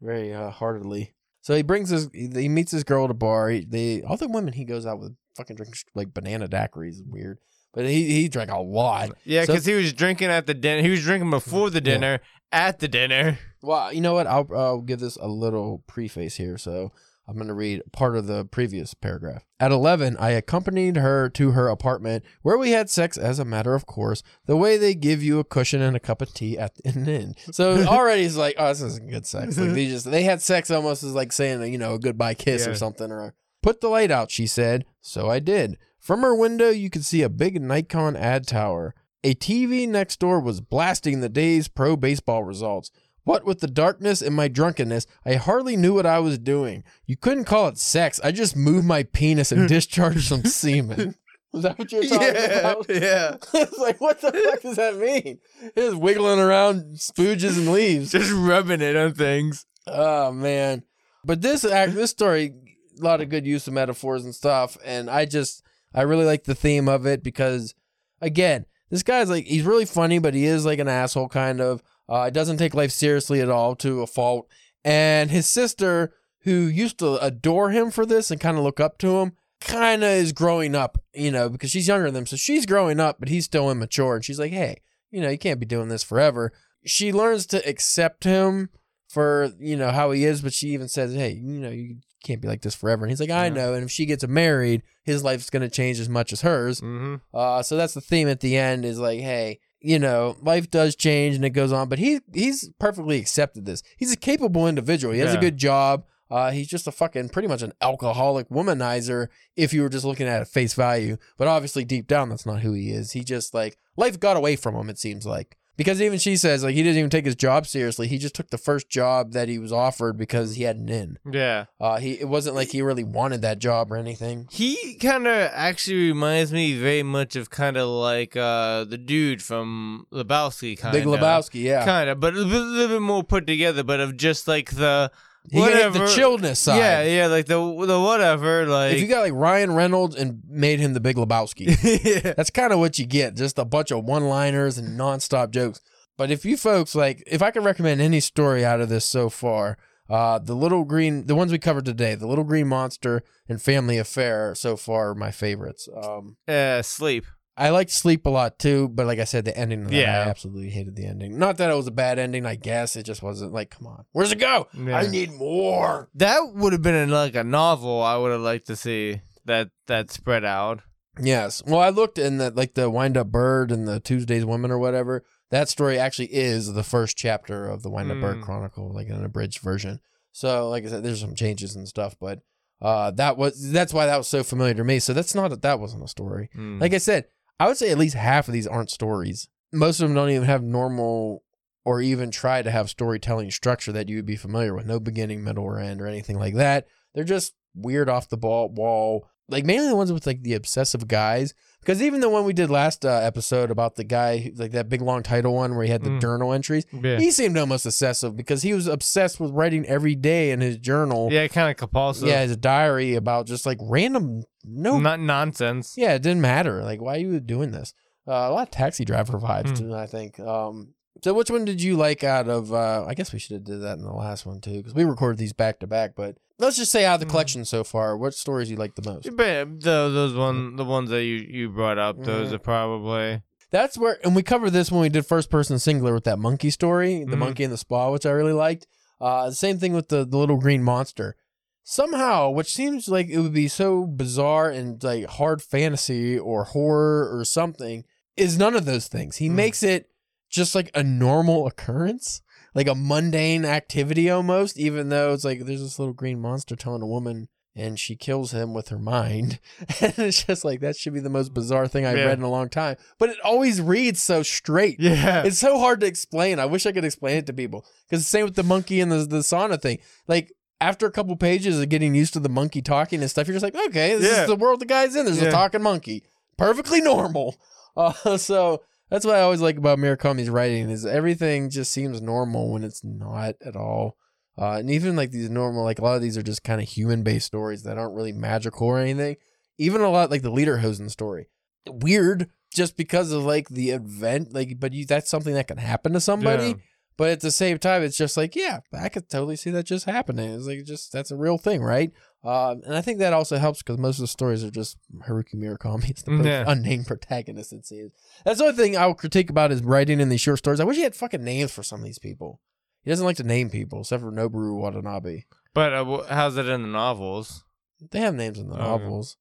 very 0.00 0.32
uh, 0.32 0.50
heartedly. 0.50 1.14
So 1.42 1.54
he 1.54 1.62
brings 1.62 1.90
his, 1.90 2.10
he 2.12 2.48
meets 2.48 2.72
this 2.72 2.82
girl 2.84 3.04
at 3.04 3.10
a 3.10 3.14
bar. 3.14 3.50
He, 3.50 3.64
they 3.64 4.02
all 4.02 4.16
the 4.16 4.28
women 4.28 4.52
he 4.52 4.64
goes 4.64 4.84
out 4.86 4.98
with 4.98 5.14
fucking 5.36 5.56
drink 5.56 5.74
like 5.94 6.12
banana 6.12 6.48
daiquiris. 6.48 6.96
Weird, 7.06 7.38
but 7.72 7.84
he 7.86 8.04
he 8.10 8.28
drank 8.28 8.50
a 8.50 8.58
lot. 8.58 9.10
Yeah, 9.24 9.42
So- 9.44 9.52
because 9.52 9.66
he 9.66 9.74
was 9.74 9.92
drinking 9.92 10.28
at 10.28 10.46
the 10.46 10.54
dinner. 10.54 10.82
He 10.82 10.90
was 10.90 11.02
drinking 11.02 11.30
before 11.30 11.70
the 11.70 11.76
Yeah. 11.78 11.92
dinner, 11.92 12.20
at 12.52 12.78
the 12.80 12.88
dinner. 12.88 13.38
Well, 13.62 13.92
you 13.92 14.00
know 14.00 14.14
what? 14.14 14.26
I'll 14.26 14.48
I'll 14.54 14.80
give 14.80 15.00
this 15.00 15.16
a 15.16 15.28
little 15.28 15.82
preface 15.86 16.36
here. 16.36 16.58
So 16.58 16.92
I'm 17.28 17.34
going 17.34 17.48
to 17.48 17.54
read 17.54 17.82
part 17.92 18.16
of 18.16 18.26
the 18.26 18.44
previous 18.44 18.94
paragraph. 18.94 19.44
At 19.58 19.72
11, 19.72 20.16
I 20.18 20.30
accompanied 20.30 20.96
her 20.96 21.28
to 21.30 21.50
her 21.52 21.68
apartment 21.68 22.24
where 22.42 22.56
we 22.56 22.70
had 22.70 22.88
sex 22.88 23.18
as 23.18 23.38
a 23.38 23.44
matter 23.44 23.74
of 23.74 23.84
course, 23.86 24.22
the 24.46 24.56
way 24.56 24.76
they 24.76 24.94
give 24.94 25.22
you 25.22 25.38
a 25.40 25.44
cushion 25.44 25.82
and 25.82 25.96
a 25.96 26.00
cup 26.00 26.22
of 26.22 26.32
tea 26.32 26.56
at 26.58 26.72
an 26.84 27.08
inn. 27.08 27.34
So 27.50 27.82
already 27.86 28.22
it's 28.22 28.36
like, 28.36 28.54
oh, 28.58 28.68
this 28.68 28.80
isn't 28.82 29.10
good 29.10 29.26
sex. 29.26 29.58
Like 29.58 29.72
they 29.72 29.86
just 29.86 30.08
they 30.10 30.22
had 30.22 30.40
sex 30.40 30.70
almost 30.70 31.02
as 31.02 31.14
like 31.14 31.32
saying, 31.32 31.72
you 31.72 31.78
know, 31.78 31.94
a 31.94 31.98
goodbye 31.98 32.34
kiss 32.34 32.64
Yeah. 32.64 32.72
or 32.72 32.74
something 32.76 33.10
or 33.10 33.34
put 33.62 33.80
the 33.80 33.88
light 33.88 34.10
out, 34.12 34.30
she 34.30 34.46
said. 34.46 34.84
So 35.00 35.28
I 35.28 35.40
did. 35.40 35.78
From 35.98 36.20
her 36.20 36.34
window, 36.34 36.70
you 36.70 36.90
could 36.90 37.04
see 37.04 37.22
a 37.22 37.28
big 37.28 37.60
Nikon 37.60 38.14
ad 38.14 38.46
tower. 38.46 38.94
A 39.24 39.34
TV 39.34 39.88
next 39.88 40.20
door 40.20 40.38
was 40.38 40.60
blasting 40.60 41.18
the 41.20 41.28
day's 41.28 41.66
pro 41.66 41.96
baseball 41.96 42.44
results. 42.44 42.92
What 43.26 43.44
with 43.44 43.58
the 43.58 43.66
darkness 43.66 44.22
and 44.22 44.36
my 44.36 44.46
drunkenness, 44.46 45.04
I 45.24 45.34
hardly 45.34 45.76
knew 45.76 45.94
what 45.94 46.06
I 46.06 46.20
was 46.20 46.38
doing. 46.38 46.84
You 47.06 47.16
couldn't 47.16 47.46
call 47.46 47.66
it 47.66 47.76
sex. 47.76 48.20
I 48.22 48.30
just 48.30 48.54
moved 48.54 48.86
my 48.86 49.02
penis 49.02 49.50
and 49.50 49.68
discharged 49.68 50.28
some 50.28 50.44
semen. 50.44 51.16
Was 51.52 51.64
that 51.64 51.76
what 51.76 51.90
you're 51.90 52.04
talking 52.04 52.28
about? 52.28 52.86
yeah. 52.88 53.36
it's 53.54 53.78
like, 53.78 54.00
what 54.00 54.20
the 54.20 54.30
fuck 54.30 54.62
does 54.62 54.76
that 54.76 54.96
mean? 54.98 55.40
It's 55.74 55.96
wiggling 55.96 56.38
around 56.38 56.98
spooges 56.98 57.58
and 57.58 57.72
leaves. 57.72 58.12
Just 58.12 58.30
rubbing 58.30 58.80
it 58.80 58.94
on 58.94 59.12
things. 59.14 59.66
Oh 59.88 60.30
man. 60.30 60.84
But 61.24 61.42
this 61.42 61.64
act 61.64 61.94
this 61.94 62.12
story, 62.12 62.54
a 62.96 63.02
lot 63.02 63.20
of 63.20 63.28
good 63.28 63.44
use 63.44 63.66
of 63.66 63.74
metaphors 63.74 64.24
and 64.24 64.36
stuff. 64.36 64.78
And 64.84 65.10
I 65.10 65.24
just 65.24 65.64
I 65.92 66.02
really 66.02 66.26
like 66.26 66.44
the 66.44 66.54
theme 66.54 66.88
of 66.88 67.06
it 67.06 67.24
because 67.24 67.74
again, 68.20 68.66
this 68.88 69.02
guy's 69.02 69.30
like 69.30 69.46
he's 69.46 69.64
really 69.64 69.84
funny, 69.84 70.20
but 70.20 70.32
he 70.32 70.44
is 70.44 70.64
like 70.64 70.78
an 70.78 70.86
asshole 70.86 71.28
kind 71.28 71.60
of. 71.60 71.82
Uh 72.08 72.22
it 72.28 72.34
doesn't 72.34 72.56
take 72.58 72.74
life 72.74 72.92
seriously 72.92 73.40
at 73.40 73.48
all 73.50 73.74
to 73.76 74.02
a 74.02 74.06
fault. 74.06 74.48
And 74.84 75.30
his 75.30 75.46
sister, 75.46 76.12
who 76.42 76.52
used 76.66 76.98
to 77.00 77.16
adore 77.24 77.70
him 77.70 77.90
for 77.90 78.06
this 78.06 78.30
and 78.30 78.40
kind 78.40 78.56
of 78.56 78.62
look 78.62 78.78
up 78.78 78.98
to 78.98 79.18
him, 79.18 79.32
kind 79.60 80.04
of 80.04 80.10
is 80.10 80.32
growing 80.32 80.74
up, 80.76 80.98
you 81.14 81.30
know, 81.32 81.48
because 81.48 81.70
she's 81.70 81.88
younger 81.88 82.06
than 82.10 82.18
him. 82.22 82.26
So 82.26 82.36
she's 82.36 82.66
growing 82.66 83.00
up, 83.00 83.16
but 83.18 83.28
he's 83.28 83.44
still 83.46 83.70
immature. 83.70 84.14
And 84.16 84.24
she's 84.24 84.38
like, 84.38 84.52
hey, 84.52 84.80
you 85.10 85.20
know, 85.20 85.28
you 85.28 85.38
can't 85.38 85.58
be 85.58 85.66
doing 85.66 85.88
this 85.88 86.04
forever. 86.04 86.52
She 86.84 87.12
learns 87.12 87.46
to 87.48 87.68
accept 87.68 88.22
him 88.22 88.68
for, 89.08 89.50
you 89.58 89.76
know, 89.76 89.90
how 89.90 90.12
he 90.12 90.24
is, 90.24 90.40
but 90.42 90.52
she 90.52 90.68
even 90.68 90.88
says, 90.88 91.14
hey, 91.14 91.30
you 91.32 91.58
know, 91.58 91.70
you 91.70 91.96
can't 92.22 92.40
be 92.40 92.46
like 92.48 92.62
this 92.62 92.74
forever. 92.76 93.04
And 93.04 93.10
he's 93.10 93.18
like, 93.20 93.30
I 93.30 93.46
Yeah. 93.46 93.52
know. 93.54 93.74
And 93.74 93.82
if 93.84 93.90
she 93.90 94.06
gets 94.06 94.24
married, 94.28 94.82
his 95.02 95.24
life's 95.24 95.50
going 95.50 95.62
to 95.62 95.68
change 95.68 95.98
as 95.98 96.08
much 96.08 96.32
as 96.32 96.42
hers. 96.42 96.80
Mm-hmm. 96.80 97.16
Uh, 97.34 97.62
so 97.64 97.76
that's 97.76 97.94
the 97.94 98.00
theme 98.00 98.28
at 98.28 98.38
the 98.40 98.56
end 98.56 98.84
is 98.84 99.00
like, 99.00 99.18
hey, 99.20 99.58
you 99.80 99.98
know, 99.98 100.36
life 100.42 100.70
does 100.70 100.96
change 100.96 101.36
and 101.36 101.44
it 101.44 101.50
goes 101.50 101.72
on, 101.72 101.88
but 101.88 101.98
he 101.98 102.20
he's 102.32 102.70
perfectly 102.78 103.18
accepted 103.18 103.66
this. 103.66 103.82
He's 103.96 104.12
a 104.12 104.16
capable 104.16 104.66
individual. 104.66 105.14
He 105.14 105.20
has 105.20 105.34
a 105.34 105.38
good 105.38 105.56
job. 105.56 106.04
Uh, 106.28 106.50
he's 106.50 106.66
just 106.66 106.88
a 106.88 106.92
fucking 106.92 107.28
pretty 107.28 107.46
much 107.46 107.62
an 107.62 107.72
alcoholic 107.80 108.48
womanizer 108.48 109.28
if 109.54 109.72
you 109.72 109.82
were 109.82 109.88
just 109.88 110.04
looking 110.04 110.26
at 110.26 110.42
it 110.42 110.48
face 110.48 110.74
value. 110.74 111.16
But 111.36 111.46
obviously, 111.46 111.84
deep 111.84 112.08
down, 112.08 112.30
that's 112.30 112.46
not 112.46 112.62
who 112.62 112.72
he 112.72 112.90
is. 112.90 113.12
He 113.12 113.22
just 113.22 113.54
like 113.54 113.76
life 113.96 114.18
got 114.18 114.36
away 114.36 114.56
from 114.56 114.74
him. 114.74 114.90
It 114.90 114.98
seems 114.98 115.24
like 115.24 115.56
because 115.76 116.00
even 116.00 116.18
she 116.18 116.36
says 116.36 116.64
like 116.64 116.74
he 116.74 116.82
didn't 116.82 116.98
even 116.98 117.10
take 117.10 117.24
his 117.24 117.36
job 117.36 117.66
seriously. 117.66 118.08
He 118.08 118.18
just 118.18 118.34
took 118.34 118.50
the 118.50 118.58
first 118.58 118.88
job 118.88 119.32
that 119.32 119.48
he 119.48 119.58
was 119.58 119.72
offered 119.72 120.16
because 120.16 120.56
he 120.56 120.64
had 120.64 120.76
an 120.76 120.88
in. 120.88 121.18
Yeah. 121.30 121.66
Uh, 121.80 121.98
he 121.98 122.12
it 122.12 122.28
wasn't 122.28 122.56
like 122.56 122.68
he 122.68 122.82
really 122.82 123.04
wanted 123.04 123.42
that 123.42 123.58
job 123.58 123.92
or 123.92 123.96
anything. 123.96 124.48
He 124.50 124.94
kind 124.96 125.26
of 125.26 125.50
actually 125.52 126.08
reminds 126.08 126.52
me 126.52 126.78
very 126.78 127.02
much 127.02 127.36
of 127.36 127.50
kind 127.50 127.76
of 127.76 127.88
like 127.88 128.36
uh 128.36 128.84
the 128.84 128.98
dude 128.98 129.42
from 129.42 130.06
Lebowski, 130.12 130.78
kind 130.78 130.96
of. 130.96 131.02
Big 131.02 131.08
Lebowski, 131.08 131.62
yeah. 131.62 131.84
Kind 131.84 132.10
of, 132.10 132.20
but 132.20 132.34
a 132.34 132.38
little, 132.38 132.66
little 132.66 132.96
bit 132.96 133.02
more 133.02 133.22
put 133.22 133.46
together, 133.46 133.82
but 133.82 134.00
of 134.00 134.16
just 134.16 134.48
like 134.48 134.70
the 134.72 135.10
He 135.50 135.58
got 135.58 135.66
the 135.66 136.00
whatever. 136.00 136.06
chillness 136.08 136.58
side. 136.58 136.78
Yeah, 136.78 137.02
yeah, 137.02 137.26
like 137.26 137.46
the 137.46 137.58
the 137.58 138.00
whatever, 138.00 138.66
like 138.66 138.94
if 138.94 139.00
you 139.00 139.06
got 139.06 139.20
like 139.20 139.32
Ryan 139.32 139.72
Reynolds 139.72 140.16
and 140.16 140.42
made 140.48 140.80
him 140.80 140.94
the 140.94 141.00
Big 141.00 141.16
Lebowski, 141.16 141.66
yeah. 142.24 142.32
that's 142.34 142.50
kind 142.50 142.72
of 142.72 142.78
what 142.78 142.98
you 142.98 143.06
get. 143.06 143.36
Just 143.36 143.58
a 143.58 143.64
bunch 143.64 143.90
of 143.90 144.04
one-liners 144.04 144.78
and 144.78 144.98
nonstop 144.98 145.50
jokes. 145.50 145.80
But 146.16 146.30
if 146.30 146.44
you 146.44 146.56
folks 146.56 146.94
like, 146.94 147.22
if 147.26 147.42
I 147.42 147.50
could 147.50 147.64
recommend 147.64 148.00
any 148.00 148.20
story 148.20 148.64
out 148.64 148.80
of 148.80 148.88
this 148.88 149.04
so 149.04 149.28
far, 149.28 149.76
uh, 150.08 150.38
the 150.38 150.54
little 150.54 150.84
green, 150.84 151.26
the 151.26 151.34
ones 151.34 151.52
we 151.52 151.58
covered 151.58 151.84
today, 151.84 152.14
the 152.14 152.26
little 152.26 152.44
green 152.44 152.68
monster 152.68 153.22
and 153.48 153.60
Family 153.60 153.98
Affair 153.98 154.54
so 154.54 154.76
far 154.76 155.10
are 155.10 155.14
my 155.14 155.30
favorites. 155.30 155.88
Um, 155.94 156.36
uh, 156.48 156.82
sleep. 156.82 157.26
I 157.58 157.70
liked 157.70 157.90
Sleep 157.90 158.26
a 158.26 158.30
lot 158.30 158.58
too, 158.58 158.88
but 158.88 159.06
like 159.06 159.18
I 159.18 159.24
said, 159.24 159.44
the 159.46 159.56
ending 159.56 159.82
of 159.84 159.90
that, 159.90 159.96
Yeah. 159.96 160.24
I 160.26 160.28
absolutely 160.28 160.70
hated 160.70 160.94
the 160.96 161.06
ending. 161.06 161.38
Not 161.38 161.56
that 161.56 161.70
it 161.70 161.74
was 161.76 161.86
a 161.86 161.90
bad 161.92 162.18
ending, 162.18 162.44
I 162.44 162.54
guess. 162.54 162.96
It 162.96 163.04
just 163.04 163.22
wasn't 163.22 163.52
like, 163.52 163.70
come 163.70 163.86
on, 163.86 164.04
where's 164.12 164.30
it 164.32 164.38
go? 164.38 164.68
Yeah. 164.74 164.98
I 164.98 165.06
need 165.06 165.32
more. 165.32 166.08
That 166.14 166.52
would 166.54 166.72
have 166.72 166.82
been 166.82 166.94
in 166.94 167.10
like 167.10 167.34
a 167.34 167.44
novel. 167.44 168.02
I 168.02 168.16
would 168.16 168.32
have 168.32 168.40
liked 168.42 168.66
to 168.66 168.76
see 168.76 169.20
that 169.46 169.70
that 169.86 170.10
spread 170.10 170.44
out. 170.44 170.80
Yes. 171.18 171.62
Well, 171.66 171.80
I 171.80 171.88
looked 171.88 172.18
in 172.18 172.36
that 172.38 172.56
like 172.56 172.74
the 172.74 172.90
Wind 172.90 173.16
Up 173.16 173.28
Bird 173.28 173.72
and 173.72 173.88
the 173.88 174.00
Tuesday's 174.00 174.44
Women 174.44 174.70
or 174.70 174.78
whatever. 174.78 175.24
That 175.50 175.68
story 175.68 175.98
actually 175.98 176.34
is 176.34 176.74
the 176.74 176.82
first 176.82 177.16
chapter 177.16 177.66
of 177.68 177.82
the 177.82 177.88
Wind 177.88 178.10
Up 178.10 178.20
Bird 178.20 178.38
Mm. 178.38 178.42
Chronicle, 178.42 178.92
like 178.92 179.08
an 179.08 179.24
abridged 179.24 179.60
version. 179.60 180.00
So, 180.32 180.68
like 180.68 180.84
I 180.84 180.88
said, 180.88 181.02
there's 181.04 181.20
some 181.20 181.34
changes 181.34 181.74
and 181.74 181.88
stuff, 181.88 182.16
but 182.20 182.40
uh, 182.82 183.12
that 183.12 183.38
was 183.38 183.70
that's 183.72 183.94
why 183.94 184.04
that 184.04 184.18
was 184.18 184.28
so 184.28 184.42
familiar 184.42 184.74
to 184.74 184.84
me. 184.84 184.98
So 184.98 185.14
that's 185.14 185.34
not 185.34 185.48
that 185.48 185.62
that 185.62 185.80
wasn't 185.80 186.04
a 186.04 186.08
story. 186.08 186.50
Mm. 186.54 186.78
Like 186.80 186.92
I 186.92 186.98
said, 186.98 187.24
I 187.58 187.68
would 187.68 187.76
say 187.76 187.90
at 187.90 187.98
least 187.98 188.14
half 188.14 188.48
of 188.48 188.54
these 188.54 188.66
aren't 188.66 188.90
stories. 188.90 189.48
Most 189.72 190.00
of 190.00 190.08
them 190.08 190.14
don't 190.14 190.30
even 190.30 190.44
have 190.44 190.62
normal 190.62 191.42
or 191.84 192.00
even 192.00 192.30
try 192.30 192.62
to 192.62 192.70
have 192.70 192.90
storytelling 192.90 193.50
structure 193.50 193.92
that 193.92 194.08
you 194.08 194.16
would 194.16 194.26
be 194.26 194.36
familiar 194.36 194.74
with. 194.74 194.86
No 194.86 194.98
beginning, 194.98 195.44
middle, 195.44 195.64
or 195.64 195.78
end 195.78 196.00
or 196.00 196.06
anything 196.06 196.38
like 196.38 196.54
that. 196.54 196.86
They're 197.14 197.24
just 197.24 197.54
weird 197.74 198.08
off 198.08 198.28
the 198.28 198.36
ball 198.36 198.68
wall. 198.68 199.28
Like 199.48 199.64
mainly 199.64 199.88
the 199.88 199.96
ones 199.96 200.12
with 200.12 200.26
like 200.26 200.42
the 200.42 200.54
obsessive 200.54 201.06
guys. 201.06 201.54
Because 201.86 202.02
even 202.02 202.18
the 202.18 202.28
one 202.28 202.44
we 202.44 202.52
did 202.52 202.68
last 202.68 203.06
uh, 203.06 203.10
episode 203.22 203.70
about 203.70 203.94
the 203.94 204.02
guy, 204.02 204.50
like 204.56 204.72
that 204.72 204.88
big 204.88 205.00
long 205.02 205.22
title 205.22 205.54
one 205.54 205.76
where 205.76 205.84
he 205.84 205.90
had 205.92 206.02
the 206.02 206.10
Mm. 206.10 206.20
journal 206.20 206.52
entries, 206.52 206.84
yeah, 206.92 207.18
he 207.20 207.30
seemed 207.30 207.56
almost 207.56 207.86
obsessive 207.86 208.36
because 208.36 208.62
he 208.62 208.74
was 208.74 208.88
obsessed 208.88 209.38
with 209.38 209.52
writing 209.52 209.86
every 209.86 210.16
day 210.16 210.50
in 210.50 210.60
his 210.60 210.78
journal. 210.78 211.28
yeah, 211.30 211.46
kind 211.46 211.70
of 211.70 211.76
compulsive. 211.76 212.26
yeah, 212.26 212.42
his 212.42 212.56
diary 212.56 213.14
about 213.14 213.46
just 213.46 213.66
like 213.66 213.78
random, 213.80 214.42
no 214.64 214.98
not 214.98 215.20
nonsense. 215.20 215.94
yeah, 215.96 216.14
it 216.14 216.22
didn't 216.22 216.40
matter. 216.40 216.82
Like, 216.82 217.00
why 217.00 217.14
are 217.14 217.20
you 217.20 217.38
doing 217.38 217.70
this? 217.70 217.94
Uh, 218.26 218.32
a 218.32 218.50
lot 218.50 218.62
of 218.64 218.70
taxi 218.72 219.04
driver 219.04 219.38
vibes, 219.38 219.68
Hmm. 219.68 219.74
too, 219.74 219.94
I 219.94 220.06
think. 220.06 220.40
Um, 220.40 220.94
so, 221.22 221.32
which 221.34 221.50
one 221.52 221.64
did 221.64 221.80
you 221.80 221.96
like 221.96 222.24
out 222.24 222.48
of? 222.48 222.72
Uh, 222.74 223.04
I 223.06 223.14
guess 223.14 223.32
we 223.32 223.38
should 223.38 223.52
have 223.54 223.64
did 223.64 223.80
that 223.82 223.96
in 223.98 224.02
the 224.04 224.12
last 224.12 224.44
one 224.44 224.60
too, 224.60 224.78
because 224.78 224.92
we 224.94 225.04
recorded 225.04 225.38
these 225.38 225.52
back 225.52 225.78
to 225.80 225.86
back. 225.86 226.14
But 226.16 226.36
let's 226.58 226.76
just 226.76 226.90
say 226.92 227.04
out 227.04 227.14
of 227.14 227.20
the 227.20 227.26
Mhm. 227.26 227.30
collection 227.30 227.64
so 227.64 227.84
far, 227.84 228.16
what 228.16 228.34
stories 228.34 228.70
you 228.70 228.76
like 228.76 228.94
the 228.94 229.02
most? 229.10 229.24
But 229.36 229.80
the, 229.80 230.10
those 230.10 230.34
one, 230.34 230.76
the 230.76 230.84
ones 230.84 231.10
that 231.10 231.24
you 231.24 231.36
you 231.36 231.68
brought 231.68 231.98
up, 231.98 232.22
those 232.22 232.50
Mhm. 232.50 232.54
are 232.54 232.58
probably. 232.58 233.42
That's 233.70 233.98
where, 233.98 234.18
and 234.24 234.34
we 234.36 234.42
covered 234.42 234.70
this 234.70 234.90
when 234.92 235.00
we 235.00 235.08
did 235.08 235.26
first 235.26 235.50
person 235.50 235.78
singular 235.78 236.14
with 236.14 236.24
that 236.24 236.38
monkey 236.38 236.70
story, 236.70 237.24
the 237.24 237.34
Mhm. 237.36 237.38
monkey 237.38 237.64
in 237.64 237.70
the 237.70 237.76
spa, 237.76 238.10
which 238.10 238.24
I 238.24 238.30
really 238.30 238.52
liked. 238.52 238.86
Uh, 239.20 239.48
the 239.48 239.54
same 239.56 239.78
thing 239.78 239.92
with 239.92 240.08
the, 240.08 240.24
the 240.24 240.36
little 240.38 240.56
green 240.58 240.82
monster. 240.82 241.36
Somehow, 241.82 242.50
which 242.50 242.72
seems 242.72 243.08
like 243.08 243.28
it 243.28 243.38
would 243.38 243.52
be 243.52 243.68
so 243.68 244.06
bizarre 244.06 244.70
and 244.70 245.02
like 245.04 245.24
hard 245.26 245.62
fantasy 245.62 246.38
or 246.38 246.64
horror 246.64 247.28
or 247.36 247.44
something, 247.44 248.04
is 248.36 248.58
none 248.58 248.74
of 248.74 248.84
those 248.86 249.08
things. 249.08 249.36
He 249.36 249.48
Mm. 249.48 249.52
makes 249.54 249.82
it 249.82 250.10
just 250.50 250.74
like 250.74 250.90
a 250.94 251.02
normal 251.02 251.66
occurrence, 251.66 252.40
like 252.76 252.86
a 252.86 252.94
mundane 252.94 253.64
activity 253.64 254.30
almost, 254.30 254.78
even 254.78 255.08
though 255.08 255.32
it's 255.32 255.44
like 255.44 255.64
there's 255.64 255.82
this 255.82 255.98
little 255.98 256.14
green 256.14 256.40
monster 256.40 256.76
telling 256.76 257.02
a 257.02 257.06
woman 257.06 257.48
and 257.74 257.98
she 257.98 258.14
kills 258.16 258.52
him 258.52 258.72
with 258.72 258.88
her 258.90 258.98
mind. 258.98 259.58
And 260.00 260.14
it's 260.18 260.44
just 260.44 260.64
like 260.64 260.80
that 260.80 260.96
should 260.96 261.12
be 261.14 261.20
the 261.20 261.28
most 261.28 261.52
bizarre 261.52 261.88
thing 261.88 262.06
I've 262.06 262.16
Yeah. 262.16 262.26
read 262.26 262.38
in 262.38 262.44
a 262.44 262.48
long 262.50 262.68
time. 262.68 262.96
But 263.18 263.30
it 263.30 263.36
always 263.44 263.80
reads 263.82 264.22
so 264.22 264.42
straight. 264.42 265.00
Yeah. 265.00 265.42
It's 265.42 265.58
so 265.58 265.78
hard 265.78 266.00
to 266.00 266.06
explain. 266.06 266.58
I 266.58 266.66
wish 266.66 266.86
I 266.86 266.92
could 266.92 267.04
explain 267.04 267.38
it 267.38 267.46
to 267.46 267.52
people. 267.52 267.84
Because 268.08 268.22
the 268.24 268.28
same 268.28 268.44
with 268.44 268.54
the 268.54 268.62
monkey 268.62 269.00
and 269.00 269.10
the, 269.10 269.24
the 269.26 269.38
sauna 269.38 269.80
thing. 269.80 269.98
Like, 270.28 270.52
after 270.80 271.06
a 271.06 271.10
couple 271.10 271.34
pages 271.36 271.80
of 271.80 271.88
getting 271.88 272.14
used 272.14 272.34
to 272.34 272.40
the 272.40 272.48
monkey 272.50 272.82
talking 272.82 273.20
and 273.22 273.30
stuff, 273.30 273.46
you're 273.48 273.54
just 273.58 273.62
like, 273.64 273.74
okay, 273.88 274.16
this 274.16 274.30
Yeah. 274.36 274.42
is 274.42 274.48
the 274.48 274.56
world 274.56 274.80
the 274.80 274.86
guy's 274.86 275.16
in. 275.16 275.24
There's 275.26 275.40
Yeah. 275.40 275.48
a 275.48 275.50
talking 275.50 275.82
monkey. 275.82 276.22
Perfectly 276.58 277.00
normal. 277.00 277.56
Uh, 277.98 278.36
so 278.36 278.82
that's 279.10 279.24
what 279.24 279.36
I 279.36 279.42
always 279.42 279.60
like 279.60 279.76
about 279.76 279.98
Murakami's 279.98 280.50
writing 280.50 280.90
is 280.90 281.06
everything 281.06 281.70
just 281.70 281.92
seems 281.92 282.20
normal 282.20 282.72
when 282.72 282.82
it's 282.82 283.04
not 283.04 283.54
at 283.64 283.76
all. 283.76 284.16
Uh, 284.58 284.72
and 284.72 284.90
even 284.90 285.16
like 285.16 285.30
these 285.30 285.50
normal, 285.50 285.84
like 285.84 285.98
a 285.98 286.02
lot 286.02 286.16
of 286.16 286.22
these 286.22 286.36
are 286.36 286.42
just 286.42 286.64
kind 286.64 286.80
of 286.80 286.88
human 286.88 287.22
based 287.22 287.46
stories 287.46 287.82
that 287.82 287.98
aren't 287.98 288.14
really 288.14 288.32
magical 288.32 288.86
or 288.86 288.98
anything. 288.98 289.36
Even 289.78 290.00
a 290.00 290.08
lot 290.08 290.30
like 290.30 290.42
the 290.42 290.50
Lederhosen 290.50 291.10
story. 291.10 291.48
Weird 291.88 292.50
just 292.74 292.96
because 292.96 293.32
of 293.32 293.44
like 293.44 293.68
the 293.68 293.90
event, 293.90 294.52
like, 294.52 294.80
but 294.80 294.92
you, 294.92 295.06
that's 295.06 295.30
something 295.30 295.54
that 295.54 295.68
can 295.68 295.78
happen 295.78 296.12
to 296.14 296.20
somebody. 296.20 296.68
Yeah. 296.68 296.74
But 297.16 297.30
at 297.30 297.40
the 297.40 297.50
same 297.50 297.78
time, 297.78 298.02
it's 298.02 298.16
just 298.16 298.36
like, 298.36 298.54
yeah, 298.54 298.80
I 298.92 299.08
could 299.08 299.30
totally 299.30 299.56
see 299.56 299.70
that 299.70 299.84
just 299.84 300.04
happening. 300.04 300.52
It's 300.54 300.66
like 300.66 300.84
just 300.84 301.12
that's 301.12 301.30
a 301.30 301.36
real 301.36 301.56
thing, 301.56 301.82
right? 301.82 302.10
Um, 302.46 302.82
and 302.84 302.94
I 302.94 303.00
think 303.00 303.18
that 303.18 303.32
also 303.32 303.56
helps 303.58 303.82
because 303.82 303.98
most 303.98 304.18
of 304.18 304.22
the 304.22 304.26
stories 304.28 304.62
are 304.62 304.70
just 304.70 304.98
Haruki 305.26 305.54
Murakami 305.56 306.16
is 306.16 306.22
the 306.22 306.32
Yeah. 306.44 306.64
unnamed 306.66 307.06
protagonist. 307.06 307.72
It 307.72 307.84
seems 307.86 308.12
that's 308.44 308.58
the 308.58 308.66
only 308.66 308.76
thing 308.76 308.96
I 308.96 309.06
would 309.08 309.16
critique 309.16 309.50
about 309.50 309.70
his 309.72 309.82
writing 309.82 310.20
in 310.20 310.28
these 310.28 310.40
short 310.40 310.58
stories. 310.58 310.78
I 310.78 310.84
wish 310.84 310.96
he 310.96 311.02
had 311.02 311.16
fucking 311.16 311.42
names 311.42 311.72
for 311.72 311.82
some 311.82 312.00
of 312.00 312.04
these 312.06 312.18
people. 312.20 312.60
He 313.02 313.10
doesn't 313.10 313.24
like 313.26 313.36
to 313.38 313.42
name 313.42 313.68
people, 313.70 314.00
except 314.00 314.22
for 314.22 314.30
Noboru 314.30 314.76
Watanabe. 314.80 315.42
But 315.74 315.92
uh, 315.92 316.22
how's 316.28 316.56
it 316.56 316.68
in 316.68 316.82
the 316.82 316.88
novels? 316.88 317.64
They 318.10 318.20
have 318.20 318.34
names 318.34 318.58
in 318.58 318.68
the 318.68 318.74
Okay. 318.76 318.84
novels. 318.84 319.36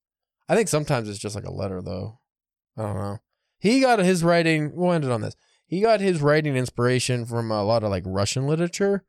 I 0.50 0.56
think 0.56 0.68
sometimes 0.70 1.08
it's 1.10 1.20
just 1.20 1.36
like 1.36 1.46
a 1.46 1.52
letter, 1.54 1.82
though. 1.82 2.20
I 2.78 2.82
don't 2.84 2.96
know. 2.96 3.18
He 3.58 3.82
got 3.82 4.00
his 4.00 4.24
writing. 4.24 4.72
We'll 4.76 4.92
end 4.94 5.04
it 5.06 5.12
on 5.12 5.22
this. 5.22 5.36
He 5.68 5.82
got 5.82 6.00
his 6.02 6.22
writing 6.22 6.56
inspiration 6.56 7.26
from 7.26 7.52
a 7.52 7.64
lot 7.64 7.84
of 7.84 7.90
like 7.90 8.04
Russian 8.06 8.46
literature, 8.48 9.04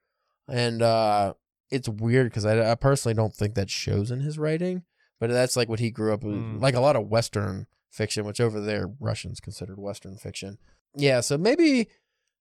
and 0.49 0.81
uh 0.83 1.35
it's 1.71 1.89
weird 1.89 2.29
because 2.31 2.45
I, 2.47 2.71
I 2.71 2.75
personally 2.75 3.15
don't 3.15 3.35
think 3.35 3.55
that 3.55 3.71
shows 3.71 4.11
in 4.11 4.21
his 4.21 4.39
writing, 4.39 4.83
but 5.21 5.31
that's 5.31 5.57
like 5.57 5.69
what 5.69 5.81
he 5.81 5.91
grew 5.91 6.13
up 6.15 6.23
with, 6.25 6.35
Mm. 6.37 6.61
like 6.61 6.75
a 6.75 6.81
lot 6.81 6.97
of 6.97 7.09
Western 7.09 7.67
fiction, 7.91 8.25
which 8.25 8.41
over 8.41 8.61
there 8.61 8.91
Russians 9.01 9.41
considered 9.41 9.79
Western 9.79 10.17
fiction. 10.17 10.59
Yeah, 10.95 11.21
so 11.21 11.37
maybe 11.39 11.89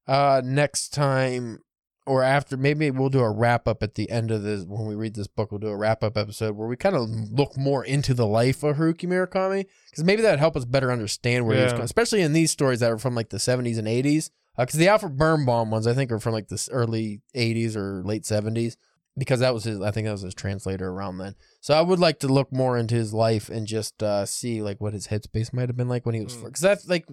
uh 0.07 0.41
next 0.45 0.89
time 0.93 1.59
or 2.05 2.21
after 2.21 2.55
maybe 2.55 2.91
we'll 2.91 3.09
do 3.09 3.21
a 3.21 3.31
wrap 3.31 3.67
up 3.67 3.81
at 3.81 3.95
the 3.95 4.07
end 4.11 4.29
of 4.29 4.43
this 4.43 4.63
when 4.63 4.85
we 4.85 4.93
read 4.93 5.15
this 5.15 5.25
book 5.25 5.51
we'll 5.51 5.57
do 5.59 5.67
a 5.69 5.75
wrap 5.75 6.03
up 6.03 6.15
episode 6.15 6.55
where 6.55 6.67
we 6.67 6.75
kind 6.75 6.95
of 6.95 7.09
look 7.09 7.57
more 7.57 7.83
into 7.83 8.13
the 8.13 8.27
life 8.27 8.61
of 8.61 8.75
Haruki 8.77 9.07
Murakami 9.09 9.65
because 9.89 10.03
maybe 10.03 10.21
that 10.21 10.29
would 10.29 10.39
help 10.39 10.55
us 10.55 10.63
better 10.65 10.91
understand 10.91 11.47
where 11.47 11.55
he 11.57 11.63
was 11.63 11.71
Yeah. 11.71 11.77
going 11.77 11.85
especially 11.85 12.21
in 12.21 12.33
these 12.33 12.51
stories 12.51 12.81
that 12.81 12.91
are 12.91 12.99
from 12.99 13.15
like 13.15 13.29
the 13.29 13.37
70s 13.37 13.79
and 13.79 13.87
80s 13.87 14.29
because 14.55 14.77
the 14.77 14.87
Alfred 14.87 15.17
Birnbaum 15.17 15.71
ones 15.71 15.87
I 15.87 15.93
think 15.95 16.11
are 16.11 16.19
from 16.19 16.33
like 16.33 16.49
the 16.49 16.69
early 16.71 17.21
80s 17.35 17.75
or 17.75 18.03
late 18.05 18.21
70s 18.23 18.75
because 19.17 19.39
that 19.39 19.53
was 19.53 19.63
his 19.63 19.81
I 19.81 19.91
think 19.91 20.05
that 20.05 20.11
was 20.11 20.21
his 20.21 20.33
translator 20.35 20.89
around 20.89 21.17
then 21.17 21.35
so 21.61 21.73
I 21.73 21.81
would 21.81 21.99
like 21.99 22.19
to 22.19 22.27
look 22.27 22.51
more 22.51 22.77
into 22.77 22.95
his 22.95 23.13
life 23.13 23.49
and 23.49 23.65
just 23.67 24.01
uh, 24.03 24.25
see 24.25 24.61
like 24.61 24.81
what 24.81 24.93
his 24.93 25.07
headspace 25.07 25.53
might 25.53 25.69
have 25.69 25.77
been 25.77 25.87
like 25.89 26.05
when 26.05 26.15
he 26.15 26.21
was 26.23 26.35
Mm. 26.35 26.45
because 26.45 26.61
that's 26.61 26.87
like 26.87 27.05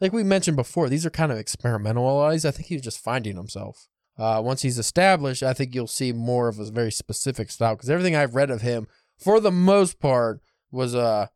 like 0.00 0.12
we 0.12 0.22
mentioned 0.24 0.56
before 0.56 0.88
these 0.88 1.04
are 1.06 1.10
kind 1.10 1.30
of 1.32 1.38
experimentalized 1.38 2.44
I 2.46 2.50
think 2.50 2.68
he 2.68 2.74
was 2.74 2.82
just 2.82 2.98
finding 3.02 3.36
himself 3.36 3.88
uh, 4.16 4.40
once 4.44 4.62
he's 4.62 4.78
established, 4.78 5.42
I 5.42 5.52
think 5.54 5.74
you'll 5.74 5.88
see 5.88 6.12
more 6.12 6.46
of 6.46 6.60
a 6.60 6.70
very 6.70 6.92
specific 6.92 7.50
style 7.50 7.74
because 7.74 7.90
everything 7.90 8.14
I've 8.14 8.36
read 8.36 8.48
of 8.48 8.60
him, 8.62 8.86
for 9.18 9.40
the 9.40 9.50
most 9.50 9.98
part, 9.98 10.40
was 10.70 10.94
uh 10.94 11.26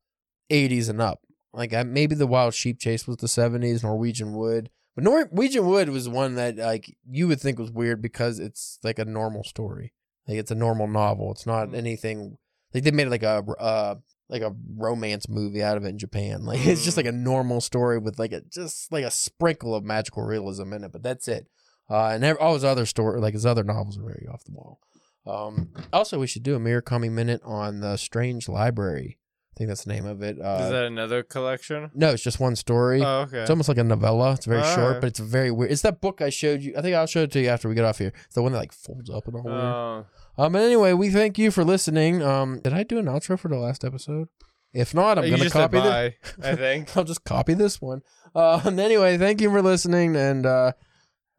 80s 0.49 0.89
and 0.89 1.01
up. 1.03 1.23
Like 1.53 1.75
I, 1.75 1.83
maybe 1.83 2.15
the 2.15 2.29
Wild 2.29 2.55
Sheep 2.55 2.79
Chase 2.79 3.09
was 3.09 3.17
the 3.17 3.27
70s, 3.27 3.83
Norwegian 3.83 4.33
Wood, 4.33 4.71
but 4.95 5.03
Norwegian 5.03 5.67
Wood 5.67 5.89
was 5.89 6.09
one 6.09 6.37
that 6.37 6.57
like 6.57 6.97
you 7.11 7.27
would 7.27 7.41
think 7.41 7.59
was 7.59 7.73
weird 7.73 8.01
because 8.01 8.39
it's 8.39 8.79
like 8.85 9.01
a 9.01 9.05
normal 9.05 9.43
story, 9.43 9.93
like 10.29 10.37
it's 10.39 10.51
a 10.51 10.55
normal 10.55 10.87
novel. 10.87 11.33
It's 11.33 11.47
not 11.47 11.69
Mm. 11.71 11.77
anything 11.77 12.39
like 12.75 12.85
they 12.85 12.91
made 12.91 13.09
like 13.09 13.23
a 13.23 13.43
uh 13.59 13.95
like 14.29 14.43
a 14.43 14.55
romance 14.77 15.27
movie 15.29 15.63
out 15.63 15.77
of 15.79 15.85
it 15.85 15.89
in 15.89 15.99
Japan. 15.99 16.45
Like 16.45 16.65
it's 16.67 16.85
just 16.85 16.95
Mm. 16.97 17.05
like 17.05 17.07
a 17.15 17.17
normal 17.17 17.61
story 17.61 17.99
with 17.99 18.19
like 18.19 18.33
a 18.33 18.43
just 18.43 18.93
like 18.93 19.05
a 19.05 19.11
sprinkle 19.11 19.75
of 19.75 19.85
magical 19.85 20.23
realism 20.23 20.73
in 20.75 20.85
it, 20.85 20.93
but 20.93 21.03
that's 21.03 21.27
it. 21.29 21.47
Uh, 21.91 22.09
and 22.09 22.23
ev- 22.25 22.37
all 22.39 22.53
his 22.55 22.65
other 22.65 22.85
story, 22.85 23.19
like 23.21 23.33
his 23.33 23.47
other 23.47 23.65
novels, 23.65 23.97
are 23.99 24.03
very 24.03 24.27
off 24.31 24.45
the 24.45 24.53
wall. 24.53 24.79
Um, 25.27 25.71
also, 25.93 26.19
we 26.19 26.27
should 26.27 26.43
do 26.43 26.55
a 26.55 26.59
Murakami 26.61 27.11
minute 27.11 27.41
on 27.45 27.81
the 27.81 27.97
Strange 27.97 28.49
Library. 28.49 29.18
I 29.59 29.63
think 29.63 29.69
that's 29.71 29.83
the 29.83 29.93
name 29.93 30.07
of 30.07 30.23
it. 30.23 30.39
Uh, 30.41 30.59
Is 30.63 30.71
that 30.71 30.85
another 30.85 31.25
collection? 31.25 31.91
no, 31.93 32.11
it's 32.11 32.23
just 32.23 32.39
one 32.39 32.55
story. 32.55 33.03
Oh, 33.03 33.23
okay. 33.23 33.41
It's 33.41 33.51
almost 33.51 33.69
like 33.69 33.79
a 33.79 33.83
novella. 33.83 34.35
It's 34.35 34.47
very 34.47 34.63
short, 34.63 34.79
Alright. 34.79 35.01
but 35.01 35.09
it's 35.09 35.19
very 35.19 35.51
weird. 35.51 35.73
It's 35.73 35.83
that 35.83 36.01
book 36.01 36.23
I 36.23 36.31
showed 36.31 36.63
you. 36.63 36.75
I 36.79 36.81
think 36.81 36.95
I'll 36.95 37.07
show 37.09 37.23
it 37.25 37.33
to 37.33 37.41
you 37.41 37.49
after 37.49 37.69
we 37.69 37.75
get 37.75 37.85
off 37.85 37.99
here. 37.99 38.13
It's 38.27 38.37
the 38.37 38.43
one 38.43 38.53
that 38.53 38.59
like 38.59 38.73
folds 38.73 39.11
up 39.11 39.27
and 39.27 39.35
all. 39.35 39.43
weird. 39.43 39.57
Oh, 39.57 40.07
Um, 40.39 40.53
but 40.53 40.63
anyway, 40.63 40.93
we 40.93 41.11
thank 41.11 41.39
you 41.39 41.51
for 41.51 41.65
listening. 41.65 42.23
Um, 42.23 42.61
did 42.61 42.73
I 42.73 42.85
do 42.85 42.99
an 42.99 43.07
outro 43.07 43.37
for 43.37 43.49
the 43.49 43.57
last 43.59 43.85
episode? 43.85 44.29
If 44.73 44.95
not, 44.95 45.19
I'm 45.19 45.25
you 45.25 45.37
gonna 45.37 45.51
copy 45.51 45.81
this. 45.81 46.15
I 46.41 46.55
think. 46.55 46.97
I'll 46.97 47.03
just 47.03 47.25
copy 47.25 47.55
this 47.55 47.81
one. 47.81 48.03
Um, 48.37 48.79
anyway, 48.79 49.19
thank 49.19 49.41
you 49.41 49.51
for 49.51 49.61
listening, 49.61 50.15
and 50.15 50.47
uh, 50.47 50.73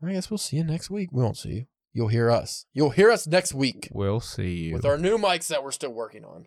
I 0.06 0.12
guess 0.12 0.30
we'll 0.30 0.40
see 0.40 0.58
you 0.58 0.66
next 0.66 0.90
week. 0.90 1.10
We 1.14 1.24
won't 1.24 1.38
see 1.38 1.50
you. 1.50 1.66
You'll 1.94 2.08
hear 2.10 2.30
us. 2.30 2.66
You'll 2.74 2.90
hear 2.92 3.12
us 3.12 3.26
next 3.28 3.54
week 3.54 3.88
We'll 3.94 4.20
see 4.20 4.52
you. 4.66 4.74
with 4.74 4.86
our 4.86 4.98
new 4.98 5.18
mics 5.18 5.48
that 5.48 5.64
we're 5.64 5.72
still 5.72 5.92
working 5.94 6.24
on. 6.26 6.46